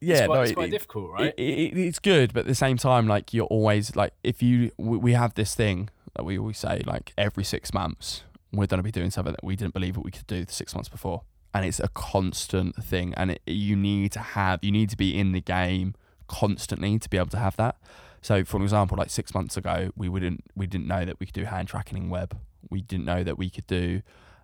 yeah, 0.00 0.16
it's 0.16 0.26
quite, 0.26 0.34
no, 0.36 0.42
it's 0.42 0.52
quite 0.52 0.68
it, 0.68 0.70
difficult, 0.72 1.10
right? 1.10 1.34
It, 1.36 1.42
it, 1.42 1.78
it's 1.78 1.98
good, 1.98 2.32
but 2.32 2.40
at 2.40 2.46
the 2.46 2.54
same 2.54 2.76
time, 2.76 3.06
like 3.06 3.32
you're 3.32 3.46
always 3.46 3.94
like, 3.94 4.12
if 4.24 4.42
you, 4.42 4.72
we 4.78 5.12
have 5.12 5.34
this 5.34 5.54
thing 5.54 5.90
that 6.14 6.24
we 6.24 6.38
always 6.38 6.58
say, 6.58 6.82
like 6.84 7.12
every 7.16 7.44
six 7.44 7.72
months, 7.72 8.22
we're 8.52 8.66
going 8.66 8.78
to 8.78 8.84
be 8.84 8.90
doing 8.90 9.10
something 9.10 9.32
that 9.32 9.44
we 9.44 9.54
didn't 9.56 9.74
believe 9.74 9.94
that 9.94 10.00
we 10.00 10.10
could 10.10 10.26
do 10.26 10.44
six 10.48 10.74
months 10.74 10.88
before, 10.88 11.22
and 11.54 11.64
it's 11.64 11.80
a 11.80 11.88
constant 11.88 12.74
thing, 12.76 13.14
and 13.14 13.32
it, 13.32 13.42
you 13.46 13.76
need 13.76 14.12
to 14.12 14.20
have, 14.20 14.58
you 14.62 14.72
need 14.72 14.90
to 14.90 14.96
be 14.96 15.16
in 15.16 15.32
the 15.32 15.40
game 15.40 15.94
constantly 16.26 16.98
to 16.98 17.08
be 17.08 17.16
able 17.16 17.28
to 17.28 17.38
have 17.38 17.56
that. 17.56 17.76
So, 18.22 18.44
for 18.44 18.60
example, 18.62 18.98
like 18.98 19.10
six 19.10 19.34
months 19.34 19.56
ago, 19.56 19.90
we 19.94 20.08
wouldn't, 20.08 20.44
we 20.56 20.66
didn't 20.66 20.88
know 20.88 21.04
that 21.04 21.20
we 21.20 21.26
could 21.26 21.34
do 21.34 21.44
hand 21.44 21.68
tracking 21.68 21.96
in 21.96 22.10
web. 22.10 22.36
We 22.70 22.80
didn't 22.80 23.04
know 23.04 23.22
that 23.22 23.38
we 23.38 23.50
could 23.50 23.68
do 23.68 24.02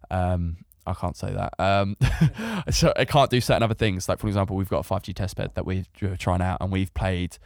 um, 0.08 0.58
I 0.86 0.94
can't 0.94 1.16
say 1.16 1.32
that. 1.32 1.54
Um, 1.58 1.96
so 2.70 2.92
I 2.96 3.04
can't 3.04 3.30
do 3.30 3.40
certain 3.40 3.62
other 3.62 3.74
things. 3.74 4.08
Like 4.08 4.18
for 4.18 4.26
example, 4.26 4.56
we've 4.56 4.68
got 4.68 4.84
a 4.84 4.88
5G 4.88 5.14
test 5.14 5.36
bed 5.36 5.50
that 5.54 5.64
we're 5.64 5.84
trying 6.18 6.42
out, 6.42 6.58
and 6.60 6.72
we've 6.72 6.92
played 6.94 7.38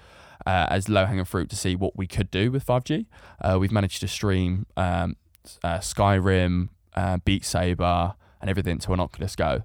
uh, 0.46 0.66
as 0.70 0.88
low 0.88 1.06
hanging 1.06 1.24
fruit 1.24 1.50
to 1.50 1.56
see 1.56 1.76
what 1.76 1.96
we 1.96 2.06
could 2.06 2.30
do 2.30 2.50
with 2.50 2.64
5G. 2.66 3.06
Uh, 3.40 3.58
we've 3.60 3.72
managed 3.72 4.00
to 4.00 4.08
stream 4.08 4.66
um, 4.76 5.16
uh, 5.62 5.78
Skyrim, 5.78 6.68
uh, 6.94 7.18
Beat 7.24 7.44
Saber, 7.44 8.14
and 8.40 8.50
everything 8.50 8.78
to 8.78 8.92
an 8.92 9.00
Oculus 9.00 9.36
Go 9.36 9.62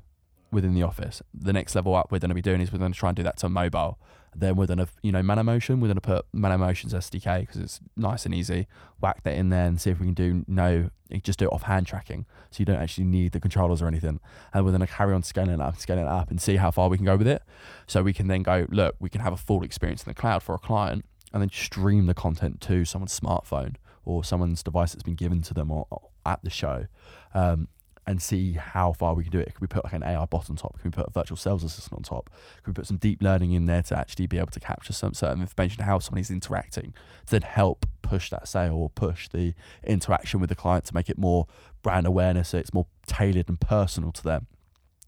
within 0.51 0.73
the 0.73 0.83
office. 0.83 1.21
The 1.33 1.53
next 1.53 1.75
level 1.75 1.95
up 1.95 2.11
we're 2.11 2.19
going 2.19 2.29
to 2.29 2.35
be 2.35 2.41
doing 2.41 2.61
is 2.61 2.71
we're 2.71 2.79
going 2.79 2.93
to 2.93 2.99
try 2.99 3.09
and 3.09 3.15
do 3.15 3.23
that 3.23 3.37
to 3.37 3.49
mobile. 3.49 3.97
Then 4.35 4.55
we're 4.55 4.67
going 4.67 4.79
to, 4.79 4.87
you 5.03 5.11
know, 5.11 5.21
Motion. 5.21 5.79
We're 5.79 5.87
to 5.95 6.01
put 6.01 6.25
Motion's 6.57 6.93
SDK 6.93 7.41
because 7.41 7.57
it's 7.57 7.79
nice 7.97 8.25
and 8.25 8.33
easy. 8.33 8.67
Whack 9.01 9.23
that 9.23 9.35
in 9.35 9.49
there 9.49 9.65
and 9.65 9.79
see 9.79 9.89
if 9.89 9.99
we 9.99 10.05
can 10.05 10.13
do 10.13 10.45
no, 10.47 10.89
just 11.21 11.39
do 11.39 11.45
it 11.45 11.53
off 11.53 11.63
hand 11.63 11.85
tracking. 11.85 12.25
So 12.49 12.59
you 12.59 12.65
don't 12.65 12.77
actually 12.77 13.05
need 13.05 13.33
the 13.33 13.39
controllers 13.39 13.81
or 13.81 13.87
anything. 13.87 14.19
And 14.53 14.65
we're 14.65 14.71
to 14.77 14.87
carry 14.87 15.13
on 15.13 15.23
scaling 15.23 15.55
it 15.55 15.61
up, 15.61 15.77
scaling 15.77 16.05
it 16.05 16.09
up, 16.09 16.29
and 16.29 16.41
see 16.41 16.55
how 16.55 16.71
far 16.71 16.87
we 16.87 16.97
can 16.97 17.05
go 17.05 17.17
with 17.17 17.27
it. 17.27 17.43
So 17.87 18.03
we 18.03 18.13
can 18.13 18.27
then 18.27 18.43
go, 18.43 18.67
look, 18.69 18.95
we 18.99 19.09
can 19.09 19.21
have 19.21 19.33
a 19.33 19.37
full 19.37 19.63
experience 19.63 20.03
in 20.03 20.09
the 20.09 20.15
cloud 20.15 20.43
for 20.43 20.55
a 20.55 20.59
client, 20.59 21.05
and 21.33 21.41
then 21.41 21.49
stream 21.49 22.05
the 22.05 22.13
content 22.13 22.61
to 22.61 22.85
someone's 22.85 23.17
smartphone 23.17 23.75
or 24.05 24.23
someone's 24.23 24.63
device 24.63 24.93
that's 24.93 25.03
been 25.03 25.15
given 25.15 25.41
to 25.41 25.53
them 25.53 25.71
or, 25.71 25.87
or 25.89 26.09
at 26.25 26.43
the 26.43 26.49
show. 26.49 26.87
Um, 27.33 27.67
and 28.07 28.21
see 28.21 28.53
how 28.53 28.93
far 28.93 29.13
we 29.13 29.23
can 29.23 29.31
do 29.31 29.39
it. 29.39 29.47
Can 29.47 29.61
we 29.61 29.67
put 29.67 29.83
like 29.83 29.93
an 29.93 30.03
AI 30.03 30.25
bot 30.25 30.49
on 30.49 30.55
top? 30.55 30.79
Can 30.79 30.89
we 30.89 30.95
put 30.95 31.07
a 31.07 31.11
virtual 31.11 31.37
sales 31.37 31.63
assistant 31.63 31.97
on 31.97 32.03
top? 32.03 32.29
Can 32.63 32.71
we 32.71 32.73
put 32.73 32.87
some 32.87 32.97
deep 32.97 33.21
learning 33.21 33.51
in 33.51 33.67
there 33.67 33.83
to 33.83 33.97
actually 33.97 34.27
be 34.27 34.37
able 34.37 34.47
to 34.47 34.59
capture 34.59 34.93
some 34.93 35.13
certain 35.13 35.41
information 35.41 35.83
how 35.83 35.99
somebody's 35.99 36.31
interacting 36.31 36.93
to 37.25 37.31
then 37.31 37.41
help 37.43 37.85
push 38.01 38.29
that 38.31 38.47
sale 38.47 38.75
or 38.75 38.89
push 38.89 39.29
the 39.29 39.53
interaction 39.83 40.39
with 40.39 40.49
the 40.49 40.55
client 40.55 40.85
to 40.85 40.95
make 40.95 41.09
it 41.09 41.17
more 41.17 41.47
brand 41.83 42.07
awareness 42.07 42.49
so 42.49 42.57
it's 42.57 42.73
more 42.73 42.87
tailored 43.05 43.47
and 43.49 43.59
personal 43.59 44.11
to 44.11 44.23
them? 44.23 44.47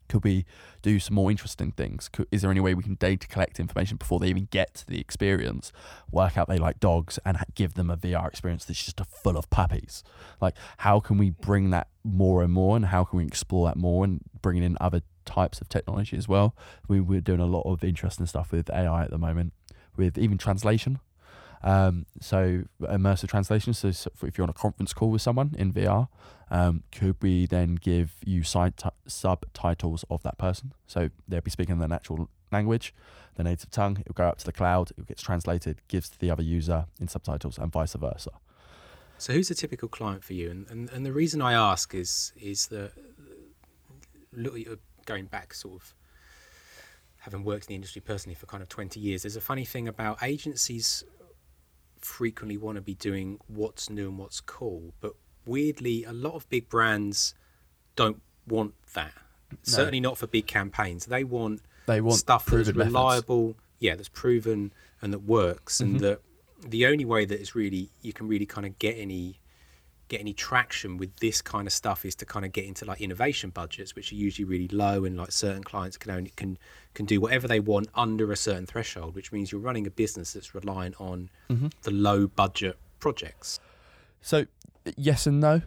Could 0.08 0.24
we 0.24 0.46
do 0.82 1.00
some 1.00 1.16
more 1.16 1.32
interesting 1.32 1.72
things? 1.72 2.10
Could, 2.10 2.28
is 2.32 2.42
there 2.42 2.52
any 2.52 2.60
way 2.60 2.74
we 2.74 2.84
can 2.84 2.96
data 2.96 3.28
collect 3.28 3.60
information 3.60 3.98
before 3.98 4.20
they 4.20 4.28
even 4.28 4.48
get 4.52 4.74
to 4.76 4.88
the 4.88 5.00
experience? 5.00 5.72
Work 6.12 6.38
out 6.38 6.48
they 6.48 6.58
like 6.58 6.80
dogs 6.80 7.20
and 7.26 7.38
give 7.56 7.74
them 7.74 7.90
a 7.90 7.98
VR 7.98 8.28
experience 8.28 8.66
that's 8.66 8.84
just 8.84 9.02
full 9.06 9.38
of 9.38 9.50
puppies. 9.50 10.04
Like, 10.42 10.56
how 10.78 11.00
can 11.00 11.18
we 11.18 11.30
bring 11.30 11.70
that 11.72 11.88
more 12.04 12.44
and 12.44 12.52
more, 12.52 12.76
and 12.76 12.86
how 12.88 13.04
can 13.04 13.18
we 13.20 13.26
explore 13.26 13.68
that 13.68 13.78
more 13.78 14.04
and 14.04 14.22
bringing 14.42 14.64
in 14.64 14.78
other 14.80 15.02
types 15.26 15.62
of 15.62 15.70
technology 15.70 16.18
as 16.18 16.28
well? 16.28 16.56
We, 16.88 17.00
we're 17.00 17.22
doing 17.22 17.40
a 17.40 17.46
lot 17.46 17.64
of 17.66 17.84
interesting 17.84 18.26
stuff 18.26 18.52
with 18.52 18.70
AI 18.70 19.04
at 19.04 19.10
the 19.10 19.18
moment, 19.18 19.54
with 19.96 20.18
even 20.18 20.38
translation. 20.38 21.00
Um, 21.64 22.06
so 22.20 22.64
immersive 22.82 23.30
translation. 23.30 23.74
So, 23.74 23.88
if 23.88 24.38
you're 24.38 24.44
on 24.44 24.50
a 24.50 24.54
conference 24.54 24.94
call 24.94 25.12
with 25.12 25.22
someone 25.22 25.56
in 25.58 25.72
VR, 25.72 26.10
um, 26.52 26.84
could 26.92 27.16
we 27.22 27.46
then 27.46 27.76
give 27.76 28.16
you 28.26 28.44
side 28.44 28.78
t- 28.78 28.90
subtitles 29.08 30.06
of 30.10 30.22
that 30.24 30.38
person? 30.38 30.74
So 30.86 31.10
they'll 31.28 31.42
be 31.42 31.50
speaking 31.50 31.80
their 31.80 31.88
natural 31.88 32.30
language, 32.52 32.94
their 33.36 33.46
native 33.46 33.72
tongue. 33.72 33.98
It'll 34.02 34.14
go 34.14 34.28
up 34.28 34.38
to 34.40 34.46
the 34.46 34.52
cloud. 34.52 34.92
It 34.98 35.08
gets 35.08 35.24
translated, 35.24 35.82
gives 35.88 36.10
to 36.10 36.20
the 36.20 36.30
other 36.30 36.44
user 36.44 36.86
in 37.00 37.08
subtitles, 37.08 37.58
and 37.58 37.72
vice 37.72 37.94
versa. 37.94 38.32
So 39.18 39.34
who's 39.34 39.50
a 39.50 39.56
typical 39.56 39.88
client 39.88 40.24
for 40.24 40.34
you? 40.34 40.52
And 40.52 40.70
and, 40.70 40.90
and 40.92 41.06
the 41.06 41.14
reason 41.14 41.42
I 41.42 41.54
ask 41.54 41.96
is 41.96 42.34
is 42.40 42.68
that 42.68 42.92
look, 44.32 44.56
going 45.06 45.26
back 45.26 45.54
sort 45.54 45.76
of 45.82 45.94
having 47.20 47.44
worked 47.44 47.64
in 47.64 47.70
the 47.70 47.76
industry 47.76 48.02
personally 48.02 48.36
for 48.36 48.46
kind 48.48 48.62
of 48.62 48.68
20 48.68 49.00
years, 49.00 49.24
there's 49.24 49.38
a 49.38 49.42
funny 49.42 49.64
thing 49.64 49.88
about 49.88 50.22
agencies 50.22 51.06
frequently 52.06 52.58
want 52.58 52.76
to 52.76 52.82
be 52.82 52.96
doing 52.96 53.40
what's 53.48 53.90
new 53.90 54.10
and 54.10 54.18
what's 54.18 54.42
cool, 54.42 54.94
but 55.00 55.14
weirdly, 55.46 56.04
a 56.04 56.14
lot 56.14 56.34
of 56.34 56.50
big 56.50 56.70
brands 56.70 57.34
don't 57.96 58.22
want 58.48 58.74
that. 58.94 59.14
No. 59.52 59.58
Certainly 59.64 60.00
not 60.00 60.18
for 60.18 60.28
big 60.28 60.48
campaigns. 60.48 61.06
They 61.06 61.24
want 61.24 61.62
they 61.86 62.02
want 62.02 62.18
stuff 62.18 62.46
that's 62.46 62.72
reliable, 62.72 63.48
methods. 63.48 63.60
yeah, 63.80 63.96
that's 63.96 64.10
proven 64.10 64.74
and 65.02 65.14
that 65.14 65.20
works, 65.20 65.78
mm-hmm. 65.78 65.92
and 65.92 66.00
that 66.02 66.22
the 66.68 66.86
only 66.86 67.06
way 67.06 67.26
that 67.26 67.40
is 67.40 67.56
really 67.56 67.90
you 68.02 68.14
can 68.14 68.28
really 68.28 68.46
kind 68.46 68.66
of 68.66 68.80
get 68.80 68.98
any 68.98 69.40
get 70.14 70.22
any 70.22 70.34
traction 70.34 70.98
with 70.98 71.16
this 71.18 71.42
kind 71.42 71.68
of 71.68 71.74
stuff 71.74 72.06
is 72.06 72.16
to 72.16 72.26
kind 72.26 72.46
of 72.46 72.52
get 72.52 72.66
into 72.66 72.86
like 72.86 73.02
innovation 73.02 73.50
budgets, 73.50 73.96
which 73.96 74.12
are 74.12 74.16
usually 74.16 74.46
really 74.46 74.68
low, 74.68 75.06
and 75.06 75.18
like 75.18 75.32
certain 75.32 75.64
clients 75.64 75.98
can 75.98 76.12
only 76.12 76.32
can 76.36 76.58
can 76.94 77.06
do 77.06 77.20
whatever 77.20 77.48
they 77.48 77.60
want 77.60 77.88
under 77.96 78.32
a 78.32 78.36
certain 78.36 78.66
threshold, 78.66 79.16
which 79.16 79.32
means 79.32 79.52
you're 79.52 79.62
running 79.62 79.88
a 79.88 79.92
business 79.92 80.34
that's 80.34 80.54
reliant 80.54 80.96
on 81.00 81.30
mm-hmm. 81.50 81.68
the 81.82 81.92
low 81.92 82.28
budget 82.28 82.78
projects. 83.00 83.60
So 84.22 84.46
yes 84.96 85.26
and 85.28 85.40
no. 85.40 85.62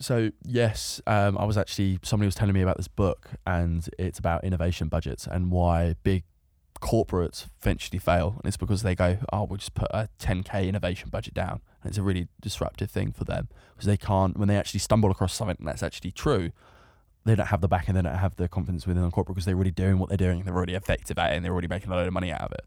so 0.00 0.30
yes, 0.44 1.00
um, 1.06 1.38
I 1.38 1.44
was 1.44 1.56
actually 1.56 1.98
somebody 2.02 2.26
was 2.26 2.34
telling 2.34 2.54
me 2.54 2.62
about 2.62 2.76
this 2.76 2.88
book, 2.88 3.30
and 3.46 3.88
it's 3.98 4.18
about 4.18 4.44
innovation 4.44 4.88
budgets 4.88 5.26
and 5.26 5.50
why 5.50 5.94
big 6.02 6.24
corporates 6.80 7.46
eventually 7.60 7.98
fail, 7.98 8.36
and 8.36 8.46
it's 8.46 8.56
because 8.56 8.82
they 8.82 8.94
go, 8.94 9.18
"Oh, 9.32 9.44
we'll 9.44 9.58
just 9.58 9.74
put 9.74 9.90
a 9.90 10.08
10k 10.18 10.68
innovation 10.68 11.08
budget 11.10 11.34
down," 11.34 11.60
and 11.82 11.90
it's 11.90 11.98
a 11.98 12.02
really 12.02 12.28
disruptive 12.40 12.90
thing 12.90 13.12
for 13.12 13.24
them 13.24 13.48
because 13.74 13.86
they 13.86 13.96
can't 13.96 14.36
when 14.36 14.48
they 14.48 14.56
actually 14.56 14.80
stumble 14.80 15.10
across 15.10 15.34
something 15.34 15.56
that's 15.60 15.82
actually 15.82 16.12
true. 16.12 16.52
They 17.24 17.34
don't 17.34 17.48
have 17.48 17.60
the 17.60 17.68
back 17.68 17.88
and 17.88 17.96
they 17.96 18.02
don't 18.02 18.14
have 18.14 18.36
the 18.36 18.48
confidence 18.48 18.86
within 18.86 19.02
the 19.02 19.10
corporate 19.10 19.34
because 19.34 19.44
they're 19.44 19.54
already 19.54 19.70
doing 19.70 19.98
what 19.98 20.08
they're 20.08 20.16
doing. 20.16 20.44
They're 20.44 20.54
already 20.54 20.74
effective 20.74 21.18
at 21.18 21.32
it 21.32 21.36
and 21.36 21.44
they're 21.44 21.52
already 21.52 21.68
making 21.68 21.90
a 21.92 21.94
load 21.94 22.06
of 22.06 22.14
money 22.14 22.32
out 22.32 22.40
of 22.40 22.52
it. 22.52 22.64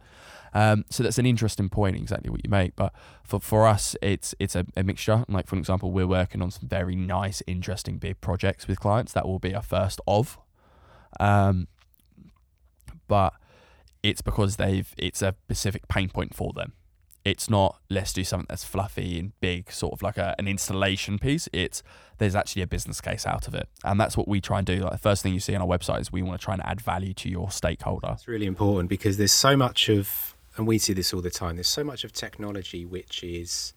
Um, 0.53 0.85
so 0.89 1.01
that's 1.01 1.17
an 1.17 1.25
interesting 1.25 1.69
point, 1.69 1.95
exactly 1.95 2.29
what 2.29 2.41
you 2.43 2.49
make. 2.49 2.75
But 2.75 2.93
for, 3.23 3.39
for 3.39 3.65
us, 3.65 3.95
it's 4.01 4.35
it's 4.39 4.55
a, 4.55 4.65
a 4.75 4.83
mixture. 4.83 5.25
Like 5.27 5.47
for 5.47 5.55
example, 5.55 5.91
we're 5.91 6.07
working 6.07 6.41
on 6.41 6.51
some 6.51 6.67
very 6.67 6.95
nice, 6.95 7.41
interesting 7.47 7.97
big 7.97 8.21
projects 8.21 8.67
with 8.67 8.79
clients. 8.79 9.13
That 9.13 9.27
will 9.27 9.39
be 9.39 9.55
our 9.55 9.61
first 9.61 10.01
of. 10.05 10.37
Um, 11.19 11.67
but 13.07 13.33
it's 14.03 14.21
because 14.21 14.57
they've 14.57 14.93
it's 14.97 15.21
a 15.21 15.35
specific 15.45 15.87
pain 15.87 16.09
point 16.09 16.35
for 16.35 16.53
them. 16.53 16.73
It's 17.23 17.51
not 17.51 17.79
let's 17.89 18.13
do 18.13 18.23
something 18.23 18.47
that's 18.49 18.63
fluffy 18.63 19.19
and 19.19 19.39
big, 19.39 19.71
sort 19.71 19.93
of 19.93 20.01
like 20.01 20.17
a, 20.17 20.35
an 20.39 20.47
installation 20.47 21.19
piece. 21.19 21.47
It's 21.53 21.83
there's 22.17 22.35
actually 22.35 22.63
a 22.63 22.67
business 22.67 22.99
case 22.99 23.27
out 23.27 23.47
of 23.47 23.53
it, 23.53 23.69
and 23.83 23.99
that's 23.99 24.17
what 24.17 24.27
we 24.27 24.41
try 24.41 24.57
and 24.57 24.65
do. 24.65 24.77
Like 24.77 24.91
the 24.93 24.97
first 24.97 25.21
thing 25.21 25.33
you 25.33 25.39
see 25.39 25.53
on 25.53 25.61
our 25.61 25.67
website 25.67 26.01
is 26.01 26.11
we 26.11 26.23
want 26.23 26.39
to 26.39 26.43
try 26.43 26.55
and 26.55 26.65
add 26.65 26.81
value 26.81 27.13
to 27.15 27.29
your 27.29 27.51
stakeholder. 27.51 28.09
It's 28.13 28.27
really 28.27 28.47
important 28.47 28.89
because 28.89 29.17
there's 29.17 29.31
so 29.31 29.55
much 29.55 29.87
of, 29.87 30.35
and 30.57 30.65
we 30.65 30.79
see 30.79 30.93
this 30.93 31.13
all 31.13 31.21
the 31.21 31.29
time. 31.29 31.57
There's 31.57 31.67
so 31.67 31.83
much 31.83 32.03
of 32.03 32.11
technology 32.11 32.85
which 32.85 33.23
is, 33.23 33.73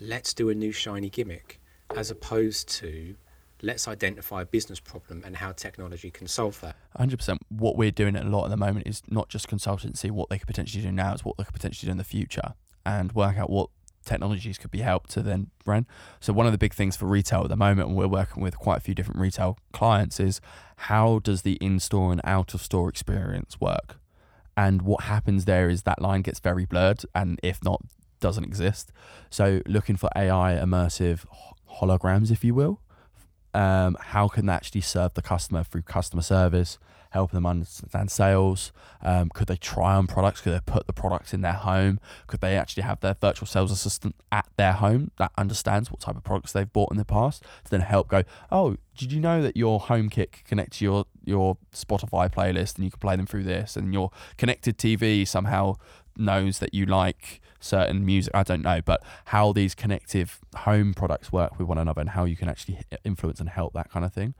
let's 0.00 0.32
do 0.32 0.48
a 0.48 0.54
new 0.54 0.70
shiny 0.70 1.10
gimmick, 1.10 1.60
as 1.96 2.08
opposed 2.10 2.68
to 2.76 3.16
let's 3.62 3.88
identify 3.88 4.42
a 4.42 4.46
business 4.46 4.80
problem 4.80 5.22
and 5.24 5.36
how 5.36 5.52
technology 5.52 6.10
can 6.10 6.26
solve 6.26 6.60
that. 6.60 6.76
100%. 6.98 7.38
What 7.48 7.76
we're 7.76 7.90
doing 7.90 8.16
a 8.16 8.24
lot 8.24 8.44
at 8.44 8.50
the 8.50 8.56
moment 8.56 8.86
is 8.86 9.02
not 9.08 9.28
just 9.28 9.48
consultancy, 9.48 10.10
what 10.10 10.28
they 10.28 10.38
could 10.38 10.46
potentially 10.46 10.82
do 10.82 10.92
now 10.92 11.14
is 11.14 11.24
what 11.24 11.36
they 11.36 11.44
could 11.44 11.54
potentially 11.54 11.88
do 11.88 11.92
in 11.92 11.98
the 11.98 12.04
future 12.04 12.54
and 12.86 13.12
work 13.12 13.36
out 13.36 13.50
what 13.50 13.70
technologies 14.04 14.56
could 14.56 14.70
be 14.70 14.78
helped 14.78 15.10
to 15.10 15.22
then 15.22 15.50
run. 15.66 15.86
So 16.20 16.32
one 16.32 16.46
of 16.46 16.52
the 16.52 16.58
big 16.58 16.72
things 16.72 16.96
for 16.96 17.06
retail 17.06 17.42
at 17.42 17.48
the 17.48 17.56
moment, 17.56 17.88
and 17.88 17.96
we're 17.96 18.08
working 18.08 18.42
with 18.42 18.56
quite 18.56 18.78
a 18.78 18.80
few 18.80 18.94
different 18.94 19.20
retail 19.20 19.58
clients, 19.72 20.18
is 20.18 20.40
how 20.76 21.18
does 21.18 21.42
the 21.42 21.54
in-store 21.54 22.12
and 22.12 22.20
out-of-store 22.24 22.88
experience 22.88 23.60
work? 23.60 23.98
And 24.56 24.82
what 24.82 25.04
happens 25.04 25.44
there 25.44 25.68
is 25.68 25.82
that 25.82 26.00
line 26.00 26.22
gets 26.22 26.40
very 26.40 26.64
blurred, 26.64 27.02
and 27.14 27.38
if 27.42 27.62
not, 27.62 27.82
doesn't 28.20 28.44
exist. 28.44 28.92
So 29.30 29.60
looking 29.66 29.96
for 29.96 30.08
AI 30.16 30.54
immersive 30.54 31.24
holograms, 31.80 32.30
if 32.30 32.42
you 32.42 32.54
will, 32.54 32.80
um, 33.58 33.96
how 33.98 34.28
can 34.28 34.46
they 34.46 34.52
actually 34.52 34.82
serve 34.82 35.14
the 35.14 35.22
customer 35.22 35.64
through 35.64 35.82
customer 35.82 36.22
service, 36.22 36.78
helping 37.10 37.36
them 37.36 37.44
understand 37.44 38.08
sales? 38.08 38.70
Um, 39.02 39.30
could 39.30 39.48
they 39.48 39.56
try 39.56 39.96
on 39.96 40.06
products? 40.06 40.40
Could 40.40 40.52
they 40.52 40.60
put 40.64 40.86
the 40.86 40.92
products 40.92 41.34
in 41.34 41.40
their 41.40 41.54
home? 41.54 41.98
Could 42.28 42.40
they 42.40 42.56
actually 42.56 42.84
have 42.84 43.00
their 43.00 43.16
virtual 43.20 43.48
sales 43.48 43.72
assistant 43.72 44.14
at 44.30 44.46
their 44.56 44.74
home 44.74 45.10
that 45.18 45.32
understands 45.36 45.90
what 45.90 45.98
type 45.98 46.14
of 46.14 46.22
products 46.22 46.52
they've 46.52 46.72
bought 46.72 46.92
in 46.92 46.98
the 46.98 47.04
past 47.04 47.42
to 47.64 47.70
then 47.72 47.80
help 47.80 48.06
go, 48.06 48.22
oh, 48.52 48.76
did 48.96 49.10
you 49.10 49.18
know 49.18 49.42
that 49.42 49.56
your 49.56 49.80
home 49.80 50.08
kit 50.08 50.30
can 50.30 50.44
connect 50.44 50.74
to 50.74 50.84
your, 50.84 51.06
your 51.24 51.56
Spotify 51.74 52.32
playlist 52.32 52.76
and 52.76 52.84
you 52.84 52.92
can 52.92 53.00
play 53.00 53.16
them 53.16 53.26
through 53.26 53.42
this 53.42 53.76
and 53.76 53.92
your 53.92 54.12
connected 54.36 54.78
TV 54.78 55.26
somehow 55.26 55.74
knows 56.18 56.58
that 56.58 56.74
you 56.74 56.86
like 56.86 57.40
certain 57.60 58.04
music. 58.04 58.34
I 58.34 58.42
don't 58.42 58.62
know, 58.62 58.80
but 58.84 59.02
how 59.26 59.52
these 59.52 59.74
connective 59.74 60.40
home 60.54 60.94
products 60.94 61.32
work 61.32 61.58
with 61.58 61.68
one 61.68 61.78
another 61.78 62.00
and 62.00 62.10
how 62.10 62.24
you 62.24 62.36
can 62.36 62.48
actually 62.48 62.80
influence 63.04 63.40
and 63.40 63.48
help 63.48 63.72
that 63.74 63.90
kind 63.90 64.04
of 64.04 64.12
thing. 64.12 64.34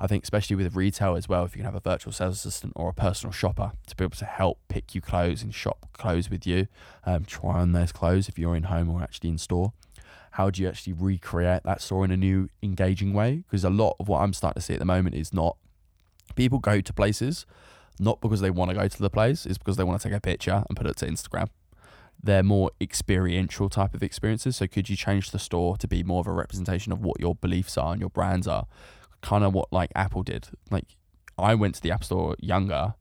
I 0.00 0.06
think, 0.06 0.24
especially 0.24 0.56
with 0.56 0.74
retail 0.74 1.16
as 1.16 1.28
well, 1.28 1.44
if 1.44 1.54
you 1.54 1.62
can 1.62 1.66
have 1.66 1.74
a 1.74 1.80
virtual 1.80 2.12
sales 2.12 2.36
assistant 2.36 2.72
or 2.76 2.88
a 2.88 2.94
personal 2.94 3.32
shopper 3.32 3.72
to 3.86 3.96
be 3.96 4.04
able 4.04 4.16
to 4.16 4.24
help 4.24 4.58
pick 4.68 4.94
you 4.94 5.00
clothes 5.00 5.42
and 5.42 5.54
shop 5.54 5.86
clothes 5.92 6.30
with 6.30 6.46
you, 6.46 6.66
um, 7.04 7.24
try 7.24 7.60
on 7.60 7.72
those 7.72 7.92
clothes 7.92 8.28
if 8.28 8.38
you're 8.38 8.56
in 8.56 8.64
home 8.64 8.90
or 8.90 9.02
actually 9.02 9.30
in 9.30 9.38
store. 9.38 9.72
How 10.32 10.48
do 10.48 10.62
you 10.62 10.68
actually 10.68 10.94
recreate 10.94 11.62
that 11.64 11.82
store 11.82 12.06
in 12.06 12.10
a 12.10 12.16
new, 12.16 12.48
engaging 12.62 13.12
way? 13.12 13.44
Because 13.50 13.64
a 13.64 13.70
lot 13.70 13.96
of 14.00 14.08
what 14.08 14.22
I'm 14.22 14.32
starting 14.32 14.60
to 14.60 14.64
see 14.64 14.72
at 14.72 14.78
the 14.78 14.86
moment 14.86 15.14
is 15.14 15.32
not 15.32 15.56
people 16.34 16.58
go 16.58 16.80
to 16.80 16.92
places 16.92 17.44
not 17.98 18.20
because 18.20 18.40
they 18.40 18.50
want 18.50 18.70
to 18.70 18.76
go 18.76 18.88
to 18.88 18.98
the 18.98 19.10
place, 19.10 19.46
it's 19.46 19.58
because 19.58 19.76
they 19.76 19.84
want 19.84 20.00
to 20.00 20.08
take 20.08 20.16
a 20.16 20.20
picture 20.20 20.64
and 20.68 20.76
put 20.76 20.86
it 20.86 20.96
to 20.98 21.06
Instagram. 21.06 21.48
They're 22.22 22.42
more 22.42 22.70
experiential 22.80 23.68
type 23.68 23.94
of 23.94 24.02
experiences. 24.02 24.56
So 24.56 24.66
could 24.66 24.88
you 24.88 24.96
change 24.96 25.30
the 25.30 25.38
store 25.38 25.76
to 25.78 25.88
be 25.88 26.02
more 26.02 26.20
of 26.20 26.26
a 26.26 26.32
representation 26.32 26.92
of 26.92 27.00
what 27.00 27.20
your 27.20 27.34
beliefs 27.34 27.76
are 27.76 27.92
and 27.92 28.00
your 28.00 28.10
brands 28.10 28.46
are? 28.46 28.66
Kind 29.22 29.44
of 29.44 29.52
what 29.52 29.72
like 29.72 29.90
Apple 29.96 30.22
did. 30.22 30.48
Like 30.70 30.96
I 31.36 31.54
went 31.54 31.74
to 31.76 31.82
the 31.82 31.90
Apple 31.90 32.04
Store 32.04 32.36
younger 32.38 32.94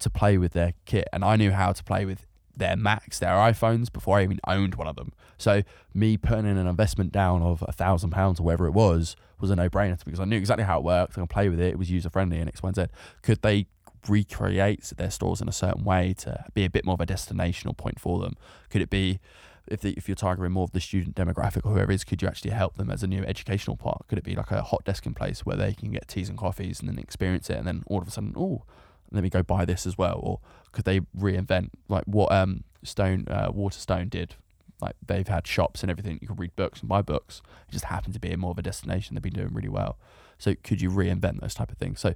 to 0.00 0.10
play 0.10 0.38
with 0.38 0.52
their 0.52 0.74
kit 0.84 1.08
and 1.12 1.24
I 1.24 1.36
knew 1.36 1.52
how 1.52 1.72
to 1.72 1.84
play 1.84 2.04
with 2.04 2.26
their 2.56 2.76
Macs, 2.76 3.18
their 3.18 3.34
iPhones 3.34 3.92
before 3.92 4.18
I 4.18 4.24
even 4.24 4.40
owned 4.46 4.74
one 4.74 4.88
of 4.88 4.96
them. 4.96 5.12
So 5.38 5.62
me 5.94 6.16
putting 6.16 6.46
in 6.46 6.56
an 6.56 6.66
investment 6.66 7.12
down 7.12 7.42
of 7.42 7.64
a 7.66 7.72
thousand 7.72 8.10
pounds 8.10 8.40
or 8.40 8.44
whatever 8.44 8.66
it 8.66 8.72
was 8.72 9.16
was 9.40 9.50
a 9.50 9.56
no 9.56 9.68
brainer 9.68 10.02
because 10.04 10.20
I 10.20 10.24
knew 10.24 10.36
exactly 10.36 10.64
how 10.64 10.78
it 10.78 10.84
worked. 10.84 11.12
I 11.12 11.14
can 11.16 11.26
play 11.26 11.48
with 11.48 11.60
it. 11.60 11.70
It 11.72 11.78
was 11.78 11.90
user 11.90 12.10
friendly 12.10 12.38
and 12.38 12.48
X, 12.48 12.62
Y, 12.62 12.72
and. 12.76 12.88
Could 13.22 13.42
they 13.42 13.66
recreate 14.08 14.92
their 14.96 15.10
stores 15.10 15.40
in 15.40 15.48
a 15.48 15.52
certain 15.52 15.84
way 15.84 16.14
to 16.18 16.44
be 16.54 16.64
a 16.64 16.70
bit 16.70 16.84
more 16.84 16.94
of 16.94 17.00
a 17.00 17.06
destinational 17.06 17.76
point 17.76 18.00
for 18.00 18.20
them? 18.20 18.36
Could 18.70 18.82
it 18.82 18.90
be 18.90 19.20
if 19.66 19.80
the, 19.80 19.92
if 19.92 20.08
you're 20.08 20.16
targeting 20.16 20.52
more 20.52 20.64
of 20.64 20.72
the 20.72 20.80
student 20.80 21.14
demographic 21.14 21.64
or 21.64 21.72
whoever 21.72 21.92
is, 21.92 22.04
could 22.04 22.20
you 22.20 22.28
actually 22.28 22.50
help 22.50 22.76
them 22.76 22.90
as 22.90 23.02
a 23.02 23.06
new 23.06 23.22
educational 23.22 23.76
part? 23.76 24.06
Could 24.08 24.18
it 24.18 24.24
be 24.24 24.34
like 24.34 24.50
a 24.50 24.62
hot 24.62 24.84
desk 24.84 25.06
in 25.06 25.14
place 25.14 25.46
where 25.46 25.56
they 25.56 25.72
can 25.72 25.92
get 25.92 26.08
teas 26.08 26.28
and 26.28 26.36
coffees 26.36 26.80
and 26.80 26.88
then 26.88 26.98
experience 26.98 27.48
it, 27.48 27.58
and 27.58 27.66
then 27.66 27.84
all 27.86 28.00
of 28.00 28.08
a 28.08 28.10
sudden, 28.10 28.34
oh, 28.36 28.64
let 29.12 29.22
me 29.22 29.30
go 29.30 29.42
buy 29.42 29.64
this 29.64 29.86
as 29.86 29.96
well? 29.96 30.18
Or 30.22 30.40
could 30.72 30.84
they 30.84 31.00
reinvent 31.16 31.70
like 31.88 32.04
what 32.06 32.32
um 32.32 32.64
Stone 32.82 33.26
uh, 33.28 33.50
Waterstone 33.52 34.08
did? 34.08 34.34
Like 34.80 34.96
they've 35.06 35.28
had 35.28 35.46
shops 35.46 35.82
and 35.82 35.90
everything. 35.90 36.18
You 36.20 36.26
can 36.26 36.36
read 36.36 36.56
books 36.56 36.80
and 36.80 36.88
buy 36.88 37.02
books. 37.02 37.40
It 37.68 37.72
just 37.72 37.84
happened 37.84 38.14
to 38.14 38.20
be 38.20 38.34
more 38.34 38.50
of 38.50 38.58
a 38.58 38.62
destination. 38.62 39.14
They've 39.14 39.22
been 39.22 39.32
doing 39.32 39.54
really 39.54 39.68
well. 39.68 39.96
So 40.38 40.56
could 40.64 40.80
you 40.80 40.90
reinvent 40.90 41.40
those 41.40 41.54
type 41.54 41.70
of 41.70 41.78
things? 41.78 42.00
So 42.00 42.14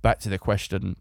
back 0.00 0.20
to 0.20 0.28
the 0.28 0.38
question 0.38 0.96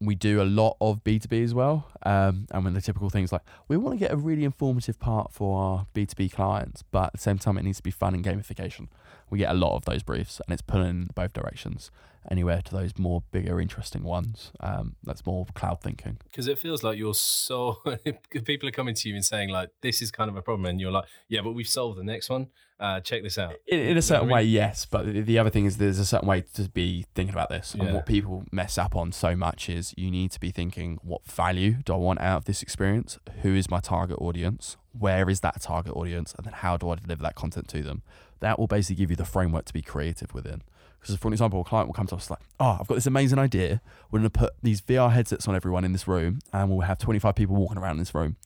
we 0.00 0.14
do 0.14 0.40
a 0.40 0.44
lot 0.44 0.76
of 0.80 1.02
B2B 1.04 1.42
as 1.44 1.54
well. 1.54 1.88
Um, 2.04 2.46
and 2.50 2.64
when 2.64 2.74
the 2.74 2.80
typical 2.80 3.10
things 3.10 3.32
like 3.32 3.42
we 3.68 3.76
want 3.76 3.94
to 3.94 3.98
get 3.98 4.12
a 4.12 4.16
really 4.16 4.44
informative 4.44 4.98
part 4.98 5.32
for 5.32 5.60
our 5.60 5.86
B2B 5.94 6.32
clients, 6.32 6.82
but 6.90 7.06
at 7.06 7.12
the 7.12 7.18
same 7.18 7.38
time, 7.38 7.58
it 7.58 7.64
needs 7.64 7.78
to 7.78 7.82
be 7.82 7.90
fun 7.90 8.14
and 8.14 8.24
gamification. 8.24 8.88
We 9.30 9.38
get 9.38 9.50
a 9.50 9.54
lot 9.54 9.76
of 9.76 9.84
those 9.84 10.02
briefs 10.02 10.40
and 10.46 10.52
it's 10.52 10.62
pulling 10.62 10.88
in 10.88 11.10
both 11.14 11.32
directions, 11.32 11.90
anywhere 12.30 12.60
to 12.62 12.74
those 12.74 12.92
more 12.98 13.22
bigger, 13.30 13.60
interesting 13.60 14.02
ones. 14.02 14.52
Um, 14.60 14.96
that's 15.02 15.24
more 15.26 15.46
cloud 15.54 15.80
thinking. 15.80 16.18
Because 16.24 16.46
it 16.46 16.58
feels 16.58 16.82
like 16.82 16.98
you're 16.98 17.14
so, 17.14 17.82
people 18.44 18.68
are 18.68 18.72
coming 18.72 18.94
to 18.94 19.08
you 19.08 19.14
and 19.14 19.24
saying, 19.24 19.50
like, 19.50 19.70
this 19.80 20.02
is 20.02 20.10
kind 20.10 20.30
of 20.30 20.36
a 20.36 20.42
problem. 20.42 20.66
And 20.66 20.80
you're 20.80 20.92
like, 20.92 21.06
yeah, 21.28 21.40
but 21.42 21.52
we've 21.52 21.68
solved 21.68 21.98
the 21.98 22.04
next 22.04 22.28
one 22.28 22.48
uh, 22.80 23.00
check 23.00 23.22
this 23.22 23.38
out. 23.38 23.54
In, 23.66 23.78
in 23.78 23.96
a 23.96 24.02
certain 24.02 24.28
way, 24.28 24.42
yes, 24.42 24.84
but 24.84 25.06
the 25.06 25.38
other 25.38 25.50
thing 25.50 25.64
is 25.64 25.76
there's 25.76 25.98
a 25.98 26.04
certain 26.04 26.28
way 26.28 26.44
to 26.54 26.68
be 26.68 27.06
thinking 27.14 27.34
about 27.34 27.48
this. 27.48 27.74
And 27.74 27.94
what 27.94 28.06
people 28.06 28.44
mess 28.50 28.78
up 28.78 28.96
on 28.96 29.12
so 29.12 29.36
much 29.36 29.68
is 29.68 29.94
you 29.96 30.10
need 30.10 30.32
to 30.32 30.40
be 30.40 30.50
thinking, 30.50 30.98
what 31.02 31.24
value 31.24 31.76
do 31.84 31.94
I 31.94 31.96
want 31.96 32.20
out 32.20 32.38
of 32.38 32.44
this 32.46 32.62
experience? 32.62 33.18
Who 33.42 33.54
is 33.54 33.70
my 33.70 33.80
target 33.80 34.18
audience? 34.20 34.76
Where 34.92 35.30
is 35.30 35.40
that 35.40 35.60
target 35.60 35.94
audience? 35.94 36.34
And 36.36 36.46
then 36.46 36.52
how 36.52 36.76
do 36.76 36.90
I 36.90 36.96
deliver 36.96 37.22
that 37.22 37.36
content 37.36 37.68
to 37.68 37.82
them? 37.82 38.02
That 38.40 38.58
will 38.58 38.66
basically 38.66 38.96
give 38.96 39.10
you 39.10 39.16
the 39.16 39.24
framework 39.24 39.64
to 39.66 39.72
be 39.72 39.82
creative 39.82 40.34
within. 40.34 40.62
Because, 41.04 41.18
for 41.18 41.28
an 41.28 41.34
example, 41.34 41.60
a 41.60 41.64
client 41.64 41.86
will 41.86 41.92
come 41.92 42.06
to 42.06 42.16
us 42.16 42.30
like, 42.30 42.38
oh, 42.58 42.78
I've 42.80 42.86
got 42.86 42.94
this 42.94 43.06
amazing 43.06 43.38
idea. 43.38 43.82
We're 44.10 44.20
going 44.20 44.30
to 44.30 44.38
put 44.38 44.54
these 44.62 44.80
VR 44.80 45.12
headsets 45.12 45.46
on 45.46 45.54
everyone 45.54 45.84
in 45.84 45.92
this 45.92 46.08
room, 46.08 46.38
and 46.50 46.70
we'll 46.70 46.80
have 46.80 46.98
25 46.98 47.34
people 47.34 47.56
walking 47.56 47.76
around 47.76 47.92
in 47.92 47.98
this 47.98 48.14
room 48.14 48.36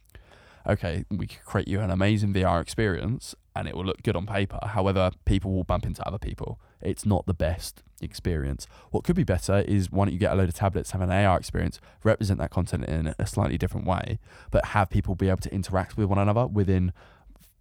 okay, 0.68 1.04
we 1.10 1.26
could 1.26 1.44
create 1.44 1.66
you 1.66 1.80
an 1.80 1.90
amazing 1.90 2.34
VR 2.34 2.60
experience 2.60 3.34
and 3.56 3.66
it 3.66 3.74
will 3.74 3.84
look 3.84 4.02
good 4.02 4.14
on 4.14 4.26
paper. 4.26 4.58
However, 4.62 5.10
people 5.24 5.52
will 5.52 5.64
bump 5.64 5.86
into 5.86 6.06
other 6.06 6.18
people. 6.18 6.60
It's 6.80 7.06
not 7.06 7.26
the 7.26 7.34
best 7.34 7.82
experience. 8.00 8.66
What 8.90 9.02
could 9.02 9.16
be 9.16 9.24
better 9.24 9.60
is 9.60 9.90
why 9.90 10.04
don't 10.04 10.12
you 10.12 10.20
get 10.20 10.32
a 10.32 10.36
load 10.36 10.48
of 10.48 10.54
tablets, 10.54 10.92
have 10.92 11.00
an 11.00 11.10
AR 11.10 11.38
experience, 11.38 11.80
represent 12.04 12.38
that 12.38 12.50
content 12.50 12.84
in 12.84 13.14
a 13.18 13.26
slightly 13.26 13.58
different 13.58 13.86
way, 13.86 14.18
but 14.50 14.66
have 14.66 14.90
people 14.90 15.14
be 15.14 15.28
able 15.28 15.40
to 15.40 15.52
interact 15.52 15.96
with 15.96 16.08
one 16.08 16.18
another 16.18 16.46
within 16.46 16.92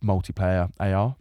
multiplayer 0.03 0.71
AR 0.79 1.15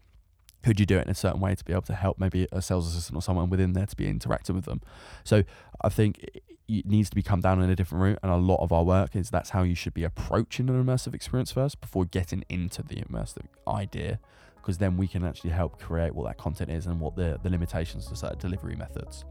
could 0.67 0.81
you 0.81 0.87
do 0.87 0.99
it 0.99 1.05
in 1.05 1.11
a 1.11 1.15
certain 1.15 1.39
way 1.39 1.55
to 1.55 1.65
be 1.65 1.73
able 1.73 1.83
to 1.83 1.95
help 1.95 2.19
maybe 2.19 2.49
a 2.51 2.61
sales 2.61 2.89
assistant 2.89 3.17
or 3.17 3.23
someone 3.23 3.49
within 3.49 3.73
there 3.73 3.87
to 3.87 3.95
be 3.95 4.09
interacting 4.09 4.57
with 4.57 4.65
them? 4.65 4.81
So 5.23 5.45
I 5.81 5.89
think 5.91 6.29
it 6.67 6.85
needs 6.85 7.09
to 7.09 7.15
be 7.15 7.23
come 7.23 7.41
down 7.41 7.63
in 7.63 7.71
a 7.71 7.77
different 7.77 8.03
route, 8.03 8.19
and 8.21 8.33
a 8.33 8.37
lot 8.37 8.61
of 8.61 8.73
our 8.73 8.83
work 8.83 9.15
is 9.15 9.31
that's 9.31 9.51
how 9.51 9.63
you 9.63 9.77
should 9.77 9.95
be 9.95 10.03
approaching 10.03 10.69
an 10.69 10.85
immersive 10.85 11.15
experience 11.15 11.53
first 11.53 11.81
before 11.81 12.05
getting 12.05 12.45
into 12.49 12.83
the 12.83 12.97
immersive 12.97 13.47
idea, 13.69 14.19
because 14.57 14.79
then 14.79 14.97
we 14.97 15.07
can 15.07 15.25
actually 15.25 15.51
help 15.51 15.81
create 15.81 16.13
what 16.17 16.27
that 16.27 16.37
content 16.37 16.69
is 16.69 16.87
and 16.87 16.99
what 16.99 17.15
the 17.15 17.39
the 17.45 17.49
limitations 17.49 18.09
to 18.09 18.17
certain 18.17 18.39
delivery 18.41 18.75
methods. 18.75 19.25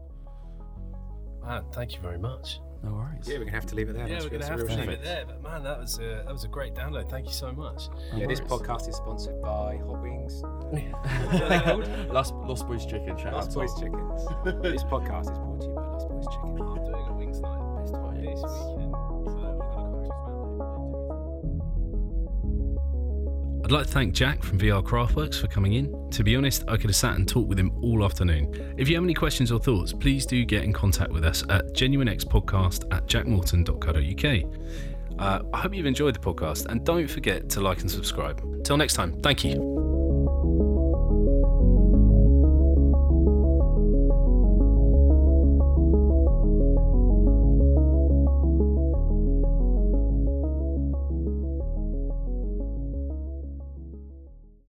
Man, 1.44 1.64
thank 1.70 1.92
you 1.94 2.00
very 2.00 2.18
much. 2.18 2.60
No 2.82 2.92
worries. 2.92 3.26
Yeah, 3.26 3.38
we're 3.38 3.44
gonna 3.44 3.50
have 3.56 3.66
to 3.66 3.74
leave 3.74 3.88
it 3.88 3.94
there. 3.94 4.02
Yeah, 4.06 4.20
That's- 4.20 4.24
we're 4.30 4.38
gonna 4.38 4.50
have 4.50 4.68
to 4.68 4.76
leave 4.76 4.88
it 4.90 5.02
there. 5.02 5.24
But 5.26 5.42
man, 5.42 5.62
that 5.64 5.78
was 5.80 5.98
a, 5.98 6.22
that 6.24 6.32
was 6.32 6.44
a 6.44 6.48
great 6.48 6.74
download. 6.74 7.08
Thank 7.10 7.26
you 7.26 7.32
so 7.32 7.52
much. 7.52 7.88
No 8.12 8.18
Yeah, 8.18 8.26
this 8.26 8.40
worries. 8.40 8.52
podcast 8.62 8.88
is 8.88 8.96
sponsored 8.96 9.40
by 9.42 9.78
Hot 9.78 10.02
Wings. 10.02 10.42
what 10.42 11.42
are 11.42 11.48
they 11.48 11.58
called? 11.60 11.88
Lost, 12.12 12.34
Lost 12.34 12.66
Boys 12.66 12.84
Chicken. 12.86 13.16
Shout 13.18 13.32
Lost 13.32 13.50
to 13.52 13.58
Boys 13.58 13.72
Tom. 13.74 13.82
Chickens. 13.82 14.62
this 14.62 14.84
podcast 14.84 15.22
is 15.32 15.38
brought 15.38 15.60
to 15.60 15.66
you 15.68 15.74
by 15.74 15.86
Lost 15.86 16.08
Boys 16.08 16.26
Chicken. 16.26 16.50
I'm 16.60 16.84
doing 16.84 17.06
a 17.08 17.12
wings 17.14 17.40
night 17.40 17.76
Best 17.80 17.92
this 17.92 18.42
Wings. 18.42 18.42
I'd 23.66 23.72
like 23.72 23.86
to 23.86 23.92
thank 23.92 24.14
Jack 24.14 24.44
from 24.44 24.60
VR 24.60 24.80
Craftworks 24.80 25.40
for 25.40 25.48
coming 25.48 25.72
in. 25.72 26.08
To 26.12 26.22
be 26.22 26.36
honest, 26.36 26.62
I 26.68 26.76
could 26.76 26.88
have 26.88 26.94
sat 26.94 27.16
and 27.16 27.26
talked 27.26 27.48
with 27.48 27.58
him 27.58 27.72
all 27.82 28.04
afternoon. 28.04 28.76
If 28.78 28.88
you 28.88 28.94
have 28.94 29.02
any 29.02 29.12
questions 29.12 29.50
or 29.50 29.58
thoughts, 29.58 29.92
please 29.92 30.24
do 30.24 30.44
get 30.44 30.62
in 30.62 30.72
contact 30.72 31.10
with 31.10 31.24
us 31.24 31.42
at 31.50 31.74
genuinexpodcast 31.74 32.94
at 32.94 33.08
jackmorton.co.uk. 33.08 35.18
Uh, 35.18 35.42
I 35.52 35.58
hope 35.58 35.74
you've 35.74 35.84
enjoyed 35.84 36.14
the 36.14 36.20
podcast 36.20 36.66
and 36.66 36.86
don't 36.86 37.08
forget 37.08 37.50
to 37.50 37.60
like 37.60 37.80
and 37.80 37.90
subscribe. 37.90 38.40
Till 38.62 38.76
next 38.76 38.94
time, 38.94 39.20
thank 39.20 39.42
you. 39.42 39.85